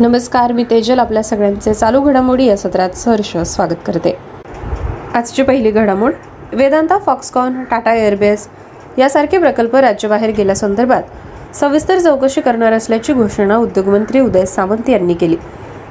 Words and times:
नमस्कार 0.00 0.52
मी 0.52 0.64
तेजल 0.64 0.98
आपल्या 0.98 1.22
सगळ्यांचे 1.22 1.74
चालू 1.74 2.00
घडामोडी 2.00 2.44
या 2.44 2.56
सत्रात 2.56 2.90
सहर्ष 2.90 3.36
स्वागत 3.36 3.82
करते. 3.86 4.16
आजची 5.14 5.42
पहिली 5.42 5.70
घडामोड 5.70 6.12
वेदांता 6.52 6.98
फॉक्सकॉन 6.98 7.64
टाटा 7.64 7.94
एअरबेस 7.94 8.48
यासारखे 8.98 9.38
प्रकल्प 9.38 9.76
राज्याबाहेर 9.76 10.30
गेल्यासंदर्भात 10.30 11.02
सविस्तर 11.56 11.98
चौकशी 11.98 12.40
करणार 12.40 12.72
असल्याची 12.72 13.12
घोषणा 13.12 13.56
उद्योगमंत्री 13.56 14.20
उदय 14.20 14.44
सामंत 14.44 14.88
यांनी 14.88 15.14
केली. 15.14 15.36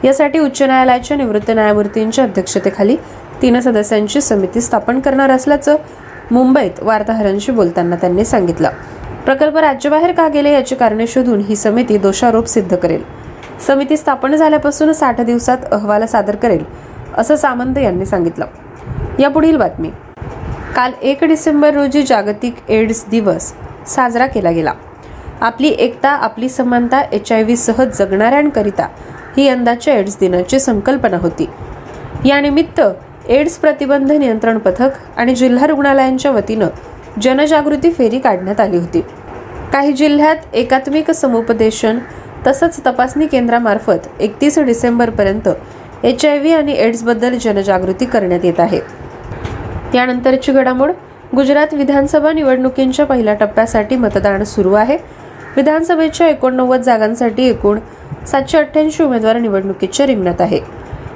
यासाठी 0.03 0.39
उच्च 0.39 0.61
न्यायालयाच्या 0.61 1.17
निवृत्त 1.17 1.51
न्यायमूर्तींच्या 1.51 2.23
अध्यक्षतेखाली 2.23 2.95
तीन 3.41 3.59
सदस्यांची 3.59 4.21
समिती 4.21 4.61
स्थापन 4.61 4.99
करणार 4.99 5.29
असल्याचं 5.29 5.75
मुंबईत 6.31 6.83
वार्ताहरांशी 6.83 7.51
बोलताना 7.51 7.95
त्यांनी 7.95 8.25
सांगितलं. 8.25 8.69
प्रकल्प 9.25 9.57
राज्याबाहेर 9.57 10.11
का 10.11 10.27
गेले 10.27 10.51
याची 10.51 10.75
कारणे 10.75 11.07
शोधून 11.07 11.39
ही 11.39 11.55
समिती 11.55 11.97
दोषारोप 11.97 12.45
सिद्ध 12.45 12.75
करेल. 12.75 13.20
समिती 13.67 13.97
स्थापन 13.97 14.35
झाल्यापासून 14.35 14.91
साठ 14.93 15.21
दिवसात 15.21 15.57
अहवाल 15.71 16.05
सादर 16.05 16.35
करेल 16.35 16.63
असं 17.17 17.35
सामंत 17.35 17.77
यांनी 17.77 18.05
सांगितलं. 18.05 18.45
या 19.19 19.29
पुढील 19.29 19.57
बातमी. 19.57 19.91
काल 20.75 20.91
एक 21.01 21.23
डिसेंबर 21.23 21.73
रोजी 21.73 22.03
जागतिक 22.03 22.55
एड्स 22.69 23.05
दिवस 23.09 23.53
साजरा 23.87 24.27
केला 24.27 24.51
गेला. 24.51 24.73
आपली 25.41 25.67
एकता 25.67 26.09
आपली 26.09 26.49
समानता 26.49 27.01
एच 27.01 27.31
आय 27.31 27.43
व्ही 27.43 27.57
सह 27.57 27.83
जगणाऱ्यांकरिता 27.83 28.87
ही 29.37 29.47
यंदाच्या 29.47 29.93
एड्स 29.93 30.17
दिनाची 30.19 30.59
संकल्पना 30.59 31.17
होती. 31.17 31.49
यानिमित्त 32.25 32.81
एड्स 33.29 33.57
प्रतिबंध 33.57 34.11
नियंत्रण 34.11 34.57
पथक 34.57 34.89
आणि 35.17 35.35
जिल्हा 35.35 35.67
रुग्णालयांच्या 35.67 36.31
वतीनं 36.31 36.67
जनजागृती 37.21 37.91
फेरी 37.91 38.19
काढण्यात 38.19 38.59
आली 38.59 38.77
होती. 38.77 39.01
काही 39.73 39.93
जिल्ह्यात 39.93 40.35
एकात्मिक 40.53 41.11
समुपदेशन 41.11 41.99
तसंच 42.47 42.79
तपासणी 42.85 43.27
केंद्रामार्फत 43.27 44.07
एकतीस 44.19 44.59
डिसेंबरपर्यंत 44.59 45.49
एच 46.03 46.25
आय 46.25 46.37
व्ही 46.39 46.53
आणि 46.53 46.73
एड्सबद्दल 46.77 47.37
जनजागृती 47.37 48.05
करण्यात 48.05 48.45
येत 48.45 48.59
आहे. 48.59 48.79
त्यानंतरची 49.93 50.51
घडामोड 50.51 50.91
गुजरात 51.35 51.73
विधानसभा 51.73 52.31
निवडणुकींच्या 52.31 53.05
पहिल्या 53.05 53.33
टप्प्यासाठी 53.33 53.95
मतदान 53.95 54.43
सुरू 54.43 54.73
आहे. 54.73 54.97
विधानसभेच्या 55.55 56.27
एकोणनव्वद 56.27 56.81
जागांसाठी 56.81 57.47
एकूण 57.47 57.79
सातशे 58.27 58.57
अठ्ठ्याऐंशी 58.57 59.03
उमेदवार 59.03 59.37
निवडणुकीच्या 59.37 60.07
रिंगणात 60.07 60.41
आहे. 60.41 60.59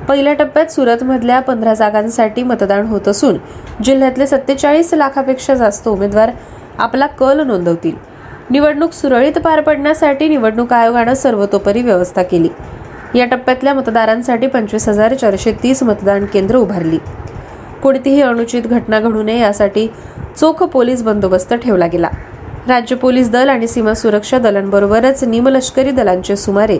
पहिल्या 0.07 0.33
टप्प्यात 0.33 0.71
सुरतमधल्या 0.71 1.39
पंधरा 1.39 1.73
जागांसाठी 1.73 2.43
मतदान 2.43 2.85
होत 2.85 3.07
असून 3.07 3.37
जिल्ह्यातले 3.83 4.27
सत्तेचाळीस 4.27 4.93
लाखापेक्षा 4.93 5.53
जास्त 5.53 5.87
उमेदवार 5.87 6.31
आपला 6.77 7.07
कल 7.07 7.47
नोंदवतील. 7.47 8.14
निवडणूक 8.51 8.91
सुरळीत 8.91 9.37
पार 9.37 9.61
पडण्यासाठी 9.61 10.27
निवडणूक 10.27 10.73
आयोगानं 10.73 11.13
सर्वतोपरी 11.13 11.81
व्यवस्था 11.81 12.23
केली. 12.23 12.49
या 13.15 13.25
टप्प्यातल्या 13.25 13.73
मतदारांसाठी 13.73 14.47
पंचवीस 14.47 14.89
हजार 14.89 15.13
चारशे 15.13 15.51
तीस 15.63 15.83
मतदान 15.83 16.25
केंद्र 16.25 16.55
उभारली. 16.55 16.97
कोणतीही 17.83 18.21
अनुचित 18.21 18.61
घटना 18.61 18.99
घडू 18.99 19.23
नये 19.23 19.39
यासाठी 19.39 19.87
चोख 20.37 20.63
पोलीस 20.63 21.03
बंदोबस्त 21.03 21.53
ठेवला 21.53 21.87
गेला. 21.87 22.09
राज्य 22.67 22.95
पोलीस 22.95 23.29
दल 23.31 23.49
आणि 23.49 23.67
सीमा 23.67 23.93
सुरक्षा 23.93 24.39
दलांबरोबरच 24.39 25.23
निमलष्करी 25.23 25.91
दलांचे 25.91 26.35
सुमारे 26.35 26.77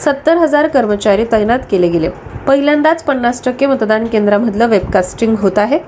सत्तर 0.00 0.36
हजार 0.36 0.66
कर्मचारी 0.66 1.24
तैनात 1.32 1.58
केले 1.70 1.88
गेले. 1.88 2.08
पहिल्यांदाच 2.46 3.02
पन्नास 3.02 3.44
टक्के 3.44 3.66
मतदान 3.66 4.06
केंद्रामधलं 4.06 4.66
वेबकास्टिंग 4.66 5.36
होत 5.36 5.58
आहे. 5.58 5.78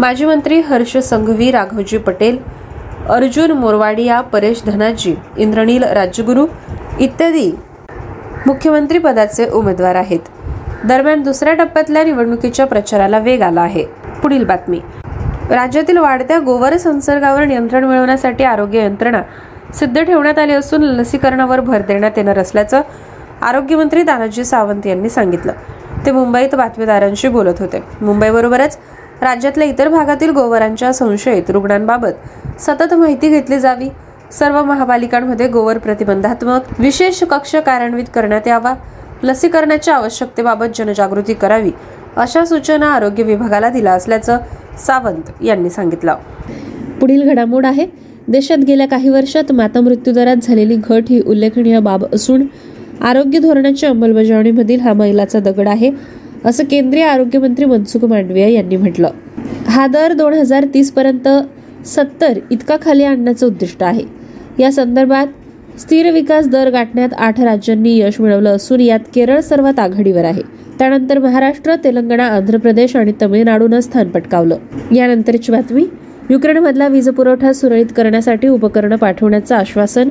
माजी 0.00 0.24
मंत्री 0.24 0.60
हर्ष 0.60 0.96
संघवी 0.96 1.50
राघवजी 1.50 1.98
पटेल 1.98 2.59
अर्जुन 3.10 3.50
मोरवाडिया 3.50 4.20
परेश 4.20 4.62
धनाजी 4.66 5.14
इंद्रनील 5.36 5.82
राजगुरू 5.82 6.46
इत्यादी 6.98 7.58
मुख्यमंत्री 8.46 8.98
पदाचे 8.98 9.48
उमेदवार 9.50 9.94
आहेत. 9.94 10.18
दरम्यान 10.84 11.22
दुसऱ्या 11.22 11.54
टप्प्यातल्या 11.54 12.04
निवडणुकीच्या 12.04 12.66
प्रचाराला 12.66 13.18
वेग 13.18 13.42
आला 13.42 13.60
आहे. 13.60 13.84
पुढील 14.22 14.44
बातमी. 14.44 14.80
राज्यातील 15.50 15.96
वाढत्या 15.98 16.38
गोवर 16.38 16.76
संसर्गावर 16.76 17.44
नियंत्रण 17.44 17.84
मिळवण्यासाठी 17.84 18.44
आरोग्य 18.44 18.84
यंत्रणा 18.84 19.22
सिद्ध 19.74 20.02
ठेवण्यात 20.02 20.38
आली 20.38 20.52
असून 20.52 20.82
लसीकरणावर 20.82 21.60
भर 21.60 21.78
देण्यात 21.78 22.12
येणार 22.16 22.38
असल्याचं 22.38 22.80
आरोग्यमंत्री 23.42 24.02
तानाजी 24.02 24.44
सावंत 24.44 24.86
यांनी 24.86 25.08
सांगितलं. 25.08 25.52
ते 26.06 26.12
मुंबईत 26.12 26.54
बातमीदारांशी 26.54 27.28
बोलत 27.28 27.54
होते. 27.58 27.82
मुंबईबरोबरच 28.00 28.78
राज्यातल्या 29.22 29.68
इतर 29.68 29.88
भागातील 29.88 30.30
गोवरांच्या 30.30 30.92
संशयित 30.92 31.50
रुग्णांबाबत 31.50 32.60
सतत 32.60 32.94
माहिती 32.94 33.28
घेतली 33.28 33.58
जावी. 33.60 33.88
सर्व 34.32 34.62
महापालिकांमध्ये 34.64 35.48
गोवर 35.48 35.78
प्रतिबंधात्मक 35.78 36.60
विशेष 36.78 37.22
कक्ष 37.22 37.54
कार्यान्वित 37.56 38.04
करण्यात 38.14 38.48
यावा. 38.48 38.74
लसीकरणाच्या 39.22 39.94
आवश्यकतेबाबत 39.94 40.66
जनजागृती 40.74 41.34
करावी 41.34 41.70
अशा 42.16 42.44
सूचना 42.44 42.92
आरोग्य 42.92 43.22
विभागाला 43.22 43.68
दिल्या 43.68 43.92
असल्याचं 43.92 44.38
सावंत 44.86 45.30
यांनी 45.44 45.70
सांगितलं. 45.70 46.14
पुढील 47.00 47.28
घडामोड 47.30 47.66
आहे. 47.66 47.86
देशात 48.28 48.58
गेल्या 48.58 48.88
काही 48.88 49.08
वर्षात 49.08 49.52
माता 49.52 49.80
मृत्यू 49.80 50.12
दरात 50.12 50.36
झालेली 50.42 50.76
घट 50.76 51.02
ही 51.10 51.22
उल्लेखनीय 51.26 51.78
बाब 51.78 52.04
असून 52.12 52.46
आरोग्य 53.00 53.38
धोरणाच्या 53.38 53.88
अंमलबजावणीमधील 53.90 54.80
हा 54.80 54.92
मैलाचा 54.92 55.40
दगड 55.40 55.68
आहे. 55.68 55.90
असं 56.44 56.64
केंद्रीय 56.64 57.04
आरोग्यमंत्री 57.04 57.64
मनसुख 57.64 58.04
मांडविया 58.04 58.48
यांनी 58.48 58.76
म्हटलं. 58.76 59.08
हा 59.66 59.86
दर 59.86 60.12
दोन 60.12 60.32
हजार 60.32 60.64
तीस 60.74 60.92
पर्यंत 60.92 61.28
सत्तर 61.86 62.38
इतका 62.50 62.76
खाली 62.82 63.04
आणण्याचं 63.04 63.46
उद्दिष्ट 63.46 63.82
आहे. 63.82 64.04
या 64.58 64.72
संदर्भात 64.72 65.26
स्थिर 65.80 66.10
विकास 66.10 66.48
दर 66.48 66.70
गाठण्यात 66.70 67.08
आठ 67.18 67.40
राज्यांनी 67.40 67.98
यश 67.98 68.20
मिळवलं 68.20 68.56
असून 68.56 68.80
यात 68.80 69.00
केरळ 69.14 69.40
सर्वात 69.40 69.78
आघाडीवर 69.78 70.24
आहे. 70.24 70.42
त्यानंतर 70.78 71.18
महाराष्ट्र 71.18 71.74
तेलंगणा 71.84 72.24
आंध्र 72.24 72.56
प्रदेश 72.56 72.96
आणि 72.96 73.12
तमिळनाडूनं 73.22 73.80
स्थान 73.80 74.08
पटकावलं. 74.08 74.56
यानंतरची 74.94 75.52
बातमी 75.52 75.86
युक्रेनमधला 76.30 76.88
वीज 76.88 77.08
पुरवठा 77.08 77.52
सुरळीत 77.52 77.86
करण्यासाठी 77.96 78.48
उपकरणं 78.48 78.96
पाठवण्याचं 78.96 79.54
आश्वासन 79.54 80.08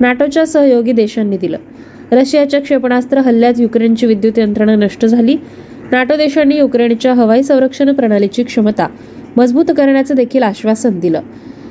नाटोच्या 0.00 0.46
सहयोगी 0.46 0.92
देशांनी 0.92 1.36
दिलं. 1.36 1.58
रशियाच्या 2.12 2.60
क्षेपणास्त्र 2.60 3.18
हल्ल्यात 3.18 3.54
युक्रेनची 3.58 4.06
विद्युत 4.06 4.38
यंत्रणा 4.38 4.74
नष्ट 4.74 5.06
झाली. 5.06 5.36
नाटो 5.92 6.16
देशांनी 6.16 6.56
युक्रेनच्या 6.56 7.12
हवाई 7.14 7.42
संरक्षण 7.42 7.92
प्रणालीची 7.92 8.42
क्षमता 8.42 8.86
मजबूत 9.36 9.70
करण्याचं 9.76 10.14
देखील 10.14 10.42
आश्वासन 10.42 10.98
दिलं. 11.00 11.20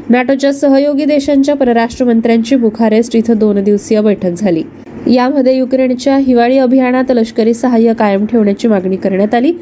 नाटोच्या 0.09 0.51
सहयोगी 0.53 1.05
देशांच्या 1.05 1.55
परराष्ट्र 1.55 2.05
मंत्र्यांची 2.05 2.55
बुखारेस्ट 2.55 3.15
इथं 3.15 3.37
दोन 3.37 3.63
दिवसीय 3.63 4.01
बैठक 4.01 4.33
झाली. 4.33 4.63
यामध्ये 5.07 5.55
युक्रेनच्या 5.57 6.17
हिवाळी 6.17 6.57
अभियानात 6.57 7.11
लष्करी 7.11 7.53
सहाय्य 7.53 7.93
कायम 7.93 8.25
ठेवण्याची 8.25 8.67
मागणी 8.67 8.95
करण्यात 8.95 9.33
आली. 9.33 9.53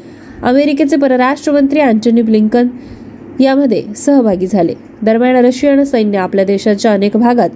अमेरिकेचे 0.42 0.96
परराष्ट्र 0.96 1.52
मंत्री 1.52 1.80
अँटनी 1.80 2.22
ब्लिंकन 2.22 2.68
यामध्ये 3.40 3.82
सहभागी 3.96 4.46
झाले. 4.46 4.74
दरम्यान 5.02 5.44
रशियन 5.44 5.82
सैन्य 5.84 6.18
आपल्या 6.18 6.44
देशाच्या 6.44 6.92
अनेक 6.92 7.16
भागात 7.16 7.50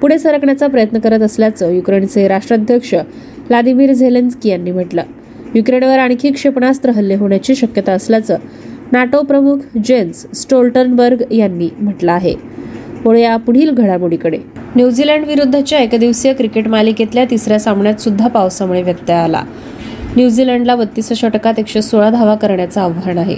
पुढे 0.00 0.18
सरकण्याचा 0.18 0.66
प्रयत्न 0.66 0.98
करत 0.98 1.22
असल्याचं 1.22 1.70
युक्रेनचे 1.70 2.26
राष्ट्राध्यक्ष 2.28 2.94
व्लादिमीर 2.94 3.92
झेलेन्स्की 3.92 4.50
यांनी 4.50 4.70
म्हटलं. 4.70 5.02
युक्रेनवर 5.54 5.98
आणखी 5.98 6.30
क्षेपणास्त्र 6.30 6.90
हल्ले 6.90 7.14
होण्याची 7.14 7.54
शक्यता 7.54 7.92
असल्याचं 7.92 8.36
नाटो 8.92 9.22
प्रमुख 9.22 9.58
जेन्स 9.84 10.26
स्टोल्टनबर्ग 10.34 11.32
यांनी 11.32 11.68
म्हटलं 11.78 12.12
आहे. 12.12 12.34
पुढे 13.04 13.20
या 13.20 13.36
पुढील 13.36 13.70
घडामोडीकडे. 13.70 14.38
न्यूझीलंड 14.76 15.24
विरुद्धच्या 15.24 15.78
एकदिवसीय 15.78 16.32
क्रिकेट 16.32 16.68
मालिकेतल्या 16.68 17.24
तिसऱ्या 17.24 17.60
सामन्यात 17.60 18.00
सुद्धा 18.00 18.28
पावसामुळे 18.28 18.82
व्यत्यय 18.82 19.16
आला. 19.16 19.42
न्यूझीलंडला 20.16 20.76
बत्तीस 20.76 21.12
षटकात 21.12 21.54
एकशे 21.58 21.82
सोळा 21.82 22.10
धावा 22.10 22.34
करण्याचं 22.34 22.80
आव्हान 22.80 23.18
आहे. 23.18 23.36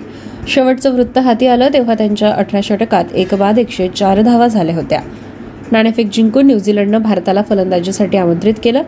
शेवटचं 0.49 0.95
वृत्त 0.95 1.19
हाती 1.19 1.47
आलं 1.47 1.69
तेव्हा 1.73 1.95
त्यांच्या 1.95 2.31
अठरा 2.31 2.61
षटकात 2.65 3.05
एक 3.15 3.35
बाद 3.35 3.59
एकशे 3.59 3.89
चार 3.89 4.23
धावा 4.23 4.47
झाल्या 4.47 4.75
होत्या. 4.75 5.01
नाणेफेक 5.73 6.09
जिंकून 6.13 6.47
न्यूझीलंडनं 6.47 7.03
भारताला 7.03 7.43
फलंदाजीसाठी 7.43 8.17
आमंत्रित 8.17 8.55
केलं. 8.65 8.83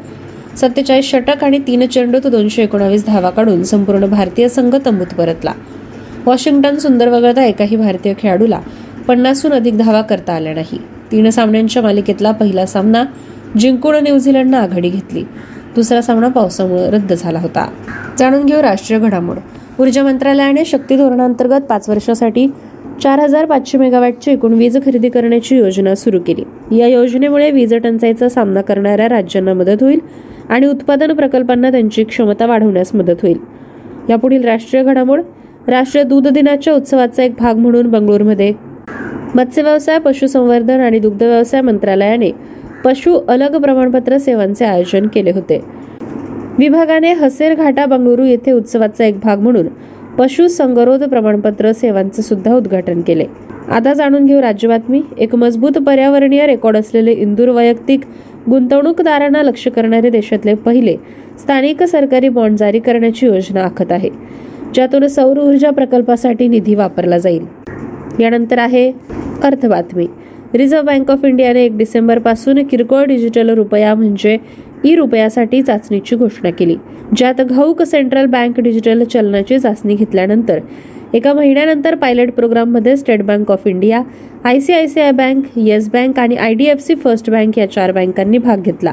सत्तेचाळीस 0.56 1.10
षटक 1.10 1.44
आणि 1.44 1.58
तीन 1.58 1.86
चेंडूत 1.86 2.26
दोनशे 2.26 2.62
एकोणावीस 2.62 3.06
धावा 3.06 3.31
काढून 3.31 3.62
संपूर्ण 3.62 4.06
भारतीय 4.06 4.49
संघ 4.49 4.76
तंबूत 4.87 5.14
परतला. 5.14 5.52
वॉशिंग्टन 6.26 6.76
सुंदर 6.76 7.08
वगळता 7.08 7.44
एकाही 7.44 7.76
भारतीय 7.76 8.14
खेळाडूला 8.19 8.60
पन्नासहून 9.08 9.52
अधिक 9.52 9.78
धावा 9.78 10.00
करता 10.00 10.32
आल्या 10.32 10.54
नाही. 10.54 10.78
तीन 11.12 11.31
सामन्यांच्या 11.31 11.82
मालिकेतला 11.82 12.31
पहिला 12.31 12.66
सामना 12.66 13.04
जिंकून 13.58 13.94
न्यूझीलंडनं 13.94 14.56
आघाडी 14.56 14.88
घेतली. 14.88 15.25
दुसरा 15.75 16.02
सामना 16.02 16.28
पावसामुळे 16.28 16.90
रद्द 16.90 17.12
झाला 17.12 17.38
होता. 17.38 17.69
जाणून 18.19 18.46
घेऊ 18.46 18.62
राष्ट्रीय 18.62 19.00
घडामोड. 19.00 19.37
ऊर्जा 19.81 20.02
मंत्रालयाने 20.02 20.64
शक्ती 20.64 20.96
धोरणांतर्गत 20.96 21.60
पाच 21.60 21.88
वर्षासाठी 21.88 22.46
चार 23.02 23.19
हजार 23.19 23.44
पाचशे 23.44 23.78
मेगावॅटची 23.78 24.31
एकूण 24.31 24.52
वीज 24.52 24.78
खरेदी 24.84 25.08
करण्याची 25.08 25.56
योजना 25.56 25.94
सुरू 25.94 26.20
केली. 26.20 26.78
या 26.78 26.87
योजनेमुळे 26.87 27.50
वीज 27.50 27.75
टंचाईचा 27.75 28.28
सामना 28.28 28.60
करणाऱ्या 28.60 29.08
राज्यांना 29.08 29.55
मदत 29.55 29.82
होईल. 29.82 29.98
आणि 30.49 30.67
उत्पादन 30.67 31.12
प्रकल्पांना 31.12 31.71
त्यांची 31.71 32.05
क्षमता 32.05 32.47
वाढवण्यास 32.47 32.94
मदत 32.94 33.23
होईल. 33.23 33.39
यापुढील 34.11 34.44
राष्ट्रीय 34.44 34.83
घडामोड 34.85 35.21
राष्ट्रीय 35.69 36.05
दूध 36.05 36.29
दिनाच्या 36.29 36.75
उत्सवाचा 36.75 37.23
एक 37.23 37.35
भाग 37.39 37.56
म्हणून 37.56 37.87
बंगळुरूमध्ये. 37.87 38.53
मत्स्यव्यवसाय 39.35 39.99
पशुसंवर्धन 39.99 40.81
आणि 40.81 40.99
दुग्ध 40.99 41.23
व्यवसाय 41.23 41.61
मंत्रालयाने 41.61 42.31
पशु 42.85 43.19
अलग 43.29 43.56
प्रमाणपत्र 43.56 44.19
सेवांचे 44.19 44.65
आयोजन 44.65 45.06
केले 45.06 45.31
होते. 45.31 45.61
विभागाने 46.59 47.12
हसेर 47.12 47.55
घाटा 47.55 47.87
बंगळुरू 47.87 48.25
येथे 48.25 48.53
उत्सवाचा 48.53 49.05
एक 49.05 49.19
भाग 49.19 49.41
म्हणून 49.41 49.67
पशु 50.19 50.49
संगरोध 50.49 51.05
प्रमाणपत्र 51.05 51.73
सेवांचे 51.73 52.23
सुद्धा 52.23 52.55
उद्घाटन 52.55 53.00
केले. 53.00 53.25
आता 53.71 53.93
जाणून 53.94 54.25
घेऊ 54.25 54.41
राज्य 54.41 54.69
बातमी. 54.69 55.03
एक 55.19 55.35
मजबूत 55.35 55.79
पर्यावरणीय 55.79 56.47
रेकॉर्ड 56.47 56.77
असलेले 56.77 57.12
इंदूर 57.12 57.49
वैयक्तिक 57.49 58.00
गुंतवणूकदारांना 58.50 59.43
लक्ष 59.43 59.67
करणारे 59.69 60.11
देशातले 60.11 60.55
पहिले 60.55 60.97
स्थानिक 61.39 61.83
सरकारी 61.83 62.29
बॉन्ड 62.29 62.59
जारी 62.59 62.79
करण्याची 62.79 63.27
योजना 63.27 63.62
आखत 63.65 63.93
आहे 63.93 64.11
ज्यातून 64.75 65.06
सौर 65.06 65.39
ऊर्जा 65.39 65.71
प्रकल्पासाठी 65.71 66.49
निधी 66.49 66.75
वापरला 66.75 67.19
जाईल. 67.19 67.44
यानंतर 68.21 68.59
आहे 68.59 68.91
अर्थ 69.44 69.67
बातमी 69.67 70.06
रिझर्व्ह 70.55 70.87
बँक 70.87 71.11
ऑफ 71.11 71.25
इंडियाने 71.25 71.65
एक 71.65 71.77
डिसेंबरपासून 71.77 72.62
किरकोळ 72.67 73.05
डिजिटल 73.05 73.50
रुपया 73.50 73.94
म्हणजे 73.94 74.37
ई 74.85 74.94
रुपयासाठी 74.97 75.61
चाचणीची 75.62 76.17
घोषणा 76.17 76.50
केली 76.50 76.77
ज्यात 77.17 77.41
घाऊक 77.41 77.83
सेंट्रल 77.83 78.27
बँक 78.27 78.61
डिजिटल 78.61 79.05
चलनाची 79.05 79.59
चाचणी 79.59 79.94
घेतल्यानंतर 79.94 80.59
एका 81.14 81.32
महिन्यानंतर 81.35 81.94
pilot 81.94 82.31
प्रोग्राममध्ये 82.35 82.97
state 82.97 83.23
bank 83.23 83.50
of 83.50 83.67
India 83.67 84.00
I 84.44 84.61
C 84.61 84.73
I 84.73 84.87
C 84.87 85.00
I 85.00 85.11
bank 85.12 85.59
yes 85.59 85.88
bank 85.91 86.19
आणि 86.19 86.37
I 86.37 86.55
D 86.55 86.67
F 86.67 86.81
C 86.81 86.94
first 86.94 87.29
bank 87.31 87.59
या 87.59 87.70
चार 87.70 87.93
बँकांनी 87.93 88.38
भाग 88.38 88.62
घेतला. 88.62 88.93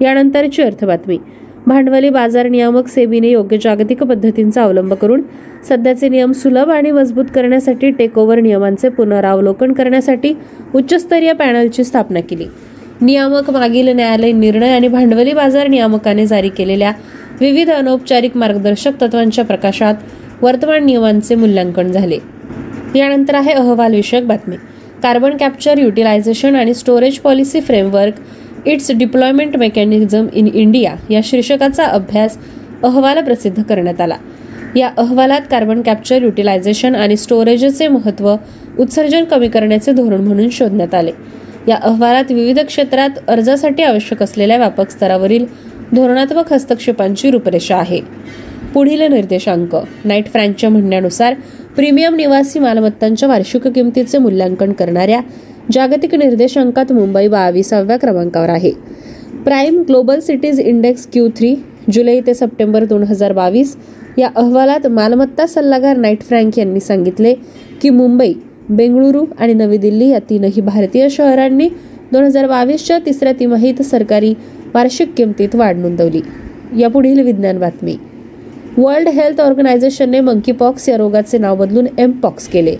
यानंतरची 0.00 0.62
अर्थबातमी. 0.62 1.18
भांडवली 1.66 2.08
बाजार 2.10 2.48
नियामक 2.48 2.88
सेबीने 2.88 3.28
योग्य 3.30 3.56
जागतिक 3.62 4.02
पद्धतींचा 4.02 4.62
अवलंब 4.62 4.94
करून 4.94 5.22
सध्याचे 5.68 6.08
नियम 6.08 6.32
सुलभ 6.32 6.70
आणि 6.70 6.90
मजबूत 6.90 7.24
करण्यासाठी 7.34 7.90
टेकओव्हर 7.90 8.40
नियमांचे 8.40 8.88
पुनरावलोकन 8.88 9.72
करण्यासाठी 9.72 10.34
उच्चस्तरीय 10.74 11.32
पॅनलची 11.32 11.84
स्थापना 11.84 12.20
केली. 12.20 12.46
नियामक 13.00 13.50
मागील 13.50 13.88
न्यायालय 13.88 14.32
निर्णय 14.32 14.72
आणि 14.72 14.88
भांडवली 14.88 15.32
बाजार 15.32 15.68
नियामकाने 15.68 16.26
जारी 16.26 16.48
केलेल्या 16.48 16.92
विविध 17.40 17.70
अनौपचारिक 17.70 18.36
मार्गदर्शक 18.36 19.00
तत्वांच्या 19.00 19.44
प्रकाशात 19.44 19.94
वर्तमान 20.42 20.84
नियमांचे 20.84 21.34
मूल्यांकन 21.34 21.92
झाले. 21.92 22.18
यानंतर 22.94 23.34
आहे 23.34 23.52
अहवाल 23.52 23.94
विषयक 23.94 24.26
बातमी. 24.26 24.56
कार्बन 25.02 25.36
कॅप्चर 25.36 25.78
युटिलायझेशन 25.78 26.56
आणि 26.56 26.74
storage 26.74 27.18
policy 27.18 27.60
framework 27.60 28.12
its 28.66 28.90
deployment 28.90 29.56
mechanism 29.56 30.26
in 30.32 30.48
India 30.54 30.94
या 31.10 31.20
शीर्षकाचा 31.24 31.84
अभ्यास 31.84 32.38
अहवाल 32.82 33.24
प्रसिद्ध 33.24 33.62
करण्यात 33.62 34.00
आला. 34.00 34.16
या 34.76 34.90
अहवालात 34.96 35.40
कार्बन 35.50 35.82
कॅप्चर 35.82 36.22
युटिलायझेशन 36.22 36.94
आणि 36.94 37.16
स्टोरेजचे 37.16 37.88
महत्त्व 37.88 38.34
उत्सर्जन 38.78 39.24
कमी 39.24 39.48
करण्याचे 39.48 39.92
धोरण 39.92 40.20
म्हणून 40.20 40.50
शोधण्यात 40.50 40.94
आले. 40.94 41.10
या 41.68 41.76
अहवालात 41.76 42.24
विविध 42.30 42.60
क्षेत्रात 42.60 43.10
अर्जासाठी 43.28 43.82
आवश्यक 43.82 44.22
असलेल्या 44.22 44.56
व्यापक 44.56 44.90
स्तरावरील 44.90 45.46
धोरणात्मक 45.92 46.52
हस्तक्षेपांची 46.52 47.30
रूपरेषा 47.30 47.76
आहे. 47.76 48.00
पुढील 48.74 49.02
निर्देशांक. 49.02 49.76
नाईट 50.04 50.26
फ्रँकच्या 50.26 50.70
म्हणण्यानुसार 50.70 51.34
प्रीमियम 51.76 52.14
निवासी 52.14 52.58
मालमत्तांच्या 52.58 53.28
वार्षिक 53.28 53.66
किमतीचे 53.66 54.18
मूल्यांकन 54.18 54.72
करणाऱ्या 54.72 55.20
जागतिक 55.72 56.14
निर्देशांकात 56.14 56.92
मुंबई 56.92 57.28
बावीसाव्या 57.28 57.96
क्रमांकावर 57.96 58.48
आहे. 58.48 58.70
Prime 59.44 59.82
global 59.88 60.20
cities 60.20 60.60
index 60.60 61.06
Q 61.12 61.28
three 61.28 61.54
जुलै 61.92 62.20
ते 62.20 62.34
सप्टेंबर 62.34 62.84
दोन 62.84 63.02
हजार 63.02 63.32
बावीस 63.32 63.76
या 64.18 64.28
अहवालात 64.36 64.86
मालमत्ता 64.86 65.46
सल्लागार 65.46 65.96
नाईट 65.96 66.22
फ्रँक 66.22 66.58
यांनी 66.58 66.80
सांगितले 66.80 67.34
की 67.82 67.90
मुंबई 67.90 68.32
बेंगळुरू 68.68 69.24
आणि 69.38 69.54
नवी 69.54 69.78
दिल्ली 69.78 70.08
या 70.08 70.18
तीनही 70.30 70.60
भारतीय 70.60 71.08
शहरांनी 71.08 71.68
दोन 72.12 72.24
हजार 72.24 72.46
बावीसच्या 72.46 72.98
तिसऱ्या 73.06 73.32
तिमाहीत 73.40 73.82
सरकारी 73.82 74.34
वार्षिक 74.74 75.12
किमतीत 75.16 75.54
वाढ 75.54 75.76
नोंदवली. 75.76 76.20
या 76.78 76.88
पुढील 76.88 77.20
विज्ञान 77.20 77.58
बातमी. 77.58 77.96
वर्ल्ड 78.78 79.08
हेल्थ 79.08 79.40
ऑर्गनायझेशनने 79.40 80.20
मंकीपॉक्स 80.20 80.88
या 80.88 80.96
रोगाचे 80.96 81.38
नाव 81.38 81.56
बदलून 81.56 81.86
एमपॉक्स 81.98 82.48
केले. 82.48 82.74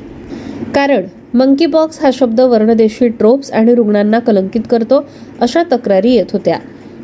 कारण 0.75 1.05
मंकीपॉक्स 1.35 2.01
हा 2.03 2.11
शब्द 2.15 2.41
वर्णदेशी 2.41 3.09
ट्रोप्स 3.09 3.51
आणि 3.53 3.75
रुग्णांना 3.75 4.19
कलंकित 4.19 4.63
करतो 4.71 5.05
अशा 5.41 5.63
तक्रारी 5.73 6.15
येत 6.15 6.33
होत्या. 6.33 6.59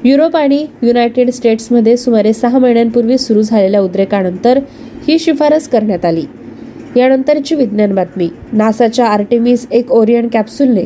युरोप 0.04 0.37
आणि 0.37 0.64
युनायटेड 0.82 1.31
स्टेट्समध्ये 1.31 1.96
सुमारे 1.96 2.32
सहा 2.32 2.58
महिन्यांपूर्वी 2.58 3.19
सुरू 3.19 3.42
झालेल्या 3.42 3.81
उद्रेकानंतर 3.81 4.58
ही 5.08 5.19
शिफारस 5.19 5.69
करण्यात 5.69 6.04
आली. 6.04 6.25
यानंतरची 6.96 7.54
विज्ञान 7.54 7.94
बातमी. 7.94 8.28
नासाच्या 8.52 9.06
आर्टेमिस 9.06 9.66
एक 9.70 9.92
ओरियन 9.92 10.28
कॅप्सूलने 10.32 10.84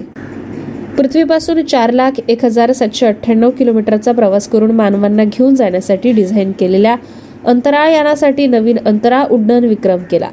पृथ्वीपासून 0.99 1.65
चार 1.65 1.91
लाख 1.93 2.21
एक 2.29 2.45
हजार 2.45 2.73
सातशे 2.73 3.07
अठ्ठ्याण्णव 3.07 3.51
किलोमीटरचा 3.51 4.13
प्रवास 4.13 4.49
करून 4.49 4.71
मानवांना 4.71 5.25
घेऊन 5.25 5.55
जाण्यासाठी 5.55 6.13
डिझाईन 6.13 6.53
केलेल्या 6.53 6.97
अंतराळयानासाठी 7.47 8.47
नवीन 8.47 8.77
अंतराळ 8.87 9.27
उड्डाण 9.31 9.65
विक्रम 9.65 10.03
केला. 10.11 10.29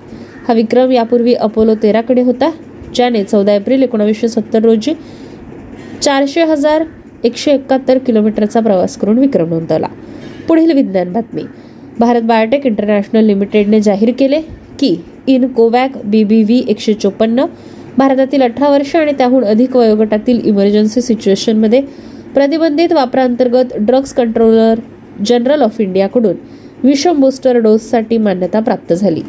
हा 0.48 0.54
विक्रम 0.54 0.92
यापूर्वी 0.92 1.34
अपोलो 1.34 1.76
तेराकडे 1.84 2.22
होता 2.22 2.52
ज्याने 2.96 3.24
चौदा 3.24 3.54
एप्रिल 3.54 3.84
एकोणावीसशे 3.84 4.28
सत्तर 4.28 4.62
रोजी 4.64 4.94
चारशे 6.02 6.44
हजार 6.44 6.84
एकशे 7.24 7.52
एकाहत्तर 7.52 7.98
किलोमीटरचा 7.98 8.60
प्रवास 8.60 8.98
करून 8.98 9.18
विक्रम 9.18 9.50
नोंदवला. 9.50 9.88
पुढील 10.48 10.72
विज्ञान 10.72 11.12
बातमी. 11.14 11.44
भारत 12.00 12.22
बायोटेक 12.22 12.66
इंटरनॅशनल 12.66 13.26
लिमिटेडने 13.26 13.80
जाहीर 13.82 14.12
केले 14.20 14.40
की 14.80 14.96
इन 15.28 15.48
कोवॅक 15.48 15.98
बी 16.06 16.24
बी 16.24 16.42
व्ही 16.44 16.64
एकशे 16.68 16.94
चोपन्न 16.94 17.46
भारतातील 17.98 18.42
अठरा 18.42 18.70
वर्ष 18.70 18.96
आणि 18.96 19.12
त्याहून 19.12 19.44
अधिक 19.44 19.76
वयोगटातील 19.76 20.40
इमर्जन्सी 20.44 21.02
सिच्युएशनमध्ये 21.02 21.82
प्रतिबंधित 22.34 22.94
वापराअंतर्गत 22.94 23.76
ड्रग्ज 23.78 24.14
कंट्रोलर 24.14 24.80
जनरल 25.26 25.62
ऑफ 25.62 25.80
इंडियाकडून 25.82 26.36
विषम 26.84 27.20
बूस्टर 27.20 27.58
डोससाठी 27.58 28.18
मान्यता 28.18 28.60
प्राप्त 28.60 28.94
झाली. 28.94 29.22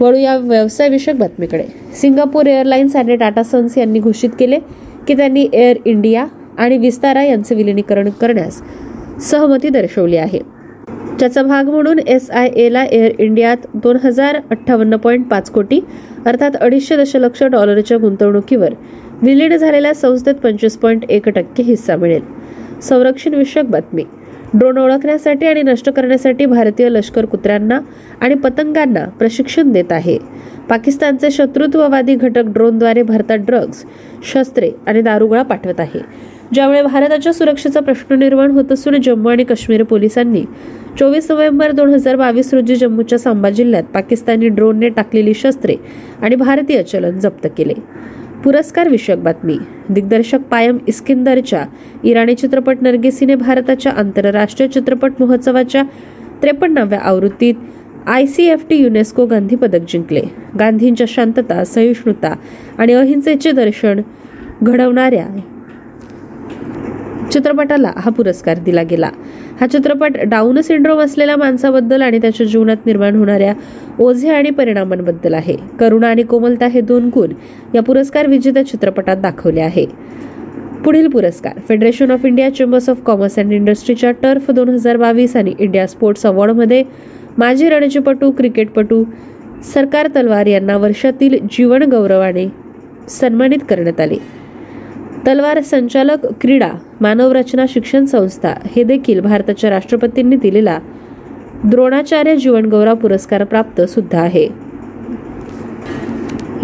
वळू 0.00 0.16
या 0.16 0.36
व्यवसायविषयक 0.36 1.18
बातमीकडे. 1.18 1.64
सिंगापूर 1.94 2.46
एअरलाइन्स 2.46 2.96
आणि 2.96 3.16
टाटा 3.16 3.42
सन्स 3.42 3.78
यांनी 3.78 3.98
घोषित 3.98 4.30
केले 4.38 4.58
की 5.08 5.14
त्यांनी 5.14 5.48
एअर 5.52 5.76
इंडिया 5.84 6.26
आणि 6.58 6.78
विस्तारा 6.78 7.22
यांचे 7.22 7.54
विलिनीकरण 7.54 8.10
करण्यास 8.10 8.60
सहमती 9.22 9.68
दर्शवली 9.68 10.16
आहे. 10.16 10.38
त्याचा 11.20 11.42
भाग 11.42 11.68
म्हणून 11.68 11.98
एस 11.98 12.30
आय 12.30 12.48
एला 12.48 12.84
एअर 12.84 13.12
इंडियात 13.18 13.56
दोन 13.74 13.96
हजार 14.04 14.36
अठ्ठावन्न 14.50 14.96
पॉईंट 14.96 15.26
पाच 15.28 15.50
कोटी 15.50 15.80
अर्थात 16.26 16.56
अडीचशे 16.60 16.96
दशलक्ष 16.96 17.42
डॉलरच्या 17.42 17.98
गुंतवणुकीवर 17.98 18.74
विलीन 19.22 19.56
झालेल्या 19.56 19.94
संस्थेत 19.94 20.34
पंचवीस 20.34 20.76
पॉईंट 20.76 21.04
एक 21.10 21.28
टक्के 21.28 21.62
हिस्सा 21.62 21.96
मिळेल. 21.96 22.22
संरक्षण 22.82 23.34
विषयक 23.34 23.70
बातमी. 23.70 24.04
ड्रोन 24.54 24.78
ओळखण्यासाठी 24.78 25.46
आणि 25.46 25.62
नष्ट 25.62 25.90
करण्यासाठी 25.90 26.46
भारतीय 26.46 26.88
लष्कर 26.88 27.24
कुत्र्यांना 27.24 27.78
आणि 28.20 28.34
पतंगांना 28.34 29.04
प्रशिक्षण 29.18 29.72
देत 29.72 29.92
आहे. 29.92 30.18
पाकिस्तानचे 30.68 31.30
शत्रुत्ववादी 31.30 32.14
घटक 32.14 32.46
ड्रोनद्वारे 32.46 33.02
भारतात 33.02 33.38
ड्रग्ज 33.38 33.82
शस्त्रे 34.32 34.70
आणि 34.86 35.02
दारुगोळा 35.02 35.42
पाठवत 35.42 35.80
आहे. 35.80 36.00
ज्यामुळे 36.54 36.82
भारताच्या 36.82 37.32
सुरक्षेचा 37.32 37.80
प्रश्न 37.80 38.18
निर्माण 38.18 38.50
होत 38.50 38.72
असून 38.72 39.00
जम्मू 39.00 39.28
आणि 39.28 39.44
काश्मीर 39.44 39.82
पोलिसांनी 39.82 40.44
चोवीस 40.98 41.30
नोव्हेंबर 41.30 41.70
दोन 41.70 41.92
हजार 41.94 42.16
बावीस 42.16 42.52
रोजी 42.54 42.76
जम्मूच्या 42.76 43.18
सांबा 43.18 43.50
जिल्ह्यात 43.50 43.84
पाकिस्तानी 43.94 44.48
ड्रोनने 44.48 44.88
टाकलेली 44.88 45.34
शस्त्रे 45.34 45.76
आणि 46.22 46.36
भारतीय 46.36 46.82
चलन 46.82 47.18
जप्त 47.18 47.46
केले. 47.58 47.74
पुरस्कार 48.44 48.88
विषयक 48.88 49.22
बातमी. 49.22 49.56
दिग्दर्शक 49.88 50.38
पायम 50.50 50.78
इस्किंदरच्या 50.88 51.64
इराणी 52.04 52.34
चित्रपट 52.34 52.78
नर्गिसीने 52.80 53.34
भारताच्या 53.34 53.92
आंतरराष्ट्रीय 53.92 54.68
चित्रपट 54.68 55.12
महोत्सवाच्या 55.20 55.82
त्रेपन्नाव्या 56.42 57.00
आवृत्तीत 57.00 57.54
I 58.06 58.26
C 58.26 58.44
F 58.44 58.64
T 58.70 58.76
UNESCO 58.76 59.26
Gandhi 59.26 59.56
पदक 59.56 59.80
जिंकले. 59.88 60.22
गांधींच्या 60.58 61.06
शांतता 61.10 61.64
सहिष्णुता 61.64 62.34
आणि 62.78 62.92
अहिंसेचे 62.92 63.52
दर्शन 63.52 64.00
घडवणाऱ्या 64.62 65.26
चित्रपटाला 67.32 67.92
हा 67.96 68.10
पुरस्कार 68.10 68.58
दिला 68.58 68.82
गेला. 68.82 69.10
हा 69.60 69.66
चित्रपट 69.66 70.16
डाऊन 70.28 70.60
सिंड्रोम 70.60 71.00
असलेल्या 71.00 71.36
माणसाबद्दल 71.36 72.02
आणि 72.02 72.18
त्याच्या 72.18 72.46
जीवनात 72.46 72.86
निर्माण 72.86 73.16
होणाऱ्या 73.16 73.52
ओझे 73.98 74.28
आणि 74.28 74.50
परिणामांबद्दल 74.50 75.34
आहे. 75.34 75.56
करुणा 75.80 76.08
आणि 76.08 76.22
कोमलता 76.22 76.66
हे 76.66 76.80
दोन 76.80 77.08
गुण 77.14 77.32
या 77.74 77.82
पुरस्कार 77.82 78.26
विजेत्या 78.26 78.66
चित्रपटात 78.66 79.16
दाखवले 79.16 79.60
आहे. 79.60 79.86
पुढील 80.84 81.08
पुरस्कार 81.08 81.58
federation 81.68 82.10
of 82.10 82.24
India 82.26 82.54
chambers 82.54 82.88
of 82.90 83.02
commerce 83.06 83.38
and 83.38 83.52
इंडस्ट्रीच्या 83.52 84.10
टर्फ 84.22 84.50
दोन 84.50 84.68
हजार 84.68 84.96
बावीस 84.96 85.36
आणि 85.36 85.54
इंडिया 85.58 85.86
स्पोर्ट्स 85.86 86.26
अवॉर्डमध्ये 86.26 86.82
माजी 87.38 87.68
रणजीपटू 87.68 88.30
क्रिकेटपटू 88.30 89.02
सरकार 89.74 90.08
तलवार 90.16 90.46
यांना 90.46 90.76
वर्षातील 90.76 91.38
जीवन 91.52 91.82
गौरवाने 91.82 92.46
सन्मानित 93.10 93.58
करण्यात 93.70 94.00
आले. 94.00 94.16
तलवार 95.26 95.60
संचालक 95.60 96.26
क्रीडा 96.40 96.70
मानवरचना 97.00 97.64
शिक्षण 97.68 98.04
संस्था 98.04 98.54
हे 98.76 98.82
देखील 98.82 99.20
भारताच्या 99.20 99.70
राष्ट्रपतींनी 99.70 100.36
दिलेला 100.36 100.78
द्रोणाचार्य 101.64 102.36
जीवनगौरव 102.36 102.94
पुरस्कार 102.94 103.44
प्राप्त 103.44 103.80
सुद्धा 103.80 104.20
आहे. 104.20 104.48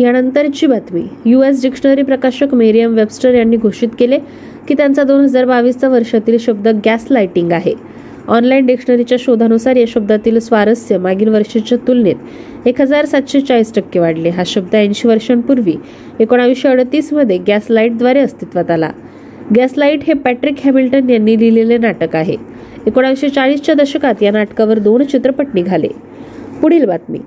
यानंतरची 0.01 0.67
बातमी. 0.67 1.03
यू 1.25 1.43
एस 1.43 1.63
डिक्शनरी 1.63 2.03
प्रकाशक 2.03 2.55
मेरियम 2.55 2.95
वेबस्टर 2.95 3.35
यांनी 3.35 3.57
घोषित 3.57 3.89
केले 3.99 4.19
की 4.69 4.75
त्यांचा 4.75 5.03
दोन 5.03 5.21
हजार 5.21 5.45
बावीसचा 5.45 5.89
वर्षातील 5.89 6.37
शब्द 6.39 6.69
गॅस 6.69 7.07
लाइटिंग 7.11 7.53
आहे. 7.53 7.75
ऑनलाईन 8.29 8.67
डिक्शनरीच्या 8.67 9.19
शोधानुसार 9.21 9.77
या 9.77 9.85
शब्दातील 9.89 10.39
स्वारस्य 10.39 10.99
मागील 10.99 11.29
वर्षाच्या 11.29 11.79
तुलनेत 11.89 12.17
एक 12.67 12.81
हजार 12.81 13.05
सातशे 13.05 13.41
चाळीस 13.41 13.73
टक्के 13.75 13.99
वाढले. 13.99 14.29
हा 14.29 14.43
शब्द 14.47 14.75
ऐंशी 14.77 15.09
वर्षांपूर्वी 15.09 15.75
एकोणावीसशे 16.21 16.69
अडतीसमध्ये 16.69 17.37
गॅस 17.39 17.67
लाईटद्वारे 17.71 18.21
अस्तित्वात 18.21 18.71
आला. 18.71 18.91
गॅस 19.57 19.75
लाइट 19.77 20.01
हे 20.07 20.13
पॅट्रिक 20.15 20.65
हॅमिल्टन 20.65 21.11
यांनी 21.11 21.39
लिहिलेले 21.39 21.79
नाटक 21.79 22.17
आहे. 22.17 22.37
एकोणावीसशे 22.87 23.29
चाळीसच्या 23.29 23.75
दशकात 23.75 24.23
या 24.23 24.33
नाटकावर 24.33 24.79
दोन 24.79 25.05
चित्रपट 25.05 25.55
निघाले. 25.55 25.89
पुढील 26.63 26.85
बातमी. 26.85 27.19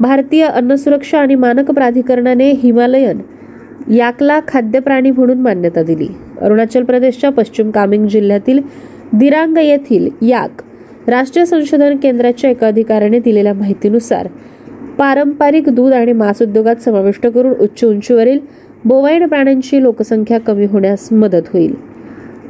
भारतीय 0.00 0.44
अन्न 0.44 0.74
सुरक्षा 0.74 1.18
आणि 1.18 1.34
मानक 1.34 1.70
प्राधिकरणाने 1.70 2.50
हिमालयन 2.52 3.20
याकला 3.92 4.40
खाद्य 4.48 4.78
प्राणी 4.78 5.10
म्हणून 5.10 5.40
मान्यता 5.40 5.82
दिली. 5.82 6.08
अरुणाचल 6.40 6.84
प्रदेशच्या 6.84 7.30
पश्चिम 7.30 7.70
कामेंग 7.70 8.06
जिल्ह्यातील 8.06 8.60
दिरांग 9.12 9.58
येथील 9.58 10.08
याक 10.28 10.62
राष्ट्रीय 11.08 11.44
संशोधन 11.44 11.96
केंद्राच्या 11.96 12.50
एका 12.50 12.66
अधिकाऱ्याने 12.66 13.18
दिलेल्या 13.18 13.52
माहितीनुसार 13.54 14.28
पारंपरिक 14.98 15.68
दूध 15.68 15.92
आणि 15.92 16.12
मांस 16.12 16.42
उद्योगात 16.42 16.76
समाविष्ट 16.76 17.26
करून 17.26 17.52
उच्च 17.60 17.84
उंचीवरील 17.84 18.38
बोवाईन 18.84 19.26
प्राण्यांची 19.26 19.82
लोकसंख्या 19.82 20.38
कमी 20.40 20.66
होण्यास 20.66 21.08
मदत 21.12 21.48
होईल. 21.52 21.74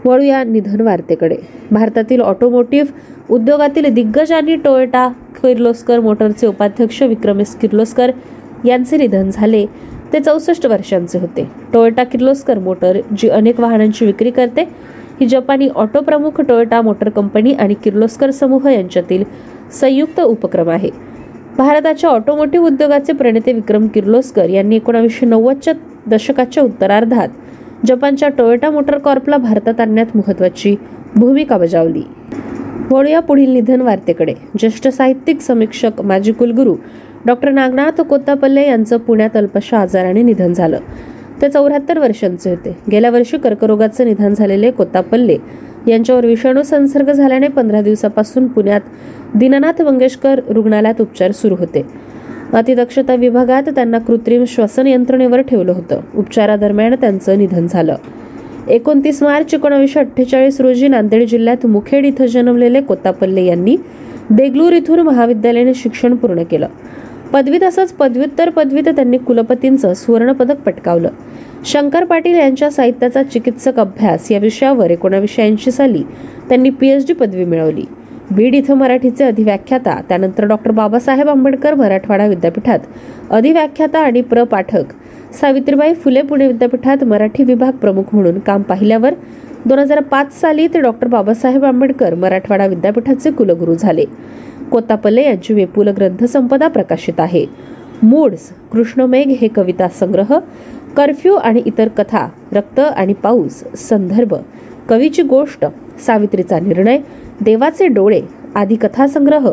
वळूया 0.05 0.43
निधन 0.45 0.81
वार्तेकडे. 0.81 1.37
भारतातील 1.71 2.21
ऑटोमोटिव्ह 2.21 3.33
उद्योगातील 3.35 3.93
दिग्गज 3.95 4.33
आणि 4.33 4.57
टोयोटा 4.57 5.09
किर्लोस्कर 5.43 6.01
मोटरचे 6.01 6.47
उपाध्यक्ष 6.47 7.03
विक्रमेश 7.03 7.55
किर्लोस्कर 7.61 8.11
यांचे 8.65 8.97
निधन 8.97 9.31
झाले. 9.31 9.65
ते 10.13 10.21
चौसष्ट 10.21 10.67
वर्षांचे 10.67 11.19
होते. 11.19 11.49
टोयोटा 11.73 12.05
किर्लोस्कर 12.05 12.59
मोटर 12.59 12.99
जी 13.19 13.29
अनेक 13.29 13.61
वाहनांची 13.61 14.07
विक्री 14.07 14.31
करते 14.31 14.65
ही 15.21 15.27
जपानी 15.27 15.69
ऑटो 15.77 16.01
प्रमुख 16.01 16.41
टोयोटा 16.41 16.81
मोटर 16.83 17.09
कंपनी 17.09 17.53
आणि 17.53 17.75
किर्लोस्कर 17.75 18.31
समूह 18.31 18.69
यांच्यातील 18.69 19.25
संयुक्त 19.81 20.21
उपक्रम 20.21 20.71
आहे. 20.71 20.91
भारताच्या 21.57 22.11
ऑटोमोटिव्ह 22.11 22.67
उद्योगाचे 22.67 23.13
प्रणेते 23.13 23.53
विक्रम 23.53 23.87
किर्लोस्कर 23.87 24.49
यांनी 24.49 24.77
एकोणावीसशे 24.77 25.27
नव्वदच्या 25.27 25.75
दशकाच्या 26.07 26.63
उत्तरार्धात 26.63 27.29
जपानच्या 27.87 28.29
टोयोटा 28.29 28.71
मोटर 28.71 28.99
कॉर्पला 28.99 29.37
भारतात 29.37 29.81
आणण्यात 29.81 30.17
महत्वाची 30.17 30.75
भूमिका 31.17 31.59
बजावली. 31.59 32.03
वळूया 32.91 33.21
पुढील 33.21 33.51
निधन 33.51 33.81
वार्तेकडे. 33.81 34.35
ज्येष्ठ 34.59 34.89
साहित्यिक 34.89 35.41
समीक्षक 35.41 36.01
माजी 36.01 36.33
कुलगुरू 36.33 36.77
डॉक्टर 37.27 37.51
नागनाथ 37.51 38.01
कोत्तापल्ले 38.01 38.67
यांचं 38.69 38.97
पुण्यात 38.97 39.37
अल्पशा 39.37 39.79
आजाराने 39.79 40.23
निधन 40.23 40.53
झालं. 40.53 40.79
ते 41.43 41.49
चौऱ्याहत्तर 41.49 41.99
वर्षांचे 41.99 42.51
होते. 42.51 42.77
गेल्या 42.91 43.11
वर्षी 43.11 43.39
कर्करोगाचं 43.39 44.05
निधन 44.05 44.35
झालेले 44.35 44.71
कोत्तापल्ले 44.71 45.37
यांच्यावर 45.89 46.27
विषाणू 46.27 46.63
संसर्ग 46.63 47.13
झाल्याने 47.13 47.49
पंधरा 47.49 47.83
दिवसापासून 47.83 48.47
पुण्यात 48.47 48.81
दीननाथ 49.35 49.83
मंगेशकर 49.83 50.41
रुग्णालयात 50.49 51.01
उपचार 51.01 51.31
सुरू 51.31 51.57
होते. 51.59 51.87
अतिदक्षता 52.53 53.15
विभागात 53.15 53.63
त्यांना 53.63 53.99
कृत्रिम 53.99 54.45
श्वसन 54.45 54.87
यंत्रणेवर 54.87 55.41
ठेवलं 55.41 55.73
होतं. 55.73 56.01
उपचारादरम्यान 56.15 56.95
त्यांचं 56.95 57.39
निधन 57.39 57.67
झालं. 57.67 57.97
एकोणतीस 58.69 59.23
मार्च 59.23 59.55
एकोणावीसशे 59.55 60.01
अठ्ठेचाळीस 60.01 60.61
रोजी 60.61 60.89
नांदेड 60.89 61.29
जिल्ह्यात 61.29 61.67
मुखेड 61.67 62.07
इथं 62.07 62.27
जन्मलेले 62.27 62.81
कोतापल्ले 62.81 63.43
यांनी 63.43 63.77
देगलूर 64.31 64.73
इथून 64.73 65.01
महाविद्यालयाने 65.01 65.75
शिक्षण 65.75 66.15
पूर्ण 66.17 66.43
केलं. 66.43 66.67
पदवी 67.35 67.59
तसंच 67.59 67.93
पदव्युत्तर 67.93 68.51
पदवीत 68.51 68.89
त्यांनी 68.89 69.19
कुलपतींचं 69.19 69.95
सुवर्णपदक 69.95 70.59
पटकावलं. 70.67 71.09
शंकर 71.67 72.05
पाटील 72.05 72.35
यांच्या 72.35 72.71
साहित्याचा 72.71 73.23
चिकित्सक 73.23 73.79
अभ्यास 73.81 74.31
या 74.33 74.39
विषयावर 74.39 74.91
एकोणावीसशे 74.91 75.43
ऐंशी 75.43 75.71
साली 75.71 76.03
त्यांनी 76.49 76.71
पीएचडी 76.71 77.13
पदवी 77.13 77.45
मिळवली. 77.45 77.85
बीड 78.31 78.55
इथं 78.55 78.75
मराठीचे 78.75 79.25
अधिव्याख्याता 79.25 80.01
त्यानंतर 80.09 80.45
डॉक्टर 80.45 80.71
बाबासाहेब 80.71 81.29
आंबेडकर 81.29 81.75
मराठवाडा 81.75 82.27
विद्यापीठात 82.27 82.79
अधिव्याख्याता 83.31 84.01
आणि 84.01 84.21
प्र 84.21 84.45
पाठक 84.45 84.93
सावित्रीबाई 85.41 85.95
फुले 85.95 86.23
पुणे 86.23 86.47
विद्यापीठात 86.47 87.05
मराठी 87.05 87.45
विभाग 87.45 87.73
प्रमुख 87.73 88.15
म्हणून 88.15 88.39
काम 88.39 88.63
पाहिल्यावर 88.63 89.15
दोन 89.67 89.79
हजार 89.79 90.01
पाच 90.03 90.41
साली 90.41 90.67
ते 90.67 90.81
डॉक्टर 90.81 91.09
बाबासाहेब 91.09 91.65
आंबेडकर 91.65 92.15
मराठवाडा 92.15 92.67
विद्यापीठाचे 92.67 93.31
कुलगुरू 93.31 93.75
झाले. 93.75 94.05
कोत्तापल्ले 94.75 95.23
यांची 95.23 95.55
विपुल 95.55 95.89
ग्रंथसंपदा 95.89 96.69
प्रकाशित 96.69 97.21
आहे. 97.21 97.45
मूड्स 98.03 98.49
कृष्णमेघ 98.73 99.27
हे 99.41 99.49
कविता 99.49 99.89
संग्रह 99.89 100.39
कर्फ्यू 100.97 101.35
आणि 101.35 101.63
इतर 101.67 101.89
कथा 101.89 102.27
रक्त 102.53 102.81
आणि 102.81 103.13
पाऊस 103.13 103.63
संदर्भ 103.79 104.35
कवीची 104.89 105.23
गोष्ट 105.23 105.65
सावित्रीचा 106.07 106.59
निर्णय 106.61 106.99
देवाचे 107.41 107.87
डोळे 107.87 108.21
आदी 108.55 108.75
कथासंग्रह 108.75 109.49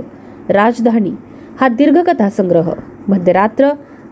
राजधानी 0.49 1.11
हा 1.59 1.67
दीर्घ 1.67 1.97
कथासंग्रह 2.07 2.71
मध्यरात्र 3.07 3.69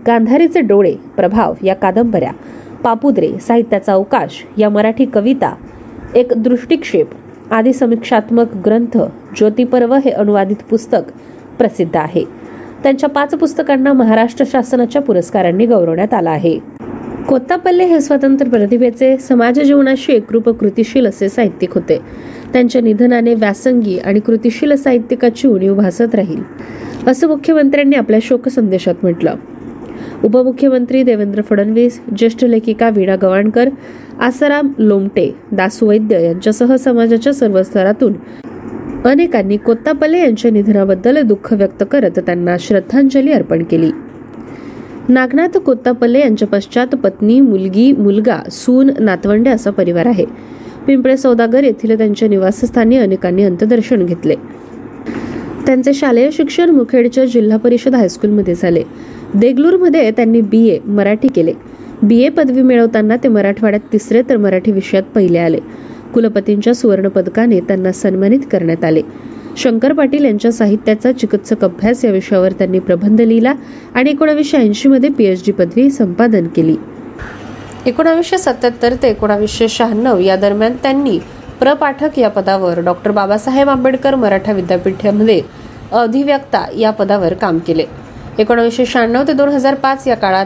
गांधारीचे 0.08 0.62
डोळे 0.62 0.94
प्रभाव 1.18 1.54
या 1.64 1.76
कादंबऱ्या 1.76 2.32
पापुद्रे 2.84 3.32
साहित्याचा 3.42 3.94
अवकाश 3.94 4.44
या 4.58 4.70
मराठी 4.70 5.06
कविता 5.06 5.54
एक 6.16 6.34
दृष्टिक्षेप 6.38 7.10
आदी 7.52 7.74
समीक्षात्मक 7.74 8.56
ग्रंथ 8.66 8.98
ज्योतिपर्व 9.38 9.96
हे 9.96 10.10
अनुवादित 10.10 10.56
पुस्तक 10.70 11.02
प्रसिद्ध 11.58 11.98
आहे. 11.98 12.24
त्यांच्या 12.84 13.10
पाच 13.10 13.36
पुस्तकांना 13.36 13.94
महाराष्ट्र 13.94 14.46
शासनाच्या 14.52 15.02
पुरस्कारांनी 15.02 15.66
गौरवण्यात 15.66 16.14
आला 16.14 16.32
आहे. 16.32 16.60
कोत्तापल्ले 17.28 17.86
हे 17.86 18.02
स्वतंत्र 18.02 18.50
प्रतिभेचे 18.50 19.18
समाज 19.18 19.60
जीवनाशी 19.60 20.14
एकरूप 20.14 20.50
कृतिशील 20.50 21.08
असे 21.08 21.30
साहित्यिक 21.30 21.74
होते. 21.74 22.00
त्यांच्या 22.54 22.82
निधनाने 22.82 23.34
व्यासंगी 23.34 23.98
आणि 23.98 24.20
कृतिशील 24.20 24.76
साहित्यिकाची 24.76 25.48
उणीव 25.48 25.74
भासत 25.76 26.16
राहील. 26.16 26.44
असं 27.08 27.28
मुख्यमंत्र्यांनी 27.28 27.96
आपल्या 27.96 28.20
शोक 28.24 28.50
संदेशात 28.50 28.96
म्हटलं. 29.04 29.36
उपमुख्यमंत्री 30.24 31.04
देवेंद्र 31.04 31.42
फडणवीस 31.42 32.00
ज्येष्ठ 32.18 32.44
लेखिका 32.46 32.90
वीणा 32.90 33.16
गवाणकर 33.16 33.70
आसाराम 34.20 34.72
लोमटे 34.78 35.36
दासू 35.52 35.88
वैद्य 35.88 36.24
यांच्यासह 36.24 36.76
समाजाच्या 36.76 37.34
सर्व 37.34 37.64
स्तरातून 37.64 38.14
अनेकांनी 39.06 39.58
कोत्तापल्ले 39.58 40.20
यांच्या 40.20 40.52
निधनाबद्दल 40.52 41.22
दुःख 41.22 41.54
व्यक्त 41.54 41.84
करत 41.92 42.20
त्यांना 42.20 42.56
श्रद्धांजली 42.60 43.32
अर्पण 43.32 43.64
केली. 43.64 43.92
नागनाथ 45.10 45.58
कोत्तापल्ले 45.58 46.20
यांच्या 46.20 46.48
पश्चात 46.48 46.88
पत्नी 46.88 47.42
मुलगी 47.42 47.92
मुलगा 47.92 48.40
सून 48.52 48.92
नातवंडे 49.00 49.50
असा 49.50 49.70
परिवार 49.70 50.06
आहे. 50.06 50.26
पिंपळे 50.88 51.18
सौदागर 51.18 51.64
येथील 51.64 51.98
त्यांच्या 51.98 52.28
निवासस्थानी 52.28 52.98
अनेकांनी 52.98 53.44
अंत्यदर्शन 53.44 54.06
घेतले. 54.06 54.36
त्यांचे 55.66 55.94
शालेय 55.94 56.30
शिक्षण 56.32 56.70
मुखेडच्या 56.70 57.26
जिल्हा 57.26 57.58
परिषद 57.58 57.96
हायस्कूलमध्ये 57.96 58.56
झाले. 58.56 58.84
देगलूरमध्ये 59.34 60.12
त्यांनी 60.12 60.42
बी 60.42 60.68
ए 60.70 60.78
मराठी 60.86 61.28
केले. 61.28 61.54
बी 62.04 62.22
ए 62.24 62.30
पदवी 62.30 62.62
मिळवताना 62.62 63.16
ते 63.16 63.28
मराठवाड्यात 63.28 63.92
तिसरे 63.94 64.22
तर 64.30 64.38
मराठी 64.38 64.72
विषयात 64.72 65.04
पहिले 65.16 65.40
आले. 65.40 65.60
कुलपतींच्या 66.14 66.74
सुवर्ण 66.74 67.08
पदकाने 67.08 67.60
त्यांना 67.60 67.92
सन्मानित 67.92 68.40
करण्यात 68.52 68.84
आले. 68.86 69.02
शंकर 69.58 69.94
पाटील 69.94 70.26
यांच्या 70.26 70.52
साहित्याचा 70.52 71.12
चिकित्सक 71.12 71.64
अभ्यास 71.66 72.04
या 72.06 72.12
विषयावर 72.12 72.52
त्यांनी 72.52 72.80
प्रबंध 72.80 73.22
लिहिला 73.22 73.54
आणि 73.94 74.10
एकोणावीसशे 74.10 74.58
ऐंशीमध्ये 74.58 75.10
पी 75.10 75.26
एच 75.26 75.44
डी 75.46 75.52
पदवी 75.52 75.90
संपादन 75.90 76.48
केली. 76.48 76.76
एकोणावीसशे 77.86 78.38
सत्याहत्तर 78.38 78.94
ते 79.04 79.10
एकोणावीसशे 79.10 79.68
शहाण्णव 79.70 80.20
या 80.20 80.36
दरम्यान 80.36 80.74
त्यांनी 80.84 81.18
प्रपाठक 81.60 82.20
या 82.20 82.30
पदावर 82.30 82.80
डॉक्टर 82.80 83.12
बाबासाहेब 83.12 83.70
आंबेडकर 83.70 84.16
मराठा 84.16 84.52
विद्यापीठामध्ये 84.52 85.42
अधिव्यक्ता 85.92 86.66
या 86.78 86.92
पदावर 86.92 87.34
काम 87.34 87.58
केले. 87.58 87.84
एकोणावीसशे 88.40 88.86
शहाण्णव 88.86 89.24
ते 89.28 89.34
दोन 89.34 89.50
हजार 89.50 89.76
पाच 89.76 90.08
या 90.08 90.16
काळात 90.16 90.46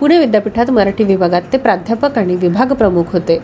पुणे 0.00 0.18
विद्यापीठात 0.18 0.70
मराठी 0.70 1.04
विभागात 1.04 1.42
ते 1.52 1.58
प्राध्यापक 1.58 2.18
आणि 2.18 2.36
विभाग 2.36 2.72
प्रमुख 2.72 3.04
होते. 3.12 3.38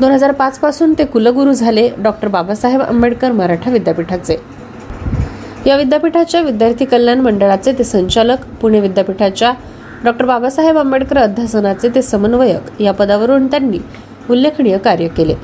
दोन 0.00 0.10
हजार 0.10 0.32
पाच 0.32 0.58
पासून 0.58 0.92
ते 0.98 1.04
कुलगुरू 1.04 1.52
झाले 1.52 1.88
डॉक्टर 1.98 2.28
बाबासाहेब 2.28 2.80
आंबेडकर 2.80 3.32
मराठा 3.32 3.70
विद्यापीठाचे. 3.70 4.36
या 5.66 5.76
विद्यापीठाच्या 5.76 6.40
विद्यार्थी 6.40 6.84
कल्याण 6.84 7.20
मंडळाचे 7.20 7.72
ते 7.72 7.84
संचालक 7.84 8.44
पुणे 8.60 8.80
विद्यापीठाच्या 8.80 9.52
डॉक्टर 10.04 10.24
बाबासाहेब 10.24 10.78
आंबेडकर 10.78 11.18
अध्यासनाचे 11.18 11.88
ते 11.88 12.02
समन्वयक 12.02 12.80
या 12.80 12.92
पदावरून 12.92 13.46
त्यांनी 13.46 13.78
उल्लेखनीय 14.30 14.78
कार्य 14.78 15.08
केले. 15.08 15.34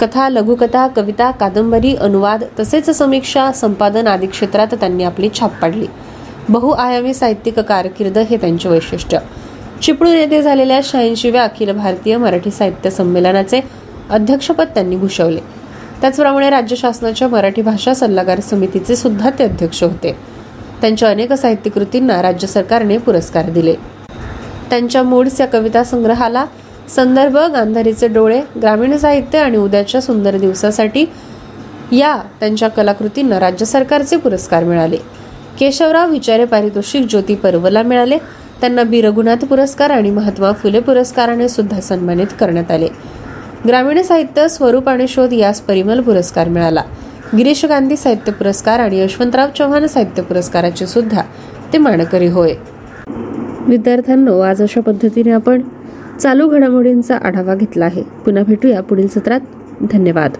कथा 0.00 0.28
लघुकथा 0.28 0.86
कविता 0.86 1.30
कादंबरी 1.30 1.94
अनुवाद 1.94 2.44
तसेच 2.60 2.90
समीक्षा 2.90 3.52
संपादन 3.52 4.06
आदी 4.06 4.26
क्षेत्रात 4.26 4.74
त्यांनी 4.74 5.04
आपली 5.04 5.28
छाप 5.40 5.60
पाडली. 5.62 5.86
बहुआयामी 6.48 7.14
साहित्यिक 7.14 7.58
कारकीर्द 7.58 8.18
हे 8.18 8.36
त्यांचे 8.36 8.68
वैशिष्ट्य. 8.68 9.18
चिपळूण 9.82 10.12
येथे 10.12 10.42
झालेल्या 10.42 10.80
शहाऐंशीव्या 10.84 11.42
अखिल 11.42 11.72
भारतीय 11.72 12.16
मराठी 12.16 12.50
साहित्य 12.50 12.90
संमेलनाचे 12.90 13.60
अध्यक्षपद 14.10 14.66
त्यांनी 14.74 14.96
भूषवले. 14.96 15.40
त्याचप्रमाणे 16.00 16.50
राज्य 16.50 16.76
शासनाच्या 16.76 17.28
मराठी 17.28 17.62
भाषा 17.62 17.94
सल्लागार 17.94 18.40
समितीचे 18.40 18.96
सुद्धा 18.96 19.30
ते 19.30 19.44
अध्यक्ष 19.44 19.82
होते. 19.82 20.16
त्यांच्या 20.80 21.08
अनेक 21.08 21.32
साहित्य 21.32 21.70
कृतींना 21.70 22.22
राज्य 22.22 22.46
सरकारने 22.46 22.98
पुरस्कार 22.98 23.50
दिले. 23.50 23.74
त्यांच्या 24.70 25.02
मूड्स 25.02 25.40
या 25.40 25.46
कविता 25.46 25.84
संग्रहाला 25.84 26.44
संदर्भ 26.88 27.36
गांधारीचे 27.36 28.08
डोळे 28.08 28.40
ग्रामीण 28.62 28.96
साहित्य 28.96 29.38
आणि 29.38 29.56
उद्याच्या 29.56 30.00
सुंदर 30.00 30.36
दिवसासाठी 30.36 31.06
या 31.92 32.16
त्यांच्या 32.40 32.68
कलाकृतींना 32.68 33.40
राज्य 33.40 33.66
सरकारचे 33.66 34.16
पुरस्कार 34.16 34.64
मिळाले. 34.64 34.96
केशवराव 35.58 36.10
विचारे 36.10 36.44
पारितोषिक 36.44 37.06
ज्योती 37.10 37.34
पर्वला 37.34 37.82
मिळाले. 37.82 38.18
त्यांना 38.60 38.82
बी. 38.82 39.00
रघुनाथ 39.00 39.36
पुरस्कार 39.36 39.90
आणि 39.90 40.10
महात्मा 40.10 40.52
फुले 40.52 40.80
पुरस्काराने 40.80 41.48
सुद्धा 41.48 41.80
सन्मानित 41.80 42.26
करण्यात 42.40 42.70
आले. 42.70 42.88
ग्रामीण 43.68 44.02
साहित्य 44.02 44.48
स्वरूप 44.48 44.88
आणि 44.88 45.08
शोध 45.08 45.32
यास 45.32 45.60
परिमल 45.60 46.00
पुरस्कार 46.00 46.48
मिळाला. 46.48 46.82
गिरीश 47.36 47.64
गांधी 47.64 47.96
साहित्य 47.96 48.32
पुरस्कार 48.32 48.78
आणि 48.78 49.00
यशवंतराव 49.00 49.48
चव्हाण 49.58 49.86
साहित्य 49.86 50.22
पुरस्काराचे 50.22 50.86
सुद्धा 50.86 51.22
ते 51.72 51.78
मानकरी 51.78 52.26
होय. 52.26 52.54
विद्यार्थ्यांनो 53.60 54.40
आज 54.40 54.62
अशा 54.62 54.80
पद्धतीने 54.80 55.30
आपण 55.30 55.62
चालू 56.20 56.48
घडामोडींचा 56.48 57.16
आढावा 57.16 57.54
घेतला 57.54 57.84
आहे. 57.84 58.02
पुन्हा 58.02 58.44
भेटूया 58.44 58.82
पुढील 58.82 59.08
सत्रात. 59.08 59.40
धन्यवाद. 59.92 60.30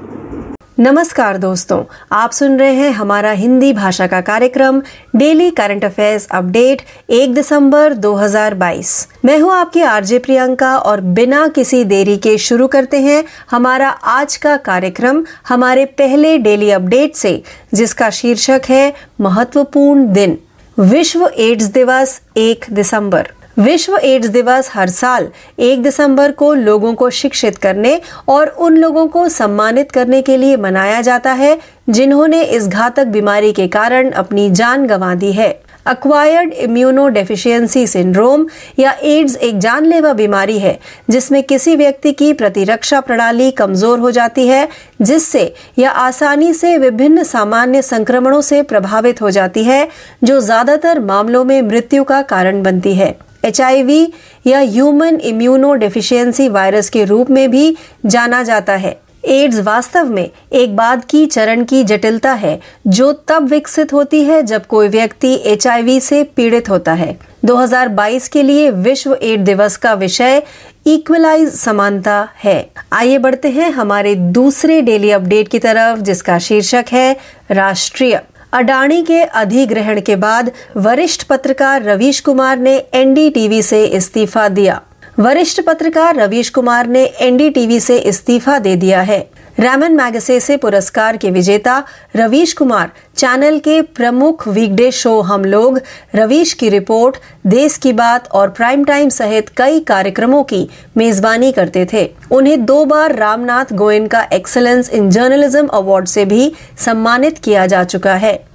नमस्कार 0.80 1.36
दोस्तों, 1.36 1.82
आप 2.10 2.32
सुन 2.32 2.56
रहे 2.60 2.72
हैं 2.72 2.90
हमारा 2.90 3.32
हिंदी 3.32 3.72
भाषा 3.72 4.06
का 4.06 4.20
कार्यक्रम, 4.20 4.78
डेली 5.14 5.50
करंट 5.50 5.84
अफेयर्स 5.84 6.26
अपडेट 6.30 6.78
1 7.08 7.34
दिसंबर 7.34 7.92
2022 7.92 9.06
मैं 9.24 9.42
हूँ 9.42 9.52
आपकी 9.52 9.82
आरजे 9.82 10.18
प्रियंका 10.18 10.74
और 10.84 10.98
बिना 10.98 11.46
किसी 11.46 11.82
देरी 11.82 12.16
के 12.16 12.38
शुरू 12.38 12.66
करते 12.66 12.98
हैं 12.98 13.22
हमारा 13.52 13.88
आज 13.88 14.38
का 14.38 14.56
कार्यक्रम, 14.56 15.22
हमारे 15.44 15.84
पहले 15.84 16.36
डेली 16.36 16.70
अपडेट 16.70 17.14
से, 17.14 17.36
जिसका 17.74 18.08
शीर्षक 18.12 18.70
है 18.70 18.90
महत्वपूर्ण 19.18 20.12
दिन। 20.12 20.34
विश्व 20.78 21.26
एड्स 21.36 21.70
दिवस 21.72 22.20
एक 22.36 22.64
दिसंबर। 22.70 23.22
विश्व 23.60 23.96
एड्स 23.98 24.28
दिवस 24.28 24.70
हर 24.74 24.88
साल 24.88 25.28
एक 25.60 25.82
दिसंबर 25.82 26.32
को 26.32 26.52
लोगों 26.54 26.92
को 26.94 27.08
शिक्षित 27.12 27.56
करने 27.58 28.00
और 28.28 28.48
उन 28.48 28.76
लोगों 28.76 29.06
को 29.06 29.28
सम्मानित 29.28 29.90
करने 29.92 30.20
के 30.22 30.36
लिए 30.36 30.56
मनाया 30.56 31.00
जाता 31.00 31.32
है, 31.32 31.58
जिन्होंने 31.88 32.42
इस 32.42 32.68
घातक 32.68 33.06
बीमारी 33.08 33.52
के 33.52 33.68
कारण 33.68 34.10
अपनी 34.12 34.48
जान 34.50 34.86
गंवा 34.86 35.14
दी 35.14 35.32
है। 35.32 35.50
अक्वायर्ड 35.86 36.52
इम्यूनो 36.54 37.06
डेफिशिएंसी 37.08 37.86
सिंड्रोम 37.86 38.46
या 38.78 38.94
एड्स 39.04 39.36
एक 39.36 39.58
जानलेवा 39.58 40.12
बीमारी 40.14 40.58
है, 40.58 40.78
जिसमें 41.10 41.42
किसी 41.42 41.76
व्यक्ति 41.76 42.12
की 42.12 42.32
प्रतिरक्षा 42.32 43.00
प्रणाली 43.00 43.50
कमज़ोर 43.52 43.98
हो 43.98 44.10
जाती 44.10 44.46
है, 44.46 44.68
जिससे 45.02 45.52
यह 45.78 45.90
आसानी 45.90 46.52
से 46.54 46.76
विभिन्न 46.78 47.22
सामान्य 47.26 47.82
संक्रमणों 47.84 48.40
से 48.42 48.62
प्रभावित 48.64 49.22
हो 49.22 49.30
जाती 49.30 49.64
है, 49.64 49.88
जो 50.24 50.40
ज़्यादातर 50.40 51.00
मामलों 51.00 51.44
में 51.44 51.60
मृत्यु 51.62 52.04
का 52.04 52.22
कारण 52.24 52.62
बनती 52.62 52.94
है। 52.94 53.16
एचआईवी 53.44 54.06
या 54.44 54.60
ह्यूमन 54.60 55.16
इम्यूनो 55.22 55.74
डेफिशिएंसी 55.74 56.48
वायरस 56.48 56.90
के 56.90 57.04
रूप 57.04 57.30
में 57.30 57.50
भी 57.50 57.74
जाना 58.10 58.42
जाता 58.42 58.76
है। 58.76 58.90
एड्स 59.24 59.60
वास्तव 59.64 60.04
में 60.04 60.24
एक 60.50 60.76
बाद 60.76 61.00
की 61.08 61.26
चरण 61.26 61.64
की 61.68 61.82
जटिलता 61.82 62.34
है, 62.34 62.56
जो 62.92 63.12
तब 63.12 63.46
विकसित 63.50 63.92
होती 63.92 64.20
है 64.20 64.42
जब 64.42 64.60
कोई 64.68 64.88
व्यक्ति 64.88 65.38
एचआईवी 65.44 66.00
से 66.00 66.22
पीड़ित 66.22 66.68
होता 66.68 66.94
है। 66.94 67.12
2022 67.42 68.28
के 68.28 68.46
लिए 68.46 68.70
विश्व 68.70 69.14
एड 69.22 69.44
दिवस 69.44 69.78
का 69.78 69.94
विषय 69.94 70.40
इक्वलाइज 70.84 71.54
समानता 71.54 72.24
है। 72.44 72.62
आइए 72.92 73.16
बढ़ते 73.16 73.48
हैं 73.48 73.70
हमारे 73.70 74.14
दूसरे 74.14 74.80
डेली 74.80 75.10
अपडेट 75.10 75.48
की 75.48 75.58
तरफ़, 75.58 76.00
जिसका 76.00 76.38
शीर्षक 76.40 76.82
है 76.92 77.12
राष्ट्रीय। 77.50 78.18
अडानी 78.52 79.02
के 79.02 79.22
अधिग्रहण 79.22 80.00
के 80.00 80.14
बाद 80.16 80.50
वरिष्ठ 80.76 81.22
पत्रकार 81.24 81.82
रवीश 81.82 82.20
कुमार 82.20 82.58
ने 82.58 82.76
एनडीटीवी 82.94 83.62
से 83.62 83.84
इस्तीफा 83.86 84.48
दिया। 84.48 84.80
वरिष्ठ 85.18 85.60
पत्रकार 85.60 86.16
रवीश 86.16 86.50
कुमार 86.50 86.86
ने 86.86 87.04
एनडीटीवी 87.20 87.80
से 87.80 87.98
इस्तीफा 87.98 88.58
दे 88.58 88.74
दिया 88.76 89.00
है। 89.00 89.20
रैमन 89.60 89.92
मैगसे 89.92 90.38
से 90.40 90.56
पुरस्कार 90.56 91.16
के 91.16 91.30
विजेता 91.30 91.82
रवीश 92.16 92.52
कुमार। 92.52 92.90
चैनल 93.16 93.58
के 93.58 93.80
प्रमुख 93.82 94.46
वीकडे 94.48 94.90
शो 94.90 95.20
हम 95.20 95.44
लोग। 95.44 95.80
रवीश 96.14 96.52
की 96.52 96.68
रिपोर्ट 96.68 97.16
देश 97.46 97.76
की 97.76 97.92
बात 97.92 98.28
और 98.28 98.50
प्राइम 98.50 98.84
टाइम 98.84 99.08
सहित 99.08 99.48
कई 99.48 99.80
कार्यक्रमों 99.80 100.42
की 100.44 100.68
मेजबानी 100.96 101.52
करते 101.52 101.86
थे। 101.92 102.08
उन्हें 102.30 102.64
दो 102.64 102.84
बार 102.84 103.16
Ramnath 103.16 103.72
Goenka 104.06 104.26
excellence 104.32 104.90
in 104.90 105.10
journalism 105.10 105.66
award 105.66 106.08
से 106.08 106.24
भी 106.24 106.52
सम्मानित 106.78 107.38
किया 107.38 107.66
जा 107.66 107.84
चुका 107.84 108.14
है। 108.14 108.49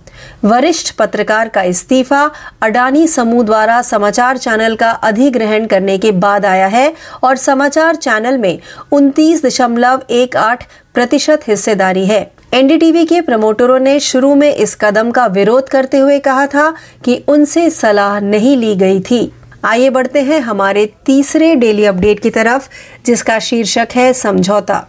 वरिष्ठ 0.45 0.95
पत्रकार 0.97 1.47
का 1.47 1.63
इस्तीफा 1.63 2.27
अडानी 2.61 3.07
समूह 3.07 3.43
द्वारा 3.43 3.81
समाचार 3.81 4.37
चैनल 4.37 4.75
का 4.75 4.89
अधिग्रहण 5.03 5.65
करने 5.67 5.97
के 5.97 6.11
बाद 6.11 6.45
आया 6.45 6.67
है 6.67 6.89
और 7.23 7.35
समाचार 7.35 7.95
चैनल 7.95 8.37
में 8.37 8.57
उनतीस 8.91 9.43
दशमलव 9.43 9.97
एक 10.09 10.37
आठ 10.37 10.63
प्रतिशत 10.93 11.47
हिस्सेदारी 11.47 12.05
है। 12.05 12.23
एनडीटीवी 12.51 13.03
के 13.03 13.19
प्रमोटरों 13.19 13.83
ने 13.83 13.99
शुरू 13.99 14.33
में 14.33 14.51
इस 14.51 14.75
कदम 14.75 15.11
का 15.11 15.27
विरोध 15.27 15.63
करते 15.71 15.99
हुए 15.99 16.19
कहा 16.19 16.45
था 16.45 16.71
कि 17.05 17.19
उनसे 17.27 17.69
सलाह 17.69 18.19
नहीं 18.19 18.57
ली 18.59 18.73
गई 18.73 18.99
थी। 18.99 19.29
आइए 19.63 19.89
बढ़ते 19.89 20.21
हैं 20.21 20.39
हमारे 20.39 20.85
तीसरे 21.07 21.53
डेली 21.53 21.85
अपडेट 21.85 22.19
की 22.19 22.29
तरफ़, 22.29 22.67
जिसका 23.07 23.37
शीर्षक 23.41 23.95
है 23.95 24.13
समझौता। 24.13 24.81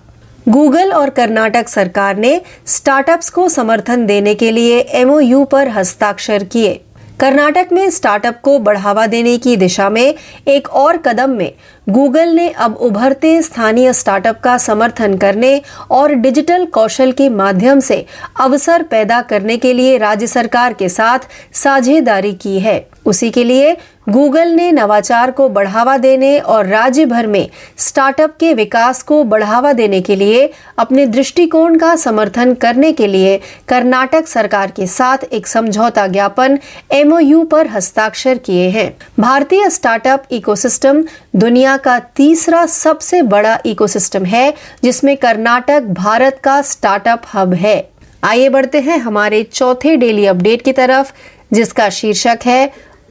गूगल 0.49 0.93
और 0.93 1.11
कर्नाटक 1.11 1.69
सरकार 1.69 2.17
ने 2.17 2.41
स्टार्टअप्स 2.67 3.31
को 3.31 3.49
समर्थन 3.49 4.05
देने 4.07 4.35
के 4.35 4.51
लिए 4.51 4.79
एमओयू 4.79 5.45
पर 5.45 5.69
हस्ताक्षर 5.69 6.45
किए। 6.45 6.75
कर्नाटक 7.21 7.69
में 7.73 7.89
स्टार्टअप 7.91 8.41
को 8.43 8.59
बढ़ावा 8.59 9.07
देने 9.07 9.37
की 9.39 9.57
दिशा 9.57 9.89
में 9.91 10.15
एक 10.49 10.69
और 10.69 10.97
कदम 10.97 11.31
में 11.31 11.53
गूगल 11.89 12.29
ने 12.29 12.49
अब 12.49 12.77
उभरते 12.77 13.41
स्थानीय 13.43 13.93
स्टार्टअप 13.93 14.41
का 14.41 14.57
समर्थन 14.59 15.17
करने 15.17 15.61
और 15.91 16.15
डिजिटल 16.15 16.65
कौशल 16.67 17.13
के 17.13 17.29
माध्यम 17.29 17.81
से 17.81 18.05
अवसर 18.41 18.83
पैदा 18.83 19.21
करने 19.23 19.57
के 19.57 19.73
लिए 19.73 19.97
राज्य 19.99 20.27
सरकार 20.27 20.73
के 20.73 20.89
साथ 20.89 21.29
साझेदारी 21.55 22.33
की 22.33 22.59
है। 22.61 22.79
उसी 23.07 23.31
के 23.31 23.45
लिए 23.45 23.77
गूगल 24.13 24.49
ने 24.49 24.71
नवाचार 24.71 25.31
को 25.31 25.49
बढ़ावा 25.49 25.97
देने 25.97 26.39
और 26.39 26.65
राज्य 26.65 27.05
भर 27.05 27.27
में 27.27 27.47
स्टार्टअप 27.79 28.31
के 28.41 28.53
विकास 28.53 29.03
को 29.03 29.23
बढ़ावा 29.23 29.73
देने 29.73 30.01
के 30.01 30.19
लिए 30.19 30.47
अपने 30.77 31.07
दृष्टिकोण 31.07 31.77
का 31.77 31.97
समर्थन 31.97 32.53
करने 32.55 32.93
के 32.93 33.13
लिए 33.13 33.37
कर्नाटक 33.69 34.27
सरकार 34.27 34.71
के 34.77 34.87
साथ 34.87 35.25
एक 35.33 35.47
समझौता 35.47 36.07
ज्ञापन 36.07 36.57
एमओयू 36.91 37.43
पर 37.45 37.67
हस्ताक्षर 37.67 38.35
किए 38.45 38.69
हैं। 38.69 38.91
भारतीय 39.19 39.69
स्टार्टअप 39.71 40.21
इकोसिस्टम 40.31 41.03
दुनिया 41.35 41.77
का 41.77 41.99
तीसरा 41.99 42.65
सबसे 42.69 43.21
बड़ा 43.21 43.57
इकोसिस्टम 43.65 44.25
है, 44.25 44.51
जिसमें 44.85 45.17
कर्नाटक 45.17 45.81
भारत 45.83 46.33
का 46.45 46.61
स्टार्टअप 46.65 47.19
हब 47.35 47.55
है। 47.55 47.81
आइए 48.23 48.49
बढ़ते 48.49 48.79
हैं 48.79 48.97
हमारे 48.97 49.43
चौथे 49.55 49.95
डेली 49.95 50.27
अपडेट 50.27 50.63
की 50.65 50.73
तरफ़, 50.73 51.13
जिसका 51.55 51.89
शीर्षक 51.93 52.37
है 52.47 52.67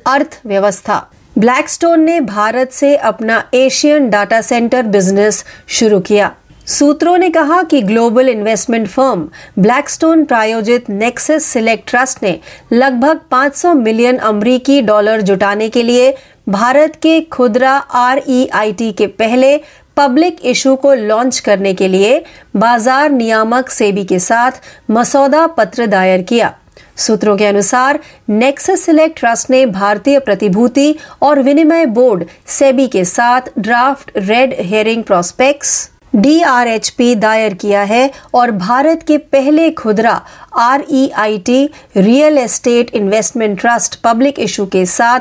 अर्थव्यवस्था। 0.05 1.05
ब्लैकस्टोन 1.35 2.01
ने 2.01 2.19
भारत 2.21 2.71
से 2.71 2.95
अपना 2.97 3.43
एशियन 3.53 4.09
डाटा 4.09 4.41
सेंटर 4.41 4.83
बिज़नेस 4.83 5.43
शुरू 5.69 5.99
किया। 5.99 6.31
सूत्रों 6.67 7.17
ने 7.17 7.29
कहा 7.29 7.61
कि 7.63 7.81
ग्लोबल 7.81 8.29
इन्वेस्टमेंट 8.29 8.87
फर्म 8.87 9.27
ब्लैकस्टोन 9.59 10.23
प्रायोजित 10.25 10.89
नेक्सस 10.89 11.45
सिलेक्ट 11.45 11.89
ट्रस्ट 11.89 12.23
ने 12.23 12.39
लगभग 12.73 13.19
500 13.31 13.73
मिलियन 13.75 14.17
अमरीकी 14.29 14.81
डॉलर 14.81 15.21
जुटाने 15.21 15.69
के 15.69 15.83
लिए 15.83 16.13
भारत 16.49 16.95
के 16.95 17.19
खुदरा 17.31 17.73
आरईआईटी 17.95 18.91
के 18.91 19.07
पहले 19.19 19.57
पब्लिक 19.97 20.39
इशू 20.45 20.75
को 20.75 20.93
लॉन्च 20.93 21.39
करने 21.39 21.73
के 21.73 21.87
लिए 21.87 22.23
बाज़ार 22.55 23.09
नियामक 23.11 23.69
सेबी 23.69 24.03
के 24.05 24.19
साथ 24.19 24.61
मसौदा 24.91 25.45
पत्र 25.47 25.85
दायर 25.87 26.21
किया। 26.21 26.53
सूत्रों 26.97 27.35
के 27.37 27.45
अनुसार 27.45 27.97
नेक्सस 28.27 28.85
सिलेक्ट 28.85 29.19
ट्रस्ट 29.19 29.51
ने 29.51 29.65
भारतीय 29.65 30.19
प्रतिभूति 30.19 30.93
और 31.21 31.37
विनिमय 31.37 31.85
बोर्ड 31.85 32.23
सेबी 32.47 32.87
के 32.87 33.05
साथ 33.05 33.41
draft 33.57 34.11
red 34.15 34.53
herring 34.53 35.03
prospectus 35.03 35.89
DRHP 36.15 37.13
दायर 37.15 37.53
किया 37.53 37.83
है 37.83 38.07
और 38.33 38.49
भारत 38.49 38.97
के 39.07 39.17
पहले 39.17 39.69
खुदरा 39.77 40.17
REIT 40.53 41.65
real 41.95 42.37
estate 42.37 42.93
investment 42.93 43.59
trust 43.59 43.99
public 44.03 44.39
issue 44.39 44.65
के 44.65 44.85
साथ 44.85 45.19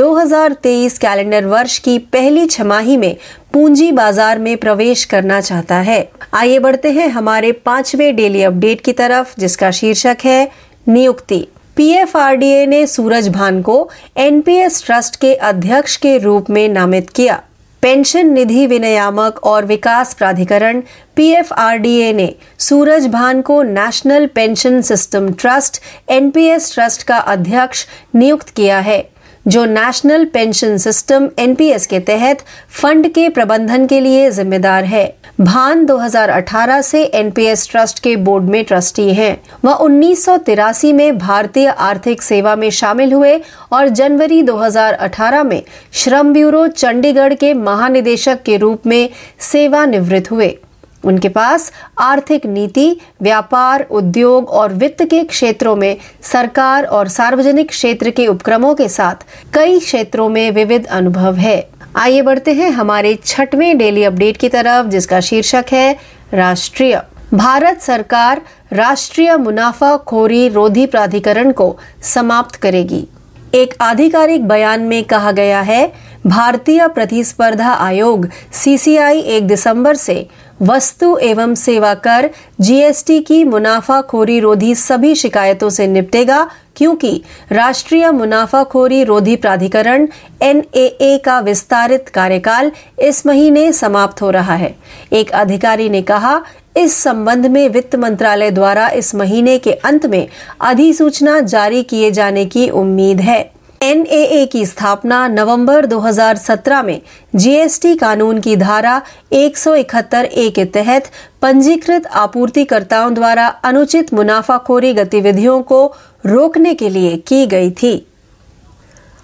2023 0.00 0.98
कैलेंडर 0.98 1.44
वर्ष 1.44 1.78
की 1.78 1.96
पहली 1.98 2.46
छमाही 2.48 2.96
में 2.96 3.14
पूंजी 3.52 3.90
बाज़ार 3.90 4.38
में 4.38 4.56
प्रवेश 4.56 5.04
करना 5.04 5.40
चाहता 5.40 5.80
है। 5.80 6.00
आइए 6.32 6.58
बढ़ते 6.58 6.88
हैं 6.88 7.06
हमारे 7.06 7.52
पाँचवें 7.52 8.16
डेली 8.16 8.42
अपडेट 8.42 8.80
की 8.84 8.92
तरफ़, 8.92 9.34
जिसका 9.40 9.70
शीर्षक 9.72 10.24
है 10.24 10.44
नियुक्ति। 10.88 11.46
पीएफआरडीए 11.76 12.66
ने 12.66 12.86
सूरज 12.86 13.28
भान 13.28 13.62
को 13.62 13.90
एनपीएस 14.16 14.84
ट्रस्ट 14.84 15.16
के 15.16 15.34
अध्यक्ष 15.34 15.96
के 15.96 16.18
रूप 16.18 16.50
में 16.50 16.68
नामित 16.68 17.10
किया। 17.10 17.42
पेंशन 17.82 18.26
निधि 18.26 18.66
विनियामक 18.66 19.40
और 19.44 19.64
विकास 19.64 20.14
प्राधिकरण 20.14 20.80
पीएफआरडीए 21.16 22.12
ने 22.12 22.34
सूरज 22.58 23.06
भान 23.06 23.40
को 23.40 23.62
national 23.62 24.26
pension 24.26 24.80
system 24.80 25.32
trust, 25.32 25.80
NPS 26.08 26.72
trust 26.74 27.02
का 27.02 27.16
अध्यक्ष 27.16 27.86
नियुक्त 28.14 28.48
किया 28.48 28.78
है। 28.78 29.13
जो 29.48 29.64
नेशनल 29.64 30.24
पेंशन 30.24 30.76
सिस्टम 30.76 31.28
एनपीएस 31.38 31.86
के 31.86 31.98
तहत 32.00 32.38
फंड 32.70 33.08
के 33.08 33.28
प्रबंधन 33.28 33.86
के 33.86 34.00
लिए 34.00 34.30
जिम्मेदार 34.30 34.84
है। 34.84 35.04
भान 35.40 35.84
2018 35.86 36.80
से 36.82 37.02
एनपीएस 37.04 37.68
ट्रस्ट 37.70 37.98
के 37.98 38.16
बोर्ड 38.16 38.44
में 38.44 38.64
ट्रस्टी 38.64 39.08
हैं। 39.14 39.36
वह 39.64 39.72
उन्नीस 39.72 40.24
सौ 40.24 40.36
तिरासी 40.36 40.92
में 40.92 41.18
भारतीय 41.18 41.68
आर्थिक 41.68 42.22
सेवा 42.22 42.56
में 42.56 42.70
शामिल 42.70 43.12
हुए 43.12 43.36
और 43.72 43.88
जनवरी 43.88 44.42
2018 44.42 45.42
में 45.42 45.62
श्रम 45.92 46.32
ब्यूरो 46.32 46.66
चंडीगढ़ 46.66 47.34
के 47.34 47.54
महानिदेशक 47.54 48.42
के 48.42 48.56
रूप 48.56 48.86
में 48.86 49.08
सेवानिवृत्त 49.40 50.30
हुए। 50.30 50.56
उनके 51.04 51.28
पास 51.28 51.70
आर्थिक 51.98 52.46
नीति, 52.46 52.94
व्यापार, 53.20 53.84
उद्योग 53.90 54.44
और 54.48 54.70
वित्त 54.72 55.02
के 55.10 55.22
क्षेत्रों 55.24 55.78
में 55.78 55.94
सरकार 56.22 56.86
और 56.90 57.06
सार्वजनिक 57.06 57.68
क्षेत्र 57.68 58.10
के 58.10 58.26
उपक्रमों 58.26 58.74
के 58.74 58.88
साथ 58.88 59.14
कई 59.54 59.78
क्षेत्रों 59.78 60.28
में 60.28 60.52
विविध 60.54 60.86
अनुभव 60.86 61.34
है। 61.34 61.60
आइए 61.94 62.20
बढ़ते 62.20 62.52
हैं 62.52 62.68
हमारे 62.68 63.14
छठवें 63.26 63.78
डेली 63.78 64.04
अपडेट 64.04 64.36
की 64.40 64.48
तरफ़, 64.48 64.86
जिसका 64.86 65.18
शीर्षक 65.22 65.62
है 65.72 65.92
राष्ट्रीय। 66.32 66.98
भारत 67.32 67.82
सरकार 67.82 68.40
राष्ट्रीय 68.72 69.36
मुनाफाखोरी 69.36 70.48
रोधी 70.48 70.86
प्राधिकरण 70.86 71.52
को 71.52 71.72
समाप्त 72.14 72.58
करेगी। 72.62 73.04
एक 73.52 73.72
आधिकारिक 73.80 74.46
बयान 74.48 74.88
में 74.88 75.02
कहा 75.02 75.30
गया 75.30 75.62
है, 75.62 75.86
भारतीय 76.24 76.86
प्रतिस्पर्धा 76.86 77.72
आयोग, 77.72 78.24
सीसीआई, 78.52 79.20
एक 79.20 79.46
दिसंबर 79.46 79.92
से 79.92 80.28
वस्तु 80.62 81.16
एवं 81.16 81.54
सेवा 81.54 81.94
कर 81.94 82.30
जीएसटी 82.60 83.20
की 83.20 83.42
मुनाफाखोरी 83.44 84.40
रोधी 84.40 84.74
सभी 84.74 85.14
शिकायतों 85.14 85.70
से 85.70 85.86
निपटेगा, 85.86 86.50
क्योंकि 86.76 87.22
राष्ट्रीय 87.52 88.10
मुनाफाखोरी 88.10 89.02
रोधी 89.04 89.36
प्राधिकरण 89.36 90.08
एनएए 90.42 91.18
का 91.18 91.40
विस्तारित 91.40 92.08
कार्यकाल 92.08 92.72
इस 92.98 93.26
महीने 93.26 93.72
समाप्त 93.72 94.22
हो 94.22 94.30
रहा 94.30 94.54
है। 94.54 94.74
एक 95.12 95.30
अधिकारी 95.30 95.88
ने 95.88 96.02
कहा, 96.02 96.40
इस 96.76 96.94
संबंध 96.94 97.46
में 97.46 97.68
वित्त 97.68 97.96
मंत्रालय 97.96 98.50
द्वारा 98.50 98.88
इस 98.88 99.14
महीने 99.14 99.58
के 99.58 99.72
अंत 99.72 100.06
में 100.06 100.28
अधिसूचना 100.60 101.40
जारी 101.40 101.82
किए 101.82 102.10
जाने 102.10 102.44
की 102.46 102.68
उम्मीद 102.68 103.20
है। 103.20 103.53
एनएए 103.84 104.44
की 104.44 104.66
स्थापना 104.66 105.26
नवंबर 105.28 105.84
2017 105.84 106.82
में 106.82 106.98
जीएसटी 107.38 107.94
कानून 107.96 108.40
की 108.40 108.54
धारा 108.54 108.98
171 109.30 110.24
ए 110.32 110.48
के 110.48 110.64
तहत 110.64 111.00
पंजीकृत 111.42 112.06
आपूर्तिकर्ताओं 112.06 113.14
द्वारा 113.14 113.48
अनुचित 113.62 114.14
मुनाफाखोरी 114.14 114.92
गतिविधियों 114.92 115.62
को 115.62 115.88
रोकने 116.24 116.74
के 116.74 116.92
लिए 116.92 117.16
की 117.16 117.46
गई 117.46 117.70
थी। 117.70 117.98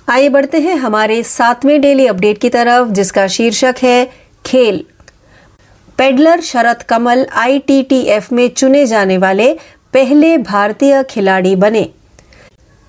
आइए 0.08 0.28
बढ़ते 0.28 0.58
हैं 0.58 0.74
हमारे 0.74 1.22
सातवें 1.22 1.80
डेली 1.80 2.06
अपडेट 2.06 2.38
की 2.40 2.48
तरफ़, 2.48 2.88
जिसका 2.88 3.26
शीर्षक 3.30 3.72
है 3.82 4.04
खेल। 4.44 4.82
पेडलर 5.98 6.40
शरद 6.42 6.82
कमल 6.88 7.24
आईटीटीएफ 7.32 8.32
में 8.32 8.48
चुने 8.56 8.86
जाने 8.86 9.16
वाले 9.16 9.54
पहले 9.94 10.36
भारतीय 10.36 11.02
खिलाड़ी 11.08 11.54
बने। 11.54 11.99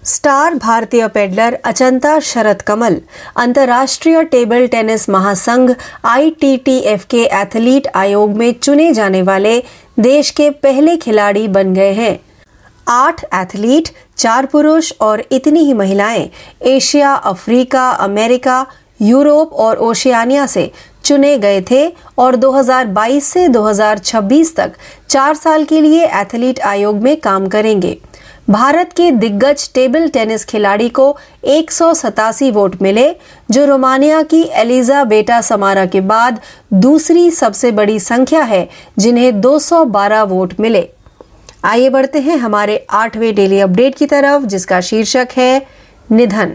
स्टार 0.04 0.54
भारतीय 0.54 1.08
पेडलर 1.08 1.56
अचंता 1.64 2.18
शरद 2.22 2.62
कमल, 2.62 2.96
अंतर्राष्ट्रीय 3.36 4.22
टेबल 4.24 4.66
टेनिस 4.68 5.10
महासंघ 5.10 5.72
आईटीटीएफ 6.04 7.06
के 7.10 7.24
एथलीट 7.34 7.88
आयोग 7.96 8.32
में 8.38 8.52
चुने 8.54 8.92
जाने 8.94 9.22
वाले 9.22 9.60
देश 10.00 10.30
के 10.32 10.50
पहले 10.64 10.98
खिलाड़ी 10.98 11.48
बन 11.48 11.74
गए 11.74 11.92
हैं। 11.92 12.18
आठ 12.88 13.24
एथलीट, 13.34 13.90
चार 14.18 14.46
पुरुष 14.46 14.92
और 15.02 15.24
इतनी 15.32 15.60
ही 15.60 15.74
महिलाएँ 15.74 16.30
एशिया, 16.62 17.14
अफ्रीका, 17.14 17.90
अमेरिका, 17.90 18.66
यूरोप 19.02 19.54
और 19.54 19.78
ओशियानिया 19.80 20.46
से 20.48 20.72
चुने 21.06 21.38
गए 21.38 21.62
थे 21.62 21.88
और 22.18 22.36
2022 22.36 23.24
से 23.24 23.48
2026 23.48 24.56
तक 24.56 24.72
चार 25.10 25.36
साल 25.36 25.64
के 25.64 25.82
लिए 25.82 26.06
एथलीट 26.06 26.60
आयोग 26.60 27.02
में 27.02 27.16
काम 27.18 27.48
करेंगे। 27.48 28.00
भारत 28.52 28.86
के 28.98 29.10
दिग्गज 29.10 29.70
टेबल 29.76 30.08
टेनिस 30.14 30.48
खिलाड़ी 30.48 30.88
को 30.88 31.14
एक 31.44 31.72
सौ 31.72 31.94
सतासी 31.94 32.50
वोट 32.52 32.72
मिले, 32.82 33.14
जो 33.52 33.68
रोमानिया 33.68 34.22
की 34.22 34.42
एलिजा 34.56 35.04
बेटा 35.04 35.42
समारा 35.42 35.86
के 35.86 36.00
बाद 36.00 36.36
दूसरी 36.72 37.32
सबसे 37.32 37.72
बड़ी 37.72 38.00
संख्या 38.00 38.44
है, 38.44 38.66
जिन्हें 39.00 39.40
212 39.42 40.24
वोट 40.24 40.54
मिले। 40.60 40.84
आइए 41.64 41.90
बढ़ते 41.90 42.20
हैं 42.20 42.38
हमारे 42.38 42.78
आठवें 42.90 43.36
डेली 43.36 43.60
अपडेट 43.60 43.94
की 44.00 44.06
तरफ़, 44.06 44.44
जिसका 44.44 44.80
शीर्षक 44.84 45.26
है 45.38 45.60
निधन। 46.10 46.50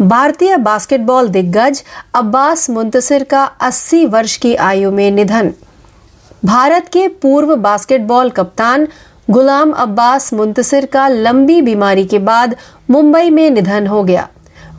भारतीय 0.00 0.56
बास्केटबॉल 0.56 1.26
दिग्गज 1.26 1.82
अब्बास 2.14 2.70
मुंतसिर 2.70 3.22
का 3.30 3.48
80 3.60 4.04
वर्ष 4.04 4.38
की 4.38 4.54
आयु 4.54 4.90
में 4.90 5.14
निधन। 5.14 5.48
भारत 6.42 6.80
के 6.92 7.06
पूर्व 7.06 7.54
बास्केटबॉल 7.54 8.28
कप्तान 8.28 8.84
गुलाम 9.30 9.70
अब्बास 9.72 10.32
मुंतसिर 10.34 10.86
का 10.86 11.08
लंबी 11.08 11.60
बीमारी 11.62 12.04
के 12.04 12.18
बाद 12.18 12.54
मुंबई 12.90 13.30
में 13.30 13.50
निधन 13.50 13.86
हो 13.86 14.02
गया। 14.04 14.28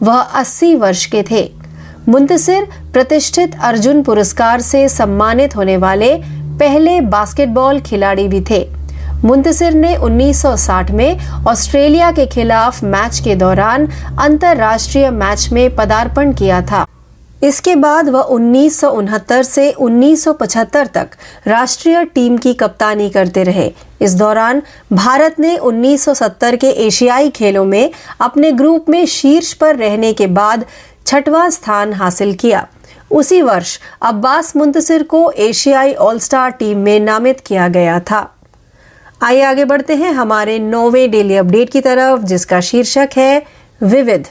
वह 0.04 0.16
80 0.16 0.76
वर्ष 0.76 1.06
के 1.06 1.24
थे। 1.32 1.42
मुंतसिर 2.10 2.68
प्रतिष्ठित 2.94 3.56
अर्जुन 3.62 4.04
पुरस्कार 4.04 4.62
से 4.62 4.88
सम्मानित 4.90 5.56
होने 5.56 5.78
वाले 5.78 6.14
पहले 6.60 7.02
बास्केटबॉल 7.02 7.80
खिलाड़ी 7.80 8.28
भी 8.28 8.42
थे। 8.50 8.64
मुंतसिर 9.24 9.74
ने 9.74 9.96
1960 9.96 10.92
में 10.92 11.20
ऑस्ट्रेलिया 11.48 12.12
के 12.12 12.26
खिलाफ 12.26 12.84
मैच 12.84 13.20
के 13.20 13.36
दौरान 13.36 13.88
अंतरराष्ट्रीय 14.20 15.10
मैच 15.10 15.50
में 15.54 15.76
पदार्पण 15.76 16.34
किया 16.34 16.62
था। 16.62 16.86
इसके 17.46 17.76
बाद 17.76 18.10
वह 18.10 18.22
उन्नीस 18.22 18.80
सौ 18.80 18.90
उनहत्तर 18.90 19.44
से 19.44 19.72
1975 19.72 20.88
तक 20.94 21.08
राष्ट्रीय 21.48 22.04
टीम 22.04 22.38
की 22.38 22.54
कप्तानी 22.54 23.10
करते 23.10 23.44
रहे। 23.44 23.72
इस 24.02 24.16
दौरान 24.16 24.62
भारत 24.92 25.40
ने 25.40 25.58
1970 25.58 26.56
के 26.56 26.70
एशियाई 26.70 27.30
खेलों 27.30 27.66
में 27.66 27.90
अपने 28.20 28.52
ग्रुप 28.52 28.90
में 28.90 29.06
शीर्ष 29.08 29.54
पर 29.54 29.76
रहने 29.76 30.14
के 30.14 30.26
बाद 30.26 30.64
छठवां 31.06 31.50
स्थान 31.50 31.94
हासिल 31.94 32.34
किया। 32.40 32.62
उसी 33.12 33.42
वर्ष 33.42 33.80
अब्बास 34.02 34.52
मुंतसिर 34.56 35.04
को 35.04 35.32
एशियाई 35.38 35.94
ऑल 35.94 36.18
स्टार 36.18 36.50
टीम 36.50 36.80
में 36.80 37.06
नामित 37.06 37.36
किया 37.46 37.68
गया 37.68 38.00
था। 38.08 38.26
आइए 39.22 39.42
आगे 39.42 39.64
बढ़ते 39.64 39.94
हैं 39.94 40.12
हमारे 40.12 40.58
नौवे 40.58 41.08
डेली 41.08 41.38
अपडेट 41.38 41.68
की 41.74 41.80
तरफ़, 41.80 42.20
जिसका 42.20 42.60
शीर्षक 42.64 43.08
है 43.18 43.40
विविध। 43.82 44.22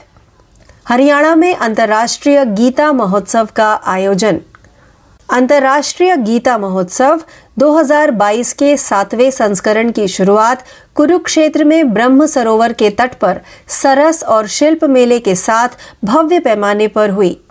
हरियाणा 0.87 1.35
में 1.35 1.55
अंतर्राष्ट्रीय 1.55 2.43
गीता 2.45 2.91
महोत्सव 2.91 3.47
का 3.55 3.79
आयोजन। 3.85 4.39
अंतर्राष्ट्रीय 5.29 6.15
गीता 6.15 6.57
महोत्सव 6.57 7.21
2022 7.57 8.53
के 8.53 8.77
सातवें 8.77 9.31
संस्करण 9.31 9.91
की 9.91 10.07
शुरुआत 10.07 10.63
कुरुक्षेत्र 10.95 11.63
में 11.63 11.93
ब्रह्म 11.93 12.25
सरोवर 12.25 12.73
के 12.73 12.89
तट 12.89 13.13
पर 13.13 13.39
सरस 13.67 14.23
और 14.23 14.47
शिल्प 14.47 14.83
मेले 14.83 15.19
के 15.19 15.35
साथ 15.35 15.69
भव्य 16.03 16.39
पैमाने 16.39 16.87
पर 16.87 17.09
हुई। 17.09 17.41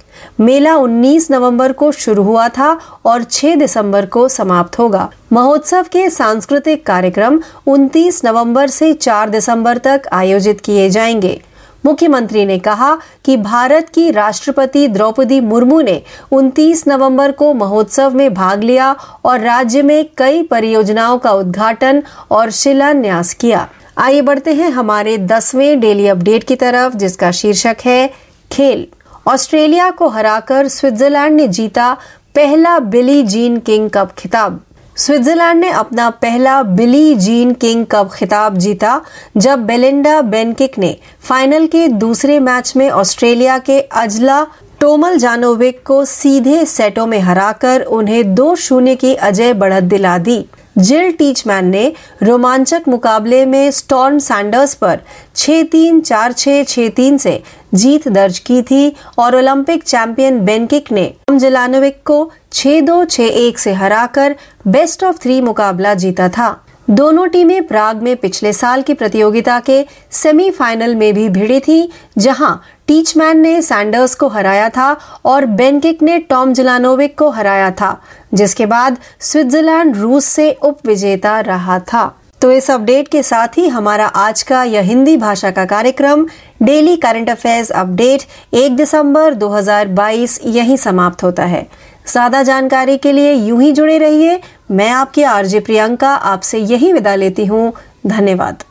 मेला 0.40 0.76
19 0.76 1.30
नवंबर 1.30 1.72
को 1.72 1.92
शुरू 1.92 2.22
हुआ 2.22 2.48
था 2.48 2.80
और 3.04 3.22
6 3.22 3.56
दिसंबर 3.56 4.06
को 4.06 4.28
समाप्त 4.28 4.78
होगा। 4.78 5.10
महोत्सव 5.32 5.86
के 5.92 6.10
सांस्कृतिक 6.10 6.86
कार्यक्रम 6.86 7.40
29 7.66 8.20
नवंबर 8.24 8.68
से 8.68 8.92
4 8.92 9.28
दिसंबर 9.28 9.78
तक 9.78 10.02
आयोजित 10.12 10.60
किए 10.60 10.90
जाएँगे। 10.90 11.42
मुख्यमंत्री 11.84 12.44
ने 12.44 12.58
कहा 12.58 12.94
कि 13.24 13.36
भारत 13.36 13.82
की 13.94 14.10
राष्ट्रपति 14.10 14.86
द्रौपदी 14.86 15.40
मुर्मू 15.40 15.80
ने 15.80 15.98
29 16.30 16.84
नवंबर 16.86 17.30
को 17.30 17.52
महोत्सव 17.52 18.10
में 18.14 18.34
भाग 18.34 18.62
लिया 18.62 18.92
और 19.24 19.40
राज्य 19.40 19.82
में 19.82 20.04
कई 20.16 20.42
परियोजनाओं 20.42 21.18
का 21.18 21.30
उद्घाटन 21.30 22.00
और 22.30 22.48
शिलान्यास 22.50 23.34
किया। 23.34 23.66
आइए 23.96 24.20
बढ़ते 24.20 24.52
हैं 24.52 24.70
हमारे 24.70 25.16
दसवें 25.16 25.80
डेली 25.80 26.08
अपडेट 26.08 26.44
की 26.44 26.54
तरफ़, 26.54 26.96
जिसका 26.96 27.30
शीर्षक 27.32 27.76
है, 27.86 28.06
खेल। 28.50 28.86
ऑस्ट्रेलिया 29.26 29.90
को 29.90 30.08
हराकर 30.08 30.68
स्विट्जरलैंड 30.68 31.36
ने 31.36 31.46
जीता 31.46 31.94
पहला 32.34 32.78
बिली 32.78 33.22
जीन 33.22 33.58
किंग 33.58 33.88
कप 33.88 34.08
खिताब। 34.16 34.58
स्विट्जरलैंड 34.96 35.60
ने 35.60 35.70
अपना 35.70 36.08
पहला 36.10 36.62
बिली 36.62 37.14
जीन 37.14 37.52
किंग 37.52 37.84
कप 37.86 38.10
खिताब 38.14 38.58
जीता, 38.58 39.00
जब 39.36 39.64
बेलिंडा 39.66 40.20
बेनकिक 40.22 40.78
ने 40.78 40.96
फाइनल 41.20 41.66
के 41.66 41.86
दूसरे 41.88 42.38
मैच 42.40 42.72
में 42.76 42.88
ऑस्ट्रेलिया 42.90 43.58
के 43.58 43.80
अजला 43.80 44.42
टोमल 44.80 45.16
जानोविक 45.16 45.82
को 45.86 46.04
सीधे 46.04 46.64
सेटों 46.64 47.06
में 47.06 47.18
हराकर 47.20 47.82
उन्हें 47.82 48.34
दो 48.34 48.54
शून्य 48.56 48.94
की 48.96 49.14
अजय 49.14 49.52
बढ़त 49.54 49.82
दिला 49.84 50.18
दी। 50.18 50.44
जिल 50.78 51.12
टीचमैन 51.12 51.66
ने 51.66 51.92
रोमांचक 52.22 52.82
मुकाबले 52.88 53.44
में 53.46 53.70
स्टॉर्म 53.70 54.18
सैंडर्स 54.18 54.74
पर 54.74 55.00
6-3, 55.36 56.00
4-6, 56.00 56.64
6-3 56.64 57.18
से 57.18 57.42
जीत 57.74 58.08
दर्ज 58.08 58.38
की 58.38 58.62
थी 58.62 58.96
और 59.18 59.36
ओलंपिक 59.36 59.82
चैंपियन 59.82 60.40
बेनकिक 60.40 60.92
ने 60.92 61.12
जलानोविक 61.32 62.02
को 62.04 62.32
6-2, 62.52 63.04
6-1 63.04 63.58
से 63.58 63.72
हराकर 63.72 64.34
बेस्ट 64.66 65.04
ऑफ़ 65.04 65.16
थ्री 65.16 65.40
मुकाबला 65.40 65.94
जीता 65.94 66.28
था। 66.28 66.63
दोनों 66.88 67.26
टीमें 67.26 67.62
प्राग 67.62 68.02
में 68.02 68.14
पिछले 68.16 68.52
साल 68.52 68.82
की 68.82 68.94
प्रतियोगिता 68.94 69.58
के 69.60 69.84
सेमीफाइनल 70.12 70.94
में 70.94 71.12
भी 71.14 71.28
भिड़ी 71.28 71.60
थी, 71.60 71.90
जहाँ 72.18 72.60
टीचमैन 72.88 73.40
ने 73.40 73.60
सैंडर्स 73.62 74.14
को 74.14 74.28
हराया 74.28 74.68
था 74.68 74.92
और 75.24 75.44
बेनकिक 75.46 76.02
ने 76.02 76.18
टॉम 76.20 76.52
जिलानोविक 76.52 77.18
को 77.18 77.28
हराया 77.28 77.70
था, 77.70 77.94
जिसके 78.34 78.66
बाद 78.66 78.98
स्विट्जरलैंड, 79.20 79.96
रूस 79.96 80.24
से 80.26 80.50
उप 80.62 80.86
विजेता 80.86 81.40
रहा 81.40 81.78
था। 81.82 82.06
तो 82.40 82.50
इस 82.52 82.70
अपडेट 82.70 83.08
के 83.08 83.22
साथ 83.22 83.56
ही 83.56 83.66
हमारा 83.68 84.06
आज 84.06 84.42
का 84.42 84.62
यह 84.64 84.80
हिंदी 84.82 85.16
भाषा 85.16 85.50
का 85.50 85.64
कार्यक्रम, 85.64 86.26
डेली 86.60 86.96
करंट 86.96 87.30
अफेयर्स 87.30 87.70
अपडेट 87.72 88.22
1 88.54 88.76
दिसंबर 88.76 89.34
2022 89.34 90.38
यही 90.46 90.76
समाप्त 90.76 91.24
होता 91.24 91.44
है। 91.44 91.62
ज़्यादा 92.06 92.42
जानकारी 92.42 92.96
के 92.96 93.12
लिए 93.12 93.32
यूँ 93.32 93.60
ही 93.62 93.70
जुड़े 93.72 93.98
रहिए 93.98 94.36
मैं 94.68 94.88
आपकी 94.90 95.22
आरजे 95.22 95.58
प्रियंका 95.60 96.10
आपसे 96.24 96.58
यही 96.60 96.92
विदा 96.92 97.14
लेती 97.16 97.44
हूँ। 97.44 97.70
धन्यवाद। 98.06 98.62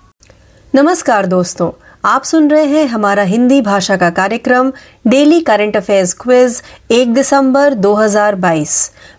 नमस्कार 0.73 1.25
दोस्तों, 1.25 1.69
आप 2.03 2.23
सुन 2.23 2.47
रहे 2.47 2.63
हैं 2.65 2.85
हमारा 2.85 3.23
हिंदी 3.23 3.59
भाषा 3.61 3.95
का 3.95 4.09
कार्यक्रम 4.09 4.69
डेली 5.05 5.39
करंट 5.39 5.77
अफेयर्स 5.77 6.13
क्विज 6.13 6.59
1 6.91 7.13
दिसंबर 7.13 7.73
2022 7.77 8.77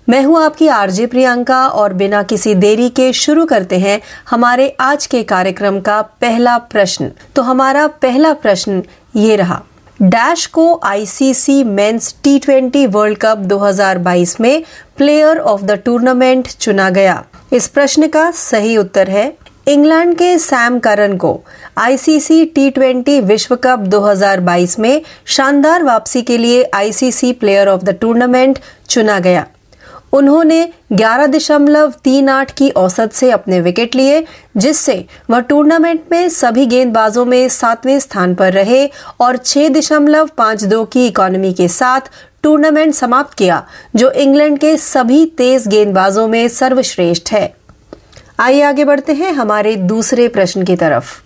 मैं 0.08 0.24
हूँ 0.24 0.40
आपकी 0.42 0.68
आरजे 0.68 1.06
प्रियंका 1.06 1.66
और 1.74 1.92
बिना 1.92 2.22
किसी 2.22 2.54
देरी 2.54 2.88
के 2.88 3.12
शुरू 3.14 3.44
करते 3.46 3.76
हैं 3.76 3.98
हमारे 4.26 4.68
आज 4.78 5.06
के 5.06 5.22
कार्यक्रम 5.22 5.78
का 5.80 6.00
पहला 6.20 6.56
प्रश्न। 6.72 7.08
तो 7.36 7.42
हमारा 7.42 7.86
पहला 8.02 8.32
प्रश्न 8.34 8.80
ये 9.14 9.36
रहा, 9.36 9.58
डैश 10.00 10.46
को 10.46 10.74
ICC 10.82 11.62
men's 11.62 12.14
T 12.24 12.38
twenty 12.38 12.84
world 12.86 13.18
cup 13.20 13.38
2022 13.44 14.34
में 14.40 14.60
प्लेयर 14.96 15.38
ऑफ़ 15.38 15.62
द 15.62 15.70
टूर्नामेंट 15.70 16.48
चुना 16.48 16.90
गया। 16.90 17.24
इस 17.52 17.66
प्रश्न 17.68 18.06
का 18.08 18.30
सही 18.30 18.76
उत्तर 18.76 19.08
है 19.10 19.26
इंग्लैंड 19.68 20.14
के 20.14 20.38
सैम 20.38 20.78
करन 20.78 21.16
को। 21.16 21.40
आईसीसी 21.78 22.44
टी 22.44 22.70
ट्वेंटी 22.70 23.20
विश्व 23.20 23.54
कप 23.56 23.78
2022 23.88 24.78
में 24.78 25.02
शानदार 25.26 25.82
वापसी 25.82 26.22
के 26.22 26.38
लिए 26.38 26.62
ICC 26.74 27.32
player 27.32 27.68
of 27.68 27.82
the 27.82 27.90
tournament 27.90 28.58
चुना 28.88 29.18
गया। 29.18 29.46
उन्होंने 30.12 30.68
ग्यारह 30.92 31.26
दशमलव 31.26 31.92
तीन 32.04 32.28
आठ 32.28 32.50
की 32.50 32.68
औसत 32.70 33.12
से 33.12 33.30
अपने 33.30 33.60
विकेट 33.60 33.94
लिए, 33.94 34.24
जिससे 34.56 35.04
वह 35.30 35.40
टूर्नामेंट 35.40 36.02
में 36.12 36.28
सभी 36.28 36.66
गेंदबाजों 36.66 37.24
में 37.24 37.48
सातवें 37.48 37.98
स्थान 38.00 38.34
पर 38.34 38.52
रहे 38.52 38.86
और 39.20 39.36
छह 39.36 39.68
दशमलव 39.68 40.30
पाँच 40.36 40.64
दो 40.64 40.84
की 40.84 41.06
इकोनॉमी 41.06 41.52
के 41.52 41.68
साथ 41.68 42.00
टूर्नामेंट 42.44 42.94
समाप्त 42.94 43.34
किया, 43.38 43.66
जो 43.96 44.10
इंग्लैंड 44.10 44.58
के 44.58 44.76
सभी 44.76 45.24
तेज 45.26 45.68
गेंदबाजों 45.68 46.28
में 46.28 46.48
सर्वश्रेष्ठ 46.48 47.32
है। 47.32 47.54
आइए 48.38 48.62
आगे 48.62 48.84
बढ़ते 48.84 49.12
हैं 49.12 49.32
हमारे 49.32 49.76
दूसरे 49.76 50.28
प्रश्न 50.28 50.64
की 50.64 50.76
तरफ़। 50.76 51.22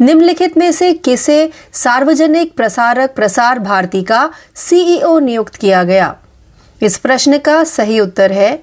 निम्नलिखित 0.00 0.56
में 0.56 0.72
से 0.72 0.92
किसे 0.92 1.50
सार्वजनिक 1.72 2.56
प्रसारक 2.56 3.14
प्रसार 3.16 3.58
भारती 3.58 4.02
का 4.02 4.28
सीईओ 4.54 5.18
नियुक्त 5.18 5.56
किया 5.56 5.82
गया? 5.82 6.14
इस 6.82 6.98
प्रश्न 6.98 7.38
का 7.38 7.64
सही 7.64 8.00
उत्तर 8.00 8.32
है, 8.32 8.56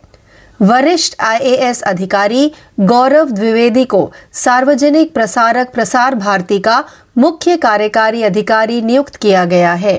वरिष्ठ 0.62 1.13
आईएएस 1.19 1.81
अधिकारी 1.81 2.51
गौरव 2.79 3.29
द्विवेदी 3.29 3.83
को 3.83 4.12
सार्वजनिक 4.33 5.13
प्रसारक 5.13 5.71
प्रसार 5.73 6.15
भारती 6.15 6.59
का 6.59 6.83
मुख्य 7.17 7.55
कार्यकारी 7.57 8.23
अधिकारी 8.23 8.81
नियुक्त 8.81 9.15
किया 9.15 9.45
गया 9.45 9.73
है। 9.73 9.97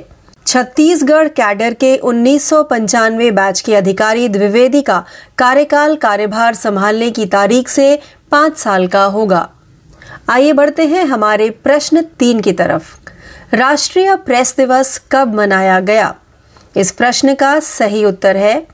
छत्तीसगढ़ 0.51 1.29
कैडर 1.29 1.75
के 1.75 1.97
उन्नीस 1.97 2.49
सौ 2.49 2.63
पंचानवे 2.63 3.31
बैच 3.31 3.61
के 3.61 3.75
अधिकारी 3.75 4.29
द्विवेदी 4.29 4.83
का 4.83 5.05
कार्यकाल 5.39 5.95
कार्यभार 5.97 6.55
संभालने 6.55 7.11
की 7.11 7.27
तारीख 7.27 7.69
से 7.69 7.99
पाँच 8.31 8.57
साल 8.59 8.87
का 8.87 9.05
होगा। 9.05 9.49
आइए 10.29 10.53
बढ़ते 10.53 10.87
हैं 10.87 11.05
हमारे 11.05 11.51
प्रश्न 11.51 12.03
तीन 12.03 12.41
की 12.41 12.53
तरफ़। 12.53 12.83
राष्ट्रीय 13.55 14.17
प्रेस 14.17 14.55
दिवस 14.57 15.01
कब 15.11 15.35
मनाया 15.35 15.81
गया? 15.81 16.15
इस 16.77 16.93
प्रश्न 16.93 17.35
का 17.35 17.61
सही 17.61 18.05
उत्तर 18.05 18.37
है 18.37 18.67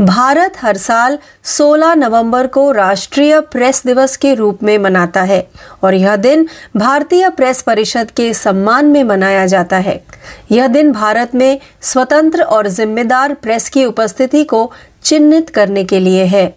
भारत 0.00 0.52
हर 0.60 0.76
साल 0.76 1.18
16 1.44 1.94
नवंबर 1.94 2.46
को 2.46 2.72
राष्ट्रीय 2.72 3.40
प्रेस 3.40 3.82
दिवस 3.86 4.16
के 4.16 4.34
रूप 4.34 4.62
में 4.62 4.78
मनाता 4.78 5.22
है 5.22 5.40
और 5.82 5.94
यह 5.94 6.16
दिन 6.16 6.48
भारतीय 6.76 7.28
प्रेस 7.28 7.62
परिषद 7.62 8.10
के 8.10 8.34
सम्मान 8.34 8.86
में 8.86 9.04
मनाया 9.04 9.46
जाता 9.46 9.76
है। 9.76 10.04
यह 10.50 10.66
दिन 10.66 10.92
भारत 10.92 11.34
में 11.34 11.60
स्वतंत्र 11.82 12.42
और 12.42 12.68
जिम्मेदार 12.68 13.34
प्रेस 13.34 13.68
की 13.68 13.84
उपस्थिति 13.84 14.44
को 14.44 14.72
चिन्हित 15.02 15.50
करने 15.50 15.84
के 15.84 16.04
लिए 16.04 16.24
है। 16.24 16.56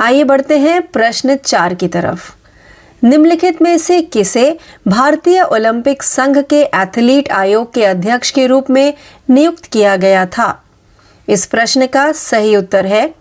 आइए 0.00 0.24
बढ़ते 0.24 0.58
हैं 0.58 0.80
प्रश्न 0.82 1.36
चार 1.36 1.74
की 1.74 1.88
तरफ़। 1.88 2.34
निम्नलिखित 3.04 3.62
में 3.62 3.78
से 3.78 4.00
किसे 4.00 4.58
भारतीय 4.88 5.42
ओलंपिक 5.42 6.02
संघ 6.02 6.38
के 6.38 6.62
एथलीट 6.62 7.32
आयोग 7.32 7.74
के 7.74 7.84
अध्यक्ष 7.84 8.30
के 8.30 8.46
रूप 8.46 8.70
में 8.70 8.94
नियुक्त 9.30 9.64
किया 9.64 9.96
गया 9.96 10.26
था? 10.26 10.65
इस 11.28 11.46
प्रश्न 11.46 11.86
का 11.86 12.10
सही 12.12 12.56
उत्तर 12.56 12.86
है। 12.86 13.14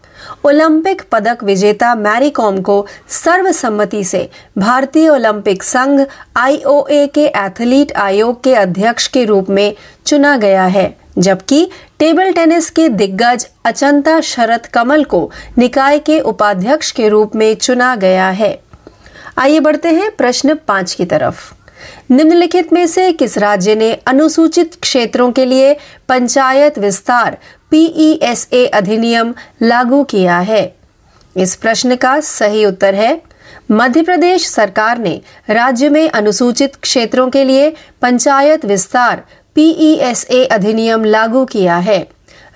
ओलंपिक 0.45 1.01
पदक 1.11 1.43
विजेता 1.43 1.93
मैरी 1.95 2.29
कॉम 2.29 2.59
को 2.61 2.85
सर्वसम्मति 3.09 4.03
से 4.03 4.29
भारतीय 4.57 5.09
ओलंपिक 5.09 5.63
संघ 5.63 6.01
आईओए 6.35 7.05
के 7.07 7.25
एथलीट 7.25 7.91
आयोग 7.97 8.43
के 8.43 8.53
अध्यक्ष 8.55 9.07
के 9.07 9.25
रूप 9.25 9.49
में 9.49 9.75
चुना 10.05 10.35
गया 10.37 10.65
है, 10.65 10.97
जबकि 11.17 11.69
टेबल 11.99 12.31
टेनिस 12.31 12.69
के 12.69 12.87
दिग्गज 12.89 13.47
अचंता 13.65 14.19
शरत 14.21 14.65
कमल 14.65 15.03
को 15.03 15.31
निकाय 15.57 15.99
के 15.99 16.19
उपाध्यक्ष 16.19 16.91
के 16.91 17.09
रूप 17.09 17.35
में 17.35 17.55
चुना 17.55 17.95
गया 17.95 18.29
है। 18.29 18.59
आइए 19.37 19.59
बढ़ते 19.59 19.89
हैं 19.89 20.09
प्रश्न 20.11 20.55
पाँच 20.67 20.93
की 20.93 21.05
तरफ़। 21.05 21.53
निम्नलिखित 22.11 22.73
में 22.73 22.85
से 22.87 23.11
किस 23.11 23.37
राज्य 23.37 23.75
ने 23.75 23.91
अनुसूचित 24.07 24.75
क्षेत्रों 24.75 25.31
के 25.31 25.45
लिए 25.45 25.73
पंचायत 26.09 26.79
विस्तार 26.79 27.37
पीईएसए 27.75 28.65
अधिनियम 28.65 29.33
लागू 29.61 30.03
किया 30.03 30.39
है। 30.39 30.65
इस 31.37 31.55
प्रश्न 31.55 31.95
का 31.95 32.19
सही 32.19 32.65
उत्तर 32.65 32.95
है, 32.95 33.21
मध्य 33.71 34.01
प्रदेश 34.01 34.47
सरकार 34.47 34.97
ने 34.97 35.21
राज्य 35.49 35.89
में 35.89 36.09
अनुसूचित 36.09 36.75
क्षेत्रों 36.75 37.29
के 37.29 37.43
लिए 37.47 37.69
पंचायत 38.01 38.65
विस्तार 38.65 39.23
पीईएसए 39.55 40.43
अधिनियम 40.45 41.03
लागू 41.03 41.45
किया 41.45 41.77
है। 41.77 41.99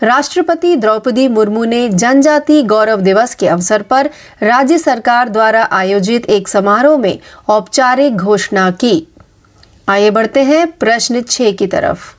राष्ट्रपति 0.04 0.76
द्रौपदी 0.76 1.28
मुर्मू 1.28 1.64
ने 1.64 1.90
जनजाति 1.90 2.62
गौरव 2.64 3.02
दिवस 3.02 3.36
के 3.36 3.48
अवसर 3.48 3.82
पर 3.82 4.10
राज्य 4.44 4.78
सरकार 4.78 5.30
द्वारा 5.30 5.68
आयोजित 5.72 6.30
एक 6.30 6.48
समारोह 6.48 6.98
में 6.98 7.20
औपचारिक 7.48 8.16
घोषणा 8.16 8.72
की। 8.72 9.08
आइए 9.90 10.10
बढ़ते 10.10 10.44
हैं 10.44 10.66
प्रश्न 10.72 11.22
छह 11.22 11.52
की 11.52 11.68
तरफ़। 11.68 12.19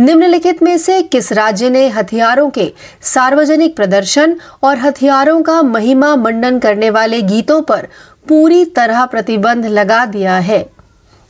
निम्नलिखित 0.00 0.62
में 0.62 0.78
से 0.78 1.02
किस 1.02 1.32
राज्य 1.32 1.70
ने 1.70 1.88
हथियारों 1.88 2.50
के 2.50 2.72
सार्वजनिक 3.02 3.76
प्रदर्शन 3.76 4.36
और 4.62 4.76
हथियारों 4.78 5.42
का 5.42 5.62
महिमा 5.62 6.16
मंडन 6.16 6.58
करने 6.58 6.90
वाले 6.90 7.20
गीतों 7.22 7.62
पर 7.62 7.88
पूरी 8.28 8.64
तरह 8.64 9.04
प्रतिबंध 9.04 9.66
लगा 9.66 10.04
दिया 10.06 10.38
है? 10.38 10.66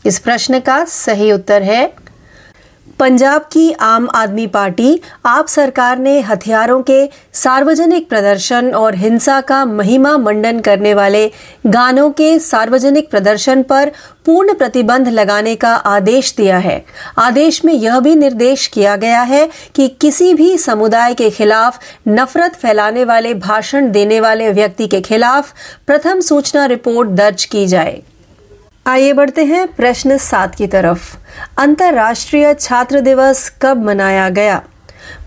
इस 0.07 0.19
प्रश्न 0.19 0.61
का 0.61 0.85
सही 0.85 1.33
उत्तर 1.33 1.63
है 1.63 1.93
पंजाब 2.99 3.43
की 3.43 3.71
आम 3.73 4.09
आदमी 4.15 4.47
पार्टी, 4.47 5.01
आप 5.27 5.49
सरकार 5.49 5.99
ने 5.99 6.21
हथियारों 6.21 6.83
के 6.83 7.09
सार्वजनिक 7.33 8.09
प्रदर्शन 8.09 8.71
और 8.75 8.95
हिंसा 8.95 9.41
का 9.41 9.65
महिमा 9.65 10.17
मंडन 10.19 10.59
करने 10.61 10.95
वाले 10.95 11.31
गानों 11.67 12.11
के 12.11 12.39
सार्वजनिक 12.39 13.11
प्रदर्शन 13.11 13.63
पर 13.63 13.93
पूर्ण 14.27 14.55
प्रतिबंध 14.55 15.09
लगाने 15.09 15.55
का 15.57 15.75
आदेश 15.75 16.35
दिया 16.37 16.59
है। 16.59 16.85
आदेश 17.19 17.65
में 17.65 17.73
यह 17.75 18.01
भी 18.01 18.15
निर्देश 18.15 18.67
किया 18.67 18.97
गया 18.97 19.21
है 19.23 19.49
कि 19.75 19.89
किसी 20.01 20.35
भी 20.35 20.57
समुदाय 20.59 21.15
के 21.15 21.31
खिलाफ 21.31 21.81
नफरत 22.09 22.57
फैलाने 22.57 23.05
वाले 23.05 23.35
भाषण 23.35 23.91
देने 23.91 24.21
वाले 24.21 24.51
व्यक्ति 24.53 24.87
के 24.87 25.01
खिलाफ 25.01 25.53
प्रथम 25.87 26.21
सूचना 26.21 26.67
रिपोर्ट 26.67 27.09
दर्ज 27.09 27.45
की 27.45 27.67
जाए। 27.67 28.03
आइए 28.87 29.13
बढ़ते 29.13 29.45
हैं 29.45 29.67
प्रश्न 29.69 30.17
सात 30.19 30.55
की 30.55 30.67
तरफ़। 30.67 31.17
अंतर्राष्ट्रीय 31.57 32.53
छात्र 32.55 33.01
दिवस 33.01 33.49
कब 33.63 33.85
मनाया 33.85 34.29
गया? 34.29 34.59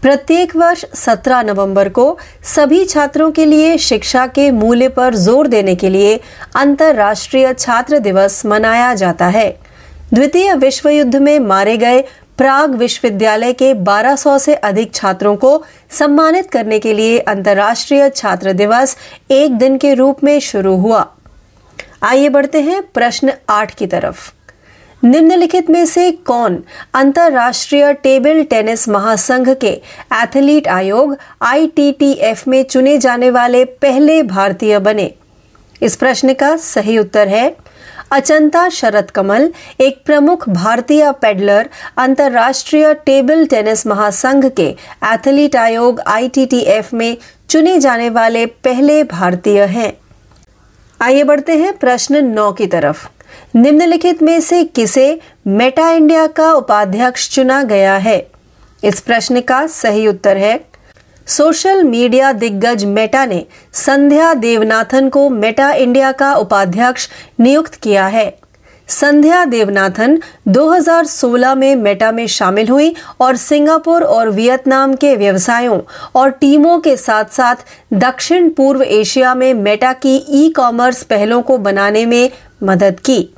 प्रत्येक 0.02 0.56
वर्ष 0.56 0.84
17 0.96 1.42
नवंबर 1.44 1.90
को 1.90 2.18
सभी 2.46 2.86
छात्रों 2.86 3.32
के 3.32 3.46
लिए 3.46 3.78
शिक्षा 3.78 4.26
के 4.28 4.50
मूल्य 4.52 4.88
पर 4.88 5.16
ज़ोर 5.16 5.48
देने 5.48 5.76
के 5.76 5.90
लिए 5.90 6.20
अंतर्राष्ट्रीय 6.56 7.54
छात्र 7.54 8.00
दिवस 8.00 8.46
मनाया 8.46 8.94
जाता 8.94 9.28
है। 9.28 9.50
द्वितीय 10.14 10.54
विश्व 10.54 10.90
युद्ध 10.90 11.16
में 11.16 11.40
मारे 11.40 11.78
गए 11.78 12.02
प्राग 12.38 12.76
विश्वविद्यालय 12.76 13.54
के 13.54 13.74
1200 13.74 14.38
से 14.40 14.56
अधिक 14.56 14.94
छात्रों 14.94 15.36
को 15.36 15.64
सम्मानित 15.92 16.50
करने 16.52 16.80
के 16.80 16.94
लिए 16.94 17.18
अंतर्राष्ट्रीय 17.20 18.10
छात्र 18.10 18.54
दिवस 18.54 18.96
एक 19.32 19.58
दिन 19.58 19.78
के 19.78 19.94
रूप 19.94 20.24
में 20.24 20.40
शुरू 20.40 20.76
हुआ। 20.76 21.06
आइए 22.04 22.30
बढ़ते 22.30 22.62
हैं 22.62 22.82
प्रश्न 22.94 23.34
आठ 23.50 23.76
की 23.76 23.88
तरफ़। 23.88 24.32
निम्नलिखित 25.04 25.70
में 25.70 25.86
से 25.86 26.12
कौन 26.12 26.58
अंतरराष्ट्रीय 26.94 27.94
टेबल 27.94 28.44
टेनिस 28.44 28.88
महासंघ 28.90 29.50
के 29.62 29.70
एथलीट 30.14 30.68
आयोग 30.68 31.16
आईटीटीएफ 31.42 32.48
में 32.48 32.64
चुने 32.64 32.98
जाने 32.98 33.30
वाले 33.30 33.64
पहले 33.66 34.22
भारतीय 34.24 34.80
बने? 34.80 35.10
इस 35.82 35.96
प्रश्न 35.96 36.34
का 36.34 36.56
सही 36.58 36.98
उत्तर 36.98 37.28
है 37.28 37.50
अचंता 38.12 38.68
शरद 38.70 39.12
कमल, 39.12 39.54
एक 39.80 40.02
प्रमुख 40.06 40.50
भारतीय 40.50 41.12
पेडलर, 41.12 41.70
अंतर्राष्ट्रीय 41.98 42.94
टेबल 42.94 43.46
टेनिस 43.46 43.86
महासंघ 43.88 44.46
के 44.46 44.68
एथलीट 45.04 45.56
आयोग 45.56 46.00
आईटीटीएफ 46.08 46.94
में 46.94 47.18
चुने 47.50 47.80
जाने 47.80 48.10
वाले 48.10 48.46
पहले 48.46 49.04
भारतीय 49.04 49.62
हैं। 49.62 49.92
आइए 51.02 51.24
बढ़ते 51.24 51.58
हैं 51.58 51.74
प्रश्न 51.78 52.26
नौ 52.26 52.52
की 52.52 52.68
तरफ़। 52.68 53.10
निम्नलिखित 53.54 54.22
में 54.24 54.40
से 54.42 54.64
किसे 54.66 55.20
मेटा 55.48 55.90
इंडिया 55.92 56.26
का 56.28 56.52
उपाध्यक्ष 56.54 57.28
चुना 57.30 57.62
गया 57.64 57.96
है? 57.96 58.20
इस 58.84 59.00
प्रश्न 59.00 59.42
का 59.42 59.66
सही 59.68 60.08
उत्तर 60.08 60.38
है, 60.38 60.60
सोशल 61.28 61.84
मीडिया 61.84 62.32
दिग्गज 62.34 62.86
मेटा 62.86 63.26
ने 63.26 63.46
संध्या 63.74 64.34
देवनाथन 64.34 65.10
को 65.10 65.28
मेटा 65.30 65.72
इंडिया 65.72 66.12
का 66.12 66.34
उपाध्यक्ष 66.36 67.08
नियुक्त 67.40 67.76
किया 67.76 68.06
है। 68.08 68.30
संध्या 68.88 69.44
देवनाथन 69.46 70.18
2016 70.48 71.54
में 71.56 71.76
मेटा 71.76 72.12
में 72.12 72.26
शामिल 72.28 72.70
हुई 72.70 72.94
और 73.20 73.36
सिंगापुर 73.36 74.04
और 74.04 74.30
वियतनाम 74.30 74.96
के 74.96 75.16
व्यवसायों 75.16 75.80
और 76.16 76.30
टीमों 76.32 76.80
के 76.80 76.96
साथ 76.98 77.34
साथ 77.34 77.56
दक्षिण 77.94 78.50
पूर्व 78.50 78.84
एशिया 78.84 79.36
में 79.36 79.54
मेटा 79.54 79.94
की 79.96 80.16
ई 80.30 80.50
कॉमर्स 80.50 81.04
पहलों 81.04 81.42
को 81.42 81.58
बनाने 81.58 82.06
में 82.06 82.30
मदद 82.64 83.00
की। 83.00 83.34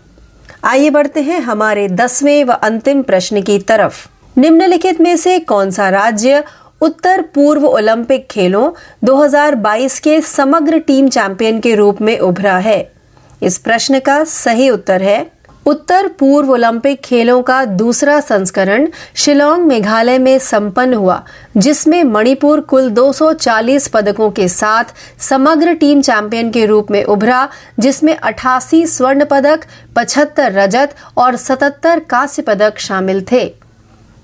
आइए 0.65 0.89
बढ़ते 0.89 1.21
हैं 1.21 1.39
हमारे 1.39 1.88
दसवें 1.88 2.43
व 2.43 2.52
अंतिम 2.52 3.02
प्रश्न 3.02 3.41
की 3.41 3.60
तरफ़। 3.60 4.08
निम्नलिखित 4.39 5.02
में 5.02 5.17
से 5.17 5.39
कौन 5.39 5.69
सा 5.71 5.89
राज्य 5.89 6.43
उत्तर 6.82 7.21
पूर्व 7.21 7.65
ओलंपिक 7.65 8.28
खेलों 8.30 8.71
2022 9.04 9.99
के 9.99 10.21
समग्र 10.21 10.80
टीम 10.80 11.08
चैंपियन 11.08 11.60
के 11.60 11.76
रूप 11.76 12.02
में 12.02 12.19
उभरा 12.19 12.58
है? 12.58 12.82
इस 13.41 13.58
प्रश्न 13.58 13.99
का 13.99 14.23
सही 14.23 14.69
उत्तर 14.69 15.02
है 15.02 15.33
उत्तर 15.65 16.08
पूर्व 16.08 16.52
ओलंपिक 16.52 17.02
खेलों 17.02 17.41
का 17.41 17.65
दूसरा 17.65 18.19
संस्करण 18.19 18.88
शिलोंग 19.15 19.65
मेघालय 19.65 20.17
में 20.17 20.39
संपन्न 20.39 20.93
हुआ, 20.93 21.23
जिसमें 21.58 22.04
मणिपुर 22.04 22.62
कुल 22.62 22.89
240 22.89 23.88
पदकों 23.88 24.30
के 24.32 24.47
साथ 24.47 24.84
समग्र 25.19 25.73
टीम 25.73 26.02
चैंपियन 26.02 26.52
के 26.52 26.65
रूप 26.65 26.91
में 26.91 27.04
उभरा, 27.04 27.49
जिसमें 27.80 28.17
88 28.17 28.86
स्वर्ण 28.88 29.26
पदक 29.26 29.60
75 29.95 30.52
रजत 30.52 30.95
और 31.17 31.36
77 31.36 31.99
कांस्य 31.99 32.41
पदक 32.41 32.80
शामिल 32.80 33.26
थे। 33.32 33.62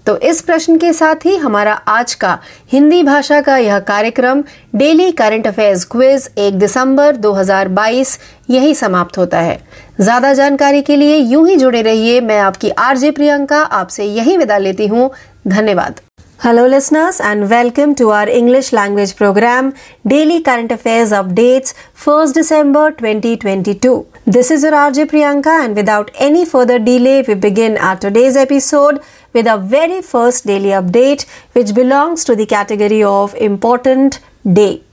तो 0.09 0.15
इस 0.17 0.41
प्रश्न 0.41 0.75
के 0.77 0.91
साथ 0.93 1.25
ही 1.25 1.35
हमारा 1.37 1.73
आज 1.87 2.13
का 2.15 2.37
हिंदी 2.71 3.01
भाषा 3.03 3.39
का 3.41 3.57
यह 3.57 3.79
कार्यक्रम, 3.79 4.41
डेली 4.75 5.11
करंट 5.11 5.47
अफेयर्स 5.47 5.83
क्विज 5.85 6.27
1 6.37 6.57
दिसंबर 6.59 7.15
2022 7.17 8.17
यही 8.49 8.73
समाप्त 8.75 9.17
होता 9.17 9.39
है। 9.39 9.59
ज़्यादा 9.99 10.33
जानकारी 10.33 10.81
के 10.81 10.99
लिए 10.99 11.17
यूँ 11.17 11.47
ही 11.47 11.55
जुड़े 11.55 11.81
रहिए, 11.81 12.19
मैं 12.19 12.39
आपकी 12.39 12.69
आरजे 12.69 13.11
प्रियंका, 13.11 13.61
आपसे 13.61 14.05
यही 14.05 14.37
विदा 14.37 14.57
लेती 14.57 14.87
हूँ। 14.87 15.09
धन्यवाद। 15.47 15.99
Hello 16.43 16.65
listeners 16.67 17.19
and 17.21 17.43
welcome 17.43 17.93
to 17.93 18.09
our 18.09 18.29
English 18.29 18.69
language 18.73 19.11
program 19.13 19.71
daily 20.07 20.39
current 20.39 20.71
affairs 20.73 21.13
updates 21.13 21.73
first 22.05 22.35
December 22.35 22.89
twenty 22.89 23.35
twenty 23.35 23.73
two 23.83 24.01
this 24.27 24.51
is 24.51 24.65
RJ 24.67 25.03
Priyanka 25.03 25.57
and 25.63 25.75
without 25.75 26.11
any 26.19 26.43
further 26.45 26.77
delay 26.83 27.19
we 27.21 27.33
begin 27.35 27.77
our 27.77 27.97
today's 28.01 28.37
episode 28.37 28.97
with 29.33 29.47
our 29.47 29.59
very 29.59 30.01
first 30.01 30.45
daily 30.45 30.69
update, 30.69 31.25
which 31.53 31.73
belongs 31.73 32.23
to 32.25 32.35
the 32.35 32.45
category 32.45 33.03
of 33.03 33.35
Important 33.35 34.19
Day. 34.51 34.83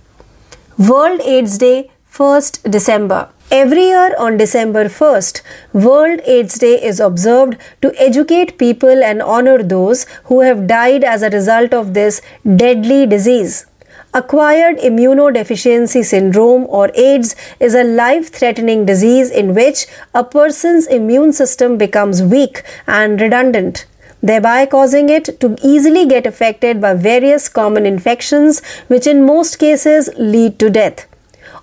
World 0.78 1.20
AIDS 1.22 1.58
Day, 1.58 1.90
1st 2.12 2.70
December. 2.70 3.28
Every 3.50 3.84
year 3.86 4.14
on 4.18 4.36
December 4.36 4.86
1st, 4.86 5.40
World 5.72 6.20
AIDS 6.26 6.58
Day 6.58 6.82
is 6.82 6.98
observed 6.98 7.56
to 7.80 7.92
educate 7.96 8.58
people 8.58 9.04
and 9.04 9.22
honor 9.22 9.62
those 9.62 10.04
who 10.24 10.40
have 10.40 10.66
died 10.66 11.04
as 11.04 11.22
a 11.22 11.30
result 11.30 11.72
of 11.72 11.94
this 11.94 12.20
deadly 12.56 13.06
disease. 13.06 13.66
Acquired 14.12 14.78
immunodeficiency 14.78 16.04
syndrome 16.04 16.66
or 16.68 16.90
AIDS 16.94 17.36
is 17.60 17.74
a 17.74 17.84
life 17.84 18.32
threatening 18.32 18.84
disease 18.84 19.30
in 19.30 19.54
which 19.54 19.86
a 20.14 20.24
person's 20.24 20.86
immune 20.86 21.32
system 21.32 21.76
becomes 21.78 22.22
weak 22.22 22.62
and 22.86 23.20
redundant 23.20 23.86
thereby 24.22 24.66
causing 24.66 25.08
it 25.08 25.40
to 25.40 25.56
easily 25.62 26.06
get 26.06 26.26
affected 26.26 26.80
by 26.80 26.94
various 26.94 27.48
common 27.48 27.86
infections, 27.86 28.62
which 28.88 29.06
in 29.06 29.24
most 29.24 29.58
cases 29.58 30.10
lead 30.16 30.58
to 30.58 30.70
death 30.70 31.06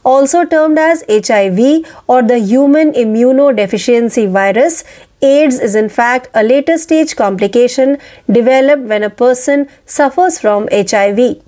also 0.04 0.44
termed 0.46 0.78
as 0.78 1.04
HIV 1.10 1.86
or 2.08 2.22
the 2.22 2.40
human 2.40 2.92
immunodeficiency 2.92 4.30
virus, 4.30 4.84
AIDS 5.22 5.60
is 5.60 5.76
in 5.76 5.88
fact 5.90 6.28
a 6.34 6.44
later 6.44 6.78
stage 6.78 7.16
complication 7.16 7.98
developed 8.30 8.84
when 8.84 9.04
a 9.04 9.10
person 9.10 9.68
suffers 9.86 10.40
from 10.40 10.68
HIV. 10.72 11.42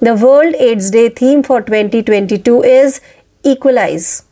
The 0.00 0.14
World 0.14 0.54
AIDS 0.56 0.90
Day 0.90 1.08
theme 1.08 1.42
for 1.42 1.62
2022 1.62 2.62
is 2.62 3.00
Equalize. 3.42 4.24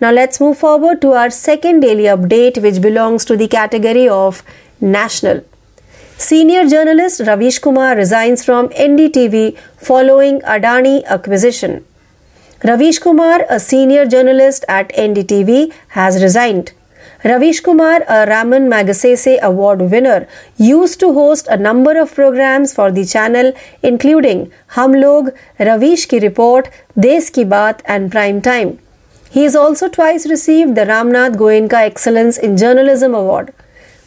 Now 0.00 0.12
let's 0.12 0.40
move 0.40 0.58
forward 0.58 1.00
to 1.02 1.12
our 1.12 1.30
second 1.30 1.80
daily 1.80 2.04
update, 2.04 2.62
which 2.62 2.80
belongs 2.80 3.24
to 3.26 3.36
the 3.36 3.48
category 3.48 4.08
of 4.08 4.42
National. 4.80 5.42
Senior 6.22 6.68
journalist 6.68 7.22
Ravish 7.26 7.60
Kumar 7.60 7.96
resigns 7.96 8.44
from 8.44 8.68
NDTV 8.68 9.56
following 9.78 10.42
Adani 10.42 11.02
acquisition. 11.06 11.82
Ravish 12.62 12.98
Kumar, 12.98 13.46
a 13.48 13.58
senior 13.58 14.04
journalist 14.04 14.66
at 14.68 14.90
NDTV, 14.90 15.72
has 15.88 16.22
resigned. 16.22 16.72
Ravish 17.24 17.60
Kumar, 17.60 18.02
a 18.06 18.26
Raman 18.26 18.68
Magsaysay 18.68 19.40
Award 19.40 19.80
winner, 19.90 20.28
used 20.58 21.00
to 21.00 21.14
host 21.14 21.48
a 21.48 21.56
number 21.56 21.98
of 21.98 22.14
programs 22.14 22.74
for 22.74 22.92
the 22.92 23.06
channel, 23.06 23.54
including 23.82 24.52
Hum 24.76 24.92
Log, 24.92 25.30
Ravish 25.58 26.04
Ki 26.04 26.18
Report, 26.18 26.68
Des 26.98 27.30
Ki 27.32 27.46
Baat, 27.46 27.80
and 27.86 28.12
Prime 28.12 28.42
Time. 28.42 28.78
He 29.30 29.44
has 29.44 29.56
also 29.56 29.88
twice 29.88 30.28
received 30.28 30.74
the 30.74 30.82
Ramnath 30.82 31.36
Goenka 31.36 31.80
Excellence 31.80 32.36
in 32.36 32.58
Journalism 32.58 33.14
Award. 33.14 33.54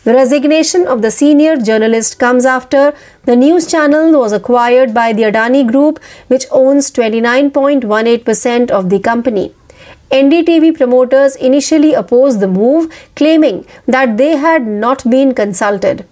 The 0.03 0.13
resignation 0.13 0.85
of 0.85 1.01
the 1.01 1.09
senior 1.11 1.55
journalist 1.55 2.19
comes 2.19 2.45
after 2.45 2.93
the 3.23 3.37
news 3.37 3.65
channel 3.65 4.19
was 4.19 4.33
acquired 4.33 4.93
by 4.93 5.13
the 5.13 5.23
Adani 5.23 5.65
Group, 5.65 6.01
which 6.27 6.45
owns 6.51 6.91
29.18% 6.91 8.69
of 8.69 8.89
the 8.89 8.99
company. 8.99 9.53
NDTV 10.11 10.75
promoters 10.77 11.37
initially 11.37 11.93
opposed 11.93 12.41
the 12.41 12.49
move, 12.49 12.91
claiming 13.15 13.65
that 13.87 14.17
they 14.17 14.35
had 14.35 14.67
not 14.67 15.09
been 15.09 15.33
consulted. 15.33 16.05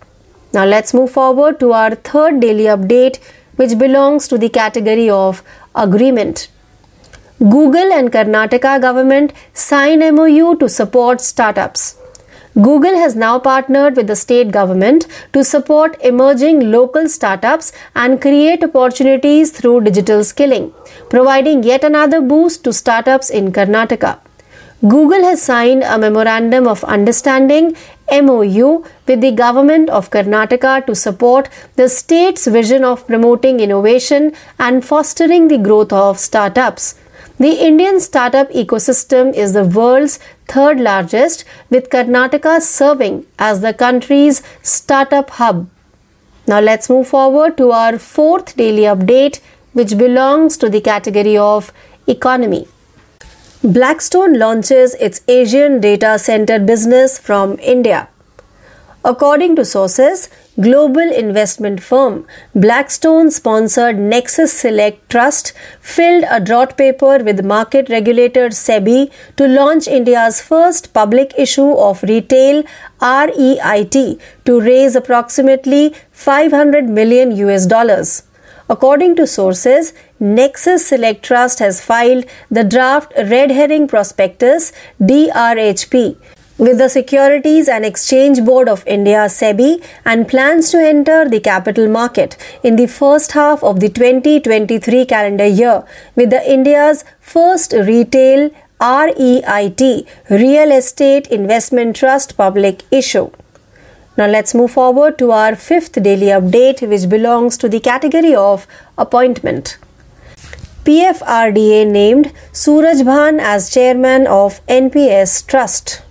Now 0.54 0.66
let's 0.66 0.94
move 0.94 1.12
forward 1.12 1.60
to 1.60 1.74
our 1.74 1.96
third 1.96 2.40
daily 2.40 2.64
update, 2.64 3.20
which 3.58 3.78
belongs 3.78 4.28
to 4.30 4.38
the 4.38 4.50
category 4.50 5.10
of 5.10 5.44
agreement. 5.76 6.48
Google 7.40 7.92
and 7.92 8.10
Karnataka 8.10 8.80
government 8.80 9.34
sign 9.54 10.00
MOU 10.16 10.56
to 10.60 10.70
support 10.70 11.20
startups. 11.20 11.98
Google 12.60 12.98
has 12.98 13.16
now 13.16 13.40
partnered 13.40 13.96
with 13.96 14.08
the 14.08 14.16
state 14.16 14.52
government 14.52 15.08
to 15.32 15.42
support 15.42 15.96
emerging 16.04 16.70
local 16.70 17.08
startups 17.08 17.72
and 17.96 18.20
create 18.20 18.62
opportunities 18.62 19.52
through 19.52 19.82
digital 19.82 20.22
skilling, 20.26 20.74
providing 21.10 21.64
yet 21.64 21.86
another 21.86 22.20
boost 22.20 22.66
to 22.66 22.74
startups 22.74 23.30
in 23.30 23.54
Karnataka. 23.54 24.20
Google 24.86 25.24
has 25.24 25.42
signed 25.42 25.84
a 25.84 25.98
Memorandum 25.98 26.68
of 26.68 26.84
Understanding 26.84 27.78
MOU 28.12 28.84
with 29.08 29.22
the 29.22 29.32
government 29.32 29.90
of 29.90 30.10
Karnataka 30.10 30.86
to 30.88 30.94
support 30.94 31.48
the 31.78 31.88
state's 31.88 32.48
vision 32.48 32.84
of 32.84 33.08
promoting 33.08 33.62
innovation 33.62 34.34
and 34.60 34.84
fostering 34.84 35.48
the 35.48 35.58
growth 35.58 35.94
of 35.94 36.20
startups. 36.20 36.96
The 37.38 37.66
Indian 37.66 38.00
startup 38.00 38.52
ecosystem 38.52 39.34
is 39.34 39.54
the 39.54 39.64
world's 39.64 40.20
third 40.54 40.80
largest, 40.80 41.46
with 41.70 41.90
Karnataka 41.90 42.62
serving 42.62 43.26
as 43.40 43.62
the 43.62 43.74
country's 43.74 44.42
startup 44.62 45.30
hub. 45.40 45.70
Now 46.48 46.60
let's 46.60 46.90
move 46.90 47.08
forward 47.08 47.58
to 47.58 47.72
our 47.72 47.98
fourth 47.98 48.56
daily 48.58 48.84
update, 48.94 49.40
which 49.74 49.98
belongs 49.98 50.58
to 50.58 50.70
the 50.70 50.82
category 50.82 51.38
of 51.38 51.72
economy. 52.08 52.68
Blackstone 53.64 54.34
launches 54.40 54.96
its 54.96 55.22
Asian 55.28 55.80
data 55.80 56.18
center 56.20 56.58
business 56.60 57.20
from 57.20 57.60
India. 57.60 58.08
According 59.06 59.56
to 59.58 59.66
sources, 59.66 60.30
global 60.60 61.10
investment 61.14 61.82
firm 61.82 62.26
Blackstone 62.54 63.32
sponsored 63.32 63.98
Nexus 63.98 64.52
Select 64.52 65.10
Trust 65.10 65.54
filled 65.80 66.26
a 66.30 66.42
drought 66.42 66.78
paper 66.78 67.20
with 67.24 67.46
market 67.46 67.88
regulator 67.90 68.50
SEBI 68.50 69.10
to 69.38 69.48
launch 69.48 69.88
India's 69.88 70.42
first 70.42 70.94
public 70.94 71.34
issue 71.38 71.72
of 71.72 72.04
retail 72.04 72.64
REIT 73.02 74.20
to 74.44 74.60
raise 74.60 74.96
approximately 74.96 75.96
500 76.12 76.90
million 76.90 77.32
US 77.32 77.66
dollars. 77.66 78.24
According 78.70 79.16
to 79.18 79.28
sources, 79.28 79.94
Nexus 80.20 80.86
Select 80.86 81.24
Trust 81.24 81.60
has 81.60 81.84
filed 81.84 82.26
the 82.50 82.66
draft 82.66 83.14
Red 83.18 83.52
Herring 83.52 83.88
Prospectus 83.88 84.74
DRHP 85.02 86.18
with 86.66 86.78
the 86.78 86.88
Securities 86.88 87.68
and 87.68 87.84
Exchange 87.84 88.40
Board 88.46 88.70
of 88.70 88.84
India 88.86 89.22
SEBI 89.36 89.84
and 90.06 90.28
plans 90.28 90.70
to 90.70 90.78
enter 90.78 91.28
the 91.28 91.40
capital 91.40 91.88
market 91.90 92.38
in 92.64 92.76
the 92.76 92.86
first 92.86 93.32
half 93.32 93.64
of 93.64 93.80
the 93.80 93.90
2023 93.90 95.06
calendar 95.06 95.48
year 95.48 95.84
with 96.16 96.30
the 96.30 96.42
India's 96.58 97.04
first 97.20 97.74
retail 97.74 98.52
REIT 98.80 99.82
Real 100.30 100.72
Estate 100.72 101.26
Investment 101.28 101.96
Trust 101.96 102.38
public 102.38 102.84
issue. 102.92 103.32
Now 104.16 104.28
let's 104.28 104.54
move 104.54 104.70
forward 104.70 105.18
to 105.18 105.32
our 105.32 105.56
fifth 105.56 106.04
daily 106.04 106.28
update, 106.28 106.88
which 106.88 107.10
belongs 107.10 107.58
to 107.58 107.70
the 107.70 107.80
category 107.80 108.36
of 108.36 108.68
appointment. 109.00 109.80
PFRDA 110.86 111.88
named 111.88 112.32
Suraj 112.52 113.02
Bhan 113.02 113.40
as 113.40 113.74
chairman 113.74 114.28
of 114.28 114.64
NPS 114.68 115.48
Trust. 115.48 116.04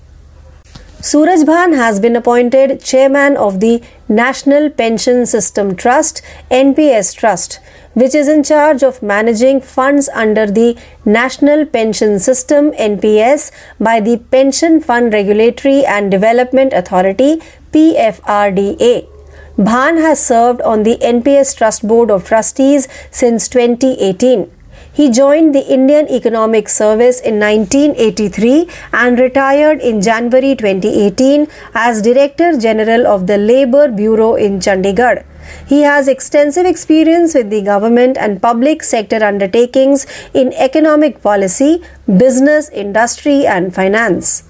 Suraj 1.03 1.45
Bhan 1.45 1.75
has 1.75 1.99
been 1.99 2.15
appointed 2.15 2.79
chairman 2.85 3.35
of 3.35 3.61
the 3.61 3.83
National 4.07 4.69
Pension 4.69 5.25
System 5.25 5.75
Trust 5.75 6.21
NPS 6.51 7.17
Trust, 7.17 7.59
which 7.95 8.15
is 8.15 8.29
in 8.29 8.43
charge 8.43 8.83
of 8.83 9.03
managing 9.03 9.63
funds 9.63 10.11
under 10.11 10.45
the 10.45 10.79
National 11.07 11.65
Pension 11.65 12.19
System 12.19 12.73
NPS 12.73 13.51
by 13.81 13.99
the 14.01 14.19
Pension 14.31 14.79
Fund 14.79 15.15
Regulatory 15.15 15.87
and 15.87 16.11
Development 16.11 16.75
Authority 16.75 17.41
PFRDA. 17.73 19.09
Bhan 19.57 20.03
has 20.03 20.23
served 20.23 20.61
on 20.61 20.83
the 20.83 20.99
NPS 20.99 21.57
Trust 21.57 21.89
Board 21.89 22.11
of 22.11 22.27
Trustees 22.27 22.89
since 23.11 23.49
2018. 23.49 24.51
He 24.93 25.09
joined 25.09 25.55
the 25.55 25.67
Indian 25.73 26.09
Economic 26.09 26.69
Service 26.69 27.21
in 27.21 27.39
1983 27.39 28.69
and 28.93 29.19
retired 29.19 29.81
in 29.81 30.01
January 30.01 30.57
2018 30.57 31.47
as 31.75 32.03
Director 32.03 32.59
General 32.59 33.07
of 33.07 33.27
the 33.29 33.39
Labour 33.39 33.89
Bureau 33.89 34.35
in 34.35 34.59
Chandigarh. 34.59 35.25
He 35.67 35.83
has 35.83 36.09
extensive 36.09 36.67
experience 36.67 37.35
with 37.35 37.51
the 37.51 37.63
government 37.63 38.19
and 38.19 38.43
public 38.43 38.83
sector 38.83 39.23
undertakings 39.25 40.07
in 40.35 40.53
economic 40.55 41.23
policy, 41.23 41.83
business, 42.07 42.69
industry, 42.71 43.47
and 43.47 43.75
finance. 43.75 44.45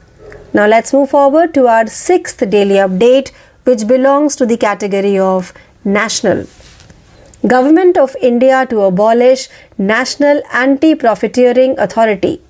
Now 0.54 0.66
let's 0.66 0.92
move 0.92 1.10
forward 1.10 1.54
to 1.54 1.68
our 1.68 1.86
sixth 1.86 2.48
daily 2.50 2.76
update, 2.76 3.30
which 3.64 3.86
belongs 3.86 4.36
to 4.36 4.46
the 4.46 4.56
category 4.56 5.18
of 5.18 5.52
national. 5.84 6.46
Government 7.46 7.96
of 7.96 8.14
India 8.20 8.66
to 8.68 8.82
abolish 8.82 9.48
National 9.78 10.42
Anti-Profiteering 10.52 11.78
Authority. 11.78 12.42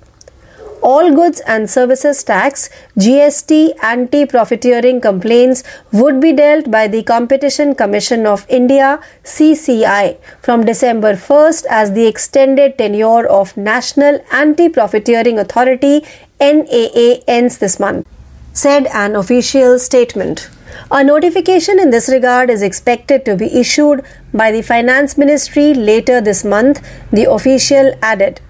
All 0.81 1.13
goods 1.13 1.39
and 1.47 1.69
services 1.69 2.23
tax 2.25 2.69
GST 2.97 3.75
anti-profiteering 3.81 4.99
complaints 4.99 5.63
would 5.93 6.19
be 6.19 6.33
dealt 6.33 6.69
by 6.69 6.87
the 6.87 7.03
Competition 7.03 7.73
Commission 7.73 8.25
of 8.25 8.45
India 8.49 8.99
CCI 9.23 10.17
from 10.41 10.65
December 10.65 11.13
1st 11.13 11.65
as 11.69 11.93
the 11.93 12.07
extended 12.07 12.77
tenure 12.77 13.25
of 13.27 13.55
National 13.55 14.19
Anti-Profiteering 14.31 15.39
Authority 15.39 16.03
NAA 16.41 17.21
ends 17.27 17.59
this 17.59 17.79
month 17.79 18.07
said 18.53 18.87
an 18.87 19.15
official 19.15 19.79
statement. 19.79 20.49
A 20.89 21.03
notification 21.03 21.79
in 21.79 21.89
this 21.89 22.09
regard 22.09 22.49
is 22.49 22.61
expected 22.61 23.25
to 23.25 23.35
be 23.35 23.53
issued 23.59 24.03
by 24.33 24.51
the 24.51 24.61
Finance 24.61 25.17
Ministry 25.17 25.73
later 25.73 26.21
this 26.21 26.43
month, 26.43 26.81
the 27.11 27.29
official 27.29 27.93
added. 28.01 28.41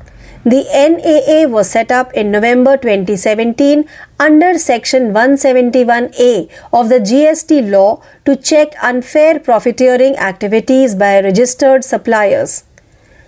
The 0.44 0.66
NAA 0.74 1.48
was 1.48 1.70
set 1.70 1.92
up 1.92 2.12
in 2.14 2.32
November 2.32 2.76
2017 2.76 3.88
under 4.20 4.58
Section 4.58 5.14
171A 5.14 6.50
of 6.74 6.90
the 6.90 7.00
GST 7.00 7.70
law 7.70 8.02
to 8.26 8.36
check 8.36 8.74
unfair 8.82 9.40
profiteering 9.40 10.18
activities 10.18 10.96
by 10.96 11.22
registered 11.22 11.84
suppliers. 11.84 12.64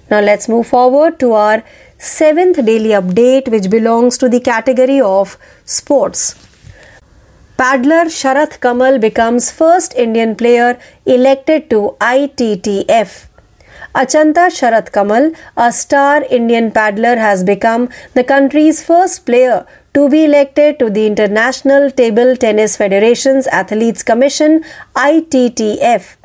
Now 0.10 0.22
let's 0.22 0.50
move 0.50 0.66
forward 0.68 1.20
to 1.20 1.34
our 1.34 1.64
seventh 2.00 2.66
daily 2.66 2.89
update, 2.89 3.48
which 3.48 3.70
belongs 3.70 4.18
to 4.18 4.28
the 4.28 4.39
category 4.39 5.00
of 5.00 5.38
sports. 5.66 6.43
Paddler 7.64 8.07
Sharath 8.14 8.59
Kamal 8.59 8.99
becomes 8.99 9.49
first 9.49 9.93
Indian 9.95 10.36
player 10.36 10.78
elected 11.05 11.70
to 11.70 11.95
ITTF. 12.01 13.28
Achanta 13.95 14.47
Sharath 14.55 14.91
Kamal, 14.91 15.32
a 15.55 15.72
star 15.72 16.24
Indian 16.24 16.74
paddler, 16.74 17.16
has 17.16 17.41
become 17.45 17.88
the 18.16 18.24
country's 18.26 18.84
first 18.84 19.26
player 19.26 19.66
to 19.93 20.09
be 20.09 20.26
elected 20.26 20.78
to 20.80 20.89
the 20.89 21.07
International 21.07 21.89
Table 21.89 22.36
Tennis 22.36 22.76
Federation's 22.76 23.47
Athletes 23.47 24.03
Commission 24.03 24.66
ITTF. 24.97 26.18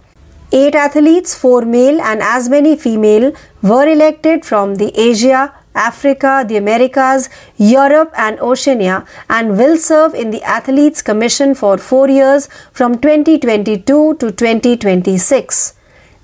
Eight 0.51 0.75
athletes, 0.75 1.37
four 1.37 1.63
male 1.63 2.01
and 2.01 2.21
as 2.21 2.49
many 2.49 2.77
female, 2.77 3.33
were 3.63 3.87
elected 3.87 4.45
from 4.45 4.75
the 4.75 4.91
Asia, 4.99 5.55
Africa, 5.79 6.45
the 6.47 6.57
Americas, 6.57 7.29
Europe, 7.57 8.13
and 8.17 8.41
Oceania, 8.41 9.07
and 9.31 9.57
will 9.57 9.77
serve 9.77 10.15
in 10.15 10.31
the 10.31 10.43
Athletes 10.43 11.03
Commission 11.03 11.55
for 11.55 11.79
four 11.79 12.09
years 12.09 12.49
from 12.73 12.99
2022 12.99 14.15
to 14.15 14.33
2026. 14.33 15.75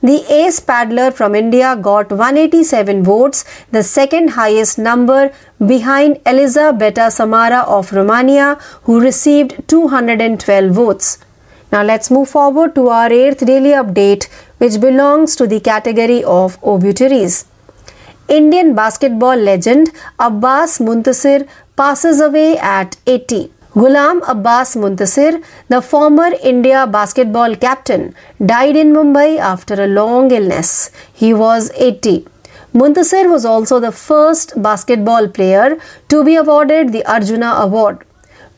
The 0.03 0.17
ace 0.31 0.61
paddler 0.61 1.11
from 1.11 1.35
India 1.35 1.77
got 1.77 2.11
187 2.11 3.03
votes, 3.05 3.45
the 3.71 3.83
second 3.83 4.33
highest 4.33 4.77
number 4.79 5.33
behind 5.65 6.21
Eliza 6.27 6.75
Beta 6.75 7.11
Samara 7.11 7.61
of 7.61 7.91
Romania, 7.91 8.59
who 8.83 9.01
received 9.01 9.67
212 9.67 10.71
votes. 10.73 11.19
Now 11.73 11.83
let's 11.83 12.11
move 12.11 12.29
forward 12.29 12.75
to 12.75 12.89
our 12.89 13.11
eighth 13.11 13.47
daily 13.47 13.71
update, 13.71 14.29
which 14.59 14.79
belongs 14.79 15.37
to 15.37 15.47
the 15.47 15.61
category 15.61 16.23
of 16.23 16.63
obituaries. 16.63 17.47
Indian 18.29 18.75
basketball 18.75 19.37
legend 19.37 19.91
Abbas 20.19 20.79
Muntasir 20.79 21.47
passes 21.77 22.23
away 22.23 22.57
at 22.57 22.97
80. 23.07 23.51
Ghulam 23.75 24.23
Abbas 24.27 24.77
Muntasir, 24.77 25.45
the 25.69 25.83
former 25.83 26.31
India 26.43 26.87
basketball 26.87 27.55
captain, 27.55 28.15
died 28.47 28.77
in 28.77 28.95
Mumbai 28.95 29.39
after 29.39 29.75
a 29.83 29.87
long 29.87 30.31
illness. 30.31 30.91
He 31.13 31.35
was 31.35 31.71
80. 31.75 32.27
Muntasir 32.73 33.31
was 33.31 33.45
also 33.45 33.79
the 33.79 33.93
first 33.93 34.55
basketball 34.63 35.29
player 35.29 35.79
to 36.09 36.25
be 36.25 36.37
awarded 36.37 36.93
the 36.93 37.05
Arjuna 37.05 37.57
Award. 37.59 38.07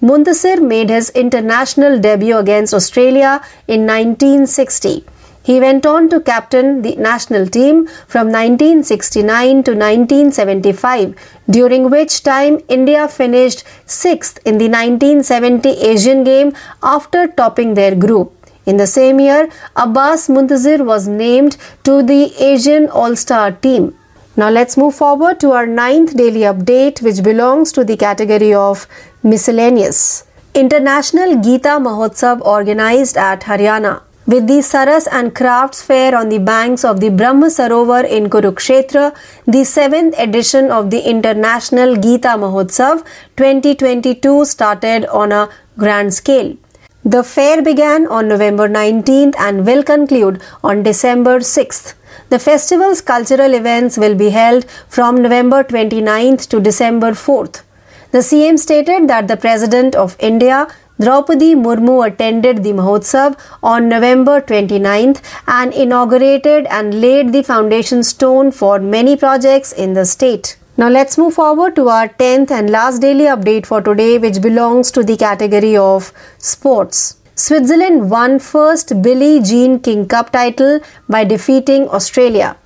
Muntasir 0.01 0.63
made 0.63 0.91
his 0.91 1.11
international 1.11 1.99
debut 1.99 2.37
against 2.37 2.73
Australia 2.73 3.41
in 3.67 3.87
1960. 3.87 5.05
He 5.47 5.61
went 5.61 5.87
on 5.87 6.09
to 6.09 6.19
captain 6.21 6.83
the 6.83 6.97
national 6.97 7.47
team 7.47 7.87
from 8.13 8.33
1969 8.33 9.63
to 9.67 9.75
1975, 9.75 11.15
during 11.49 11.89
which 11.89 12.25
time 12.25 12.59
India 12.69 13.07
finished 13.07 13.63
sixth 13.85 14.41
in 14.45 14.59
the 14.59 14.69
1970 14.69 15.69
Asian 15.91 16.25
Game 16.25 16.53
after 16.83 17.29
topping 17.29 17.75
their 17.75 17.95
group. 17.95 18.33
In 18.67 18.77
the 18.77 18.89
same 18.89 19.21
year, 19.21 19.49
Abbas 19.77 20.27
Muntazir 20.27 20.85
was 20.85 21.07
named 21.07 21.57
to 21.85 22.03
the 22.03 22.35
Asian 22.43 22.89
All 22.89 23.15
Star 23.15 23.53
team. 23.53 23.95
Now 24.37 24.51
let's 24.51 24.77
move 24.77 24.97
forward 24.97 25.39
to 25.41 25.53
our 25.53 25.69
ninth 25.69 26.17
daily 26.17 26.41
update, 26.41 27.03
which 27.03 27.23
belongs 27.23 27.71
to 27.79 27.85
the 27.85 27.97
category 27.97 28.53
of 28.53 28.89
miscellaneous. 29.23 30.25
International 30.55 31.41
Gita 31.41 31.79
Mahotsav 31.87 32.41
organized 32.41 33.17
at 33.17 33.43
Haryana 33.43 34.03
with 34.27 34.49
the 34.49 34.59
Saras 34.69 35.07
and 35.11 35.35
Crafts 35.35 35.83
Fair 35.83 36.17
on 36.17 36.29
the 36.29 36.39
banks 36.39 36.85
of 36.85 36.99
the 37.01 37.11
Brahma 37.11 37.47
Sarovar 37.47 38.05
in 38.05 38.29
Kurukshetra, 38.29 39.17
the 39.47 39.63
seventh 39.65 40.19
edition 40.19 40.73
of 40.73 40.91
the 40.91 41.09
International 41.09 41.95
Gita 41.95 42.35
Mahotsav 42.45 43.05
2022 43.37 44.45
started 44.45 45.07
on 45.07 45.31
a 45.31 45.49
grand 45.79 46.13
scale. 46.13 46.57
The 47.05 47.23
fair 47.23 47.63
began 47.63 48.09
on 48.09 48.27
November 48.27 48.69
19th 48.69 49.37
and 49.39 49.65
will 49.65 49.85
conclude 49.85 50.43
on 50.65 50.83
December 50.83 51.39
6th. 51.39 51.95
The 52.31 52.41
festival's 52.41 53.01
cultural 53.01 53.55
events 53.55 53.97
will 53.97 54.17
be 54.17 54.31
held 54.31 54.69
from 54.89 55.23
November 55.23 55.63
29th 55.63 56.49
to 56.49 56.59
December 56.59 57.13
4th. 57.13 57.63
The 58.11 58.19
CM 58.19 58.59
stated 58.59 59.07
that 59.07 59.29
the 59.29 59.37
President 59.37 59.95
of 59.95 60.17
India, 60.19 60.67
Draupadi 60.99 61.55
Murmu 61.55 62.07
attended 62.07 62.63
the 62.65 62.73
Mahotsav 62.73 63.39
on 63.63 63.87
November 63.87 64.41
29th 64.41 65.21
and 65.47 65.75
inaugurated 65.75 66.65
and 66.71 67.03
laid 67.03 67.35
the 67.35 67.43
foundation 67.43 68.03
stone 68.03 68.51
for 68.51 68.79
many 68.79 69.15
projects 69.15 69.73
in 69.73 69.93
the 69.93 70.07
state. 70.07 70.57
Now 70.79 70.89
let's 70.89 71.19
move 71.19 71.35
forward 71.35 71.77
to 71.77 71.91
our 71.91 72.09
10th 72.09 72.51
and 72.51 72.71
last 72.71 73.01
daily 73.01 73.25
update 73.25 73.67
for 73.67 73.83
today 73.83 74.17
which 74.17 74.41
belongs 74.41 74.91
to 74.93 75.03
the 75.03 75.19
category 75.19 75.77
of 75.77 76.15
sports. 76.39 77.19
Switzerland 77.35 78.11
won 78.11 78.39
first 78.39 79.03
Billie 79.03 79.43
Jean 79.43 79.79
King 79.79 80.09
Cup 80.09 80.33
title 80.33 80.81
by 81.11 81.25
defeating 81.25 81.91
Australia. 81.91 82.57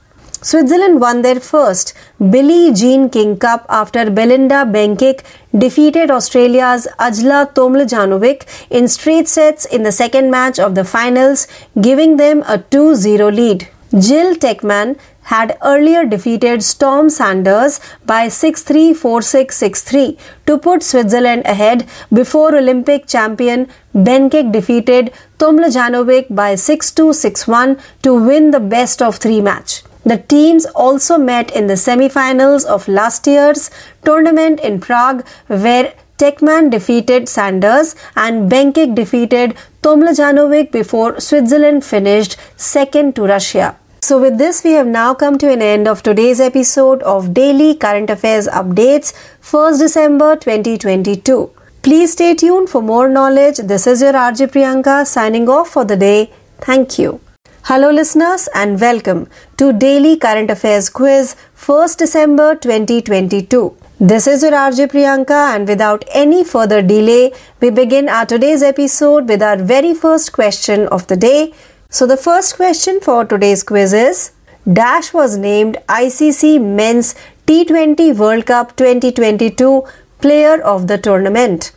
Switzerland 0.43 1.03
won 1.03 1.21
their 1.21 1.39
first 1.39 1.93
Billie 2.19 2.73
Jean 2.73 3.11
King 3.11 3.37
Cup 3.39 3.67
after 3.69 4.11
Belinda 4.11 4.65
Bencic 4.65 5.23
defeated 5.57 6.11
Australia's 6.11 6.89
Ajla 6.99 7.53
Tomljanovic 7.53 8.47
in 8.71 8.89
straight 8.89 9.29
sets 9.29 9.67
in 9.67 9.83
the 9.83 9.93
second 9.93 10.31
match 10.31 10.59
of 10.59 10.75
the 10.75 10.85
finals, 10.85 11.47
giving 11.79 12.17
them 12.17 12.41
a 12.49 12.57
2-0 12.57 13.37
lead. 13.37 13.69
Jill 13.99 14.35
Teichmann 14.35 14.99
had 15.25 15.59
earlier 15.63 16.07
defeated 16.07 16.63
Storm 16.63 17.11
Sanders 17.11 17.79
by 18.07 18.29
6-3, 18.29 18.93
4-6, 18.93 19.47
6-3 19.49 20.19
to 20.47 20.57
put 20.57 20.83
Switzerland 20.83 21.43
ahead 21.45 21.87
before 22.11 22.57
Olympic 22.57 23.07
champion 23.07 23.69
Bencic 23.95 24.51
defeated 24.53 25.13
Tomljanovic 25.39 26.35
by 26.35 26.55
6-2, 26.55 27.11
6-1 27.47 27.79
to 28.03 28.15
win 28.15 28.53
the 28.53 28.61
best 28.61 29.03
of 29.03 29.17
three 29.17 29.43
match. 29.43 29.83
The 30.05 30.19
teams 30.19 30.67
also 30.67 31.19
met 31.19 31.51
in 31.55 31.67
the 31.67 31.77
semi-finals 31.77 32.65
of 32.65 32.89
last 32.89 33.27
year's 33.27 33.71
tournament 34.05 34.61
in 34.61 34.81
Prague 34.81 35.27
where 35.47 35.93
Teichmann 36.19 36.71
defeated 36.71 37.29
Sanders 37.29 37.95
and 38.15 38.51
Bencic 38.51 38.95
defeated 38.95 39.57
Tomljanovic 39.83 40.71
before 40.71 41.21
Switzerland 41.21 41.85
finished 41.85 42.37
second 42.57 43.17
to 43.17 43.25
Russia. 43.25 43.77
So, 44.03 44.19
with 44.21 44.39
this, 44.39 44.65
we 44.65 44.73
have 44.73 44.87
now 44.87 45.15
come 45.15 45.39
to 45.39 45.51
an 45.51 45.63
end 45.63 45.87
of 45.87 46.03
today's 46.03 46.41
episode 46.41 47.03
of 47.03 47.33
Daily 47.33 47.75
Current 47.75 48.11
Affairs 48.11 48.49
Updates, 48.49 49.13
1st 49.43 49.79
December 49.79 50.37
2022. 50.37 51.51
Please 51.83 52.13
stay 52.13 52.35
tuned 52.35 52.69
for 52.69 52.83
more 52.83 53.09
knowledge. 53.09 53.59
This 53.59 53.87
is 53.87 54.03
your 54.03 54.13
RJ 54.13 54.49
Priyanka 54.53 55.07
signing 55.07 55.49
off 55.49 55.69
for 55.71 55.85
the 55.85 55.97
day. 55.97 56.31
Thank 56.59 56.99
you. 56.99 57.21
Hello, 57.65 57.91
listeners, 57.91 58.49
and 58.55 58.81
welcome 58.81 59.29
to 59.57 59.73
Daily 59.73 60.17
Current 60.17 60.51
Affairs 60.51 60.89
Quiz, 60.89 61.37
1st 61.57 61.99
December 61.99 62.55
2022. 62.55 63.77
This 64.01 64.27
is 64.27 64.43
your 64.43 64.53
RJ 64.53 64.89
Priyanka, 64.91 65.55
and 65.55 65.69
without 65.69 66.05
any 66.13 66.43
further 66.43 66.83
delay, 66.83 67.33
we 67.61 67.71
begin 67.71 68.09
our 68.09 68.27
today's 68.27 68.63
episode 68.63 69.29
with 69.29 69.43
our 69.43 69.57
very 69.57 69.95
first 69.95 70.33
question 70.33 70.87
of 70.89 71.07
the 71.07 71.17
day 71.17 71.53
so 71.93 72.07
the 72.07 72.17
first 72.17 72.55
question 72.55 73.01
for 73.01 73.25
today's 73.25 73.65
quiz 73.65 73.93
is 73.93 74.31
Dash 74.73 75.13
was 75.13 75.37
named 75.37 75.77
ICC 75.89 76.63
Men's 76.63 77.17
T20 77.49 78.17
World 78.17 78.47
Cup 78.47 78.77
2022 78.77 79.83
Player 80.21 80.63
of 80.63 80.87
the 80.87 80.99
Tournament. 80.99 81.73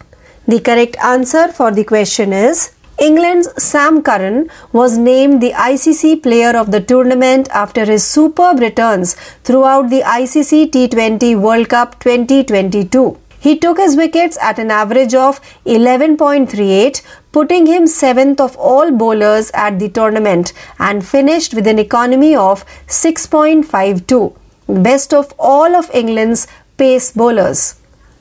The 0.48 0.60
correct 0.60 0.98
answer 0.98 1.48
for 1.48 1.72
the 1.72 1.84
question 1.84 2.32
is 2.32 2.76
England's 3.00 3.50
Sam 3.62 4.04
Curran 4.04 4.50
was 4.72 4.98
named 4.98 5.42
the 5.42 5.52
ICC 5.52 6.22
Player 6.22 6.56
of 6.56 6.72
the 6.72 6.80
Tournament 6.80 7.50
after 7.50 7.86
his 7.86 8.04
superb 8.04 8.60
returns 8.60 9.16
throughout 9.44 9.90
the 9.90 10.02
ICC 10.02 10.70
T20 10.70 11.40
World 11.40 11.70
Cup 11.70 12.00
2022. 12.00 13.18
He 13.40 13.58
took 13.58 13.78
his 13.78 13.98
wickets 13.98 14.38
at 14.40 14.60
an 14.60 14.70
average 14.70 15.16
of 15.16 15.42
11.38, 15.66 17.02
putting 17.32 17.66
him 17.66 17.88
seventh 17.88 18.40
of 18.40 18.56
all 18.58 18.92
bowlers 18.92 19.50
at 19.56 19.80
the 19.80 19.90
tournament 19.90 20.54
and 20.78 21.06
finished 21.06 21.54
with 21.56 21.68
an 21.68 21.80
economy 21.80 22.36
of 22.36 22.64
6.52, 22.88 24.38
best 24.68 25.14
of 25.14 25.34
all 25.40 25.76
of 25.76 25.90
England's 25.94 26.48
pace 26.78 27.12
bowlers. 27.12 27.76